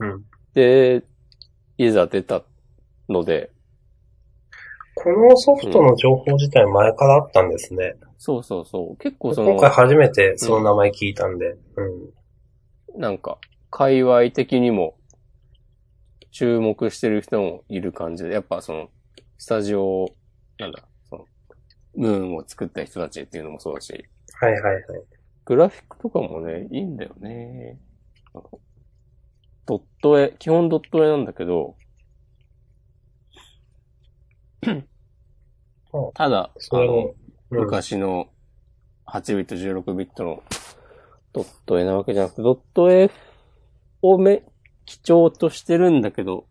[0.00, 0.24] うん。
[0.54, 1.04] で、
[1.78, 2.42] いざ出た
[3.08, 3.50] ので、
[5.02, 7.94] このソフトの情報自体前からあったんですね。
[8.18, 11.56] そうそうそう、結構その今、回初めてその名前聞いたんで。
[12.94, 13.00] うん。
[13.00, 13.38] なんか、
[13.70, 14.96] 界隈的にも
[16.30, 18.90] 注目してる人もいる感じで、やっぱその、
[19.38, 20.06] スタジオ、
[20.58, 21.24] なんだ、その、
[21.96, 23.92] ムーンを作った人たちっていうのもそうだし、
[24.40, 24.82] はいはいはい。
[25.44, 27.80] グラフィックとかもね、いいんだよね。
[29.66, 31.76] ドット絵、基本ドット絵なんだけど
[34.66, 34.88] うん、
[36.14, 37.14] ただ、あの、、
[37.50, 38.28] うん、昔の
[39.06, 40.42] 8ビット、16ビットの
[41.32, 43.10] ドット絵なわけじゃなくて、ドット絵
[44.00, 44.42] をめ、
[44.86, 46.46] 基調としてるんだけど、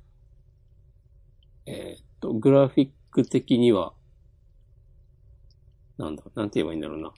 [1.65, 3.93] えーっと、グラフィック的には、
[5.97, 7.11] なんだ、なんて言えばいいんだろうな。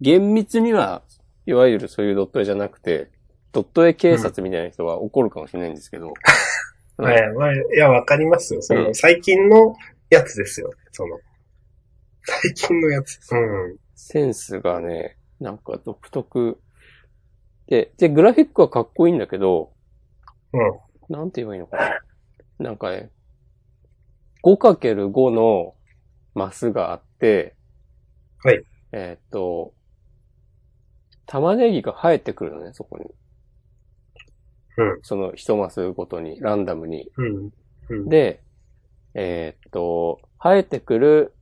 [0.00, 1.02] 厳密には、
[1.46, 3.10] いわゆるそういうドット絵じゃなくて、
[3.52, 6.12] ドット絵警察みたいな人は怒るかもしれないんですけど、
[6.96, 8.62] はい、まあ、いや、わかりますよ。
[8.62, 9.74] その、うん最近の
[10.10, 10.70] やつですよ。
[10.92, 11.18] その、
[12.24, 13.18] 最近のやつ。
[13.32, 13.76] うん。
[13.94, 16.60] センスがね、なんか独特。
[17.66, 19.72] で、で、グラフィックはかっこいいんだけど、
[20.52, 20.58] う
[21.12, 21.14] ん。
[21.14, 22.00] なんて言えばいいのかな。
[22.58, 23.10] なんかね、
[24.44, 25.74] 5×5 の
[26.34, 27.56] マスがあって、
[28.44, 28.62] はい。
[28.92, 29.72] えーっと、
[31.26, 33.06] 玉ねぎが生えてくるのね、そこに。
[34.76, 34.98] うん。
[35.02, 37.10] その一マスごとに、ランダムに。
[37.16, 37.50] うん。
[37.90, 38.08] うん。
[38.08, 38.42] で、
[39.14, 41.34] えーっと、生えてくる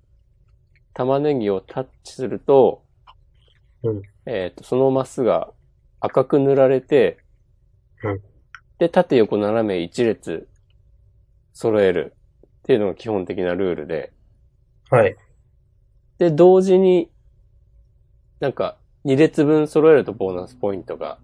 [0.95, 2.85] 玉ねぎをタッチすると、
[3.83, 5.51] うんえーっと、そのマスが
[6.01, 7.19] 赤く塗られて、
[8.03, 8.21] うん
[8.81, 10.49] で、縦横斜め一列
[11.53, 12.17] 揃える
[12.47, 14.11] っていうのが基本的なルールで、
[14.89, 15.15] はい。
[16.17, 17.11] で、同時に、
[18.41, 21.19] なんか、2列分揃えるとボーナスポイントが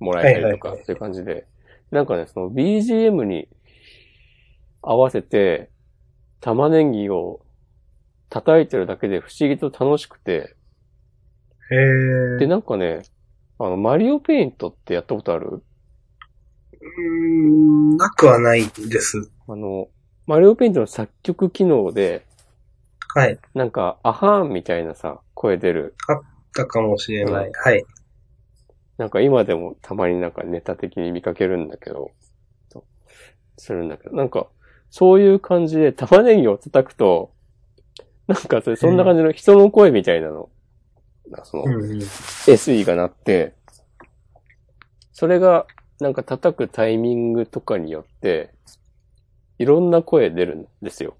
[0.00, 1.46] もらえたりとか、はいはいういう感じで。
[1.90, 3.48] なんかね、その BGM に
[4.82, 5.70] 合わせて、
[6.40, 7.44] 玉ねぎを
[8.30, 10.56] 叩いてるだけで不思議と楽しくて、
[11.70, 12.38] へー。
[12.38, 13.02] で、なんかね、
[13.58, 15.48] あの、マリオペイントってやったことある？
[15.48, 17.02] うー
[17.94, 19.30] ん、なくはないです。
[19.46, 19.88] あの、
[20.26, 22.24] マリオペイントの作曲機能で、
[23.14, 23.38] はい。
[23.54, 25.94] なんか、アハーンみたいなさ、声出る。
[26.54, 27.48] だかもしれない。
[27.48, 27.84] うんはい。
[29.00, 32.10] なんか今でもたまになんかネタ的に見かけるんだけど、
[32.68, 32.84] そう
[33.56, 34.46] するんだけど、なんか、
[34.90, 37.32] そういう感じで玉ねぎを叩くと、
[38.26, 40.50] なんかそれそんな感じの人の声みたいなの、
[41.30, 41.64] なその。
[41.64, 43.54] SE が鳴って、
[45.14, 45.66] それが
[45.98, 48.52] なんか叩くタイミングとかによって、
[49.58, 51.16] いろんな声出るんですよ。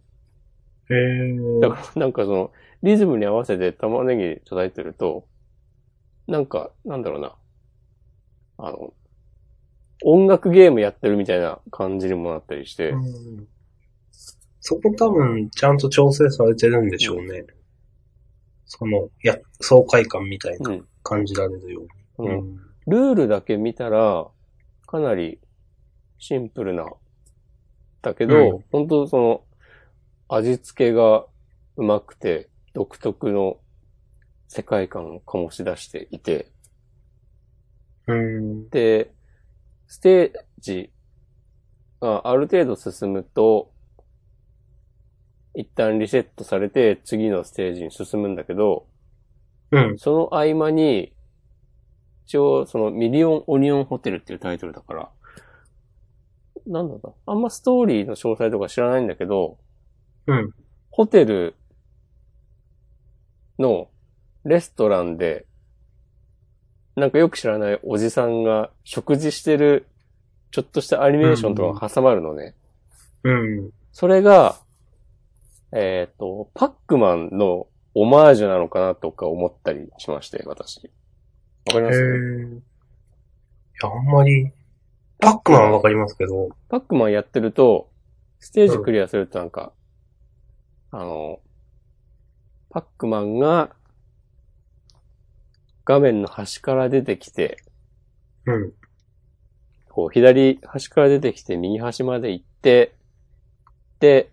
[0.90, 1.61] へー。
[1.61, 2.51] だからなんかその、
[2.82, 5.24] リズムに合わせて玉ねぎ叩いてると、
[6.28, 7.36] なんか、なんだろうな。
[8.62, 8.93] あの、
[10.03, 13.47] 音楽ゲームやってるみたいな感じにもなったりして、うん
[14.61, 17.47] そこ多分、ちゃんと調整されてるんでしょうね。
[18.66, 20.87] その、や、爽快感みたいなうん。
[21.03, 21.89] 感じられるように。
[22.16, 22.43] その
[22.87, 24.27] ルールだけ見たら、
[24.87, 25.41] かなり
[26.19, 26.85] シンプルな、
[28.03, 29.45] だけど、うん本当その、
[30.28, 31.24] 味付けが
[31.77, 33.59] うまくて、独特の
[34.47, 36.60] 世界観を醸し出していて、うん。
[38.70, 39.12] で、
[39.86, 40.90] ステージ
[42.01, 43.72] がある程度進むと、
[45.55, 48.86] 一旦リセットされて次のステージに進むんだけど、
[49.72, 49.98] うん。
[49.98, 51.12] その合間に、
[52.27, 55.10] 一応そのミリオンオニオンホテルっていうタイトルだから、
[56.66, 57.35] なんだろうな。
[57.35, 59.59] あんまストーリーの詳細とか知らないんだけど、
[60.27, 60.55] うん。
[60.90, 61.56] ホテル
[63.59, 63.89] の
[64.44, 65.47] レストランで、
[66.97, 69.87] なんかよく知らないおじさんが食事してる、
[70.51, 72.55] ちょっとしたアニメーションとかが挟まるのね。
[73.23, 73.71] うん。
[73.93, 74.57] それが、
[75.73, 80.91] えっ、と、パックマンのオマージュなのかなとか思ったりしまして、私。
[81.67, 82.01] わかりへます？
[82.01, 82.57] ー。
[82.57, 82.62] い
[83.83, 84.51] や、あんまり、
[85.21, 87.89] パックマンはわかりますけど、パックマンやってると、
[88.41, 89.73] ステージクリアするとなんか、
[90.91, 91.41] あの、
[92.71, 93.71] パックマンが、
[95.91, 97.57] 画面の端から出てきて、
[98.47, 98.73] うん。
[99.89, 102.95] こう、左端から出てきて、右端まで行って、
[103.99, 104.31] で、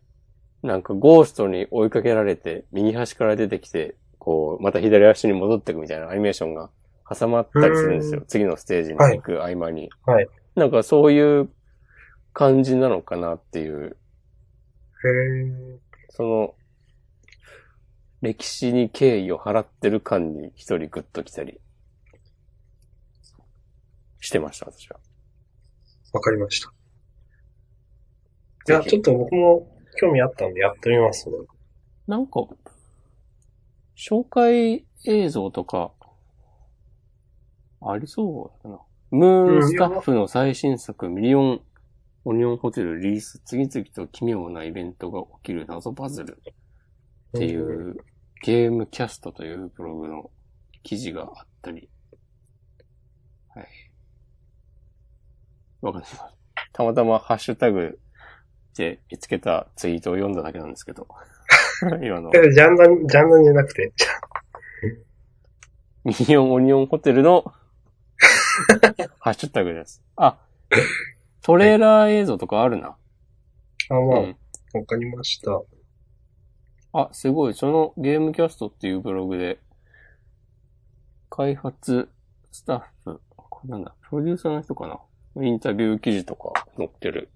[0.62, 6.70] なんかゴーストに追いかけられて、右端から出てきて、こう、また左足に戻っていくみたいなアニメーションが
[7.10, 8.26] 挟まったりするんですよう。
[8.28, 9.90] 次のステージに行く合間に。
[10.06, 10.28] はい。
[10.54, 11.50] なんかそういう
[12.34, 13.98] 感じなのかなっていう、
[15.04, 15.78] へー。
[16.10, 16.54] その、
[18.22, 21.60] 歴史に敬意を払ってる感に一人グッと来たり
[24.20, 25.00] してました、私は。
[26.14, 26.74] わかりました。
[28.70, 29.68] いや、ちょっと僕も
[30.00, 31.30] 興味あったんでやってみます。
[32.08, 32.42] なんか、
[33.96, 35.92] 紹介映像とか、
[37.82, 38.80] ありそうだな。
[39.12, 41.62] moonスタッフの最新作、 Million
[42.26, 46.42] Onion Hotel リリース、次々と奇妙なイベントが起きる謎パズル
[47.38, 47.98] っていう
[48.44, 50.32] ゲームキャストというブログの
[50.84, 51.90] 記事があったり。
[53.54, 53.68] はい。
[55.82, 56.12] わかんない。
[56.74, 58.00] たまたまハッシュタグ
[58.76, 61.08] で見つけたツイートを読んだだけなんですけど。
[62.02, 62.32] 今の。
[62.34, 63.94] えジャンダン、ジャンダンじゃなくて、
[66.04, 67.44] ミリオンオニオンホテルの
[69.20, 70.04] ハッシュタグです。
[70.16, 70.40] あ、
[71.42, 72.98] トレーラー映像とかあるな。
[73.90, 74.38] あ、まあ、うん。
[74.74, 75.62] わかりました。
[76.94, 77.54] あ、すごい。
[77.54, 79.60] そのゲームキャストっていうブログで、
[81.30, 82.10] 開発
[82.52, 83.22] スタッフ、
[83.66, 84.88] なんだ、プロデューサーの人か
[85.36, 85.44] な？
[85.44, 87.30] インタビュー記事とか載ってる。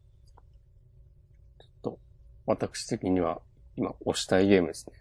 [1.59, 1.99] ちょっと、
[2.45, 3.41] 私的には
[3.75, 4.95] 今押したいゲームですね。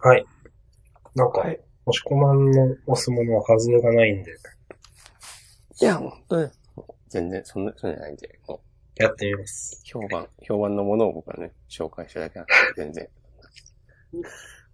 [0.00, 0.24] はい。
[1.14, 4.30] なんか、はい押し込まんの押すものは外れがないんで、
[5.82, 6.50] いや、本当ね。
[7.08, 8.40] 全然、そんな、そうじゃないんで、
[8.96, 9.82] やってみます。
[9.84, 13.06] 評判、評判のものを僕はね、紹介しただけなんで、全然。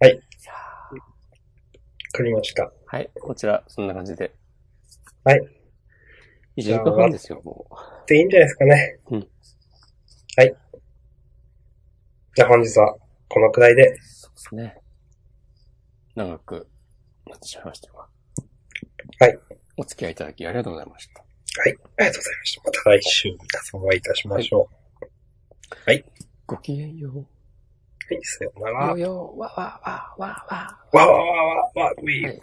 [0.00, 0.20] はい
[2.16, 2.72] わかりました。
[2.86, 4.34] はい、こちら、そんな感じで。
[5.22, 5.40] はい。
[6.56, 7.74] 1時間半ですよ、もう。
[8.08, 9.00] でいいんじゃないですかね。
[9.10, 9.28] うん。
[10.36, 10.56] はい。
[12.34, 12.96] じゃあ本日は
[13.28, 14.78] このくらいで、そうですね。
[16.14, 16.68] 長く
[17.26, 18.08] なってしまいましたが。
[19.18, 19.38] はい。
[19.76, 21.20] お付き合いいただきありがとうございました。
[21.20, 21.26] は
[21.68, 21.76] い。
[21.98, 22.62] ありがとうございました。
[22.64, 23.28] また来週
[23.74, 24.70] お会いいたしましょ
[26.46, 27.18] ごきげんよう。
[27.18, 27.20] う。
[27.20, 27.24] は
[28.14, 28.78] い、さようなら。
[28.78, 30.78] わよよ、わわわわわ。
[30.92, 32.36] わわわわわ、ウィーウィー。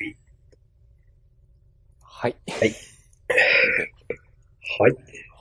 [2.02, 2.36] はい。
[2.48, 2.76] はい。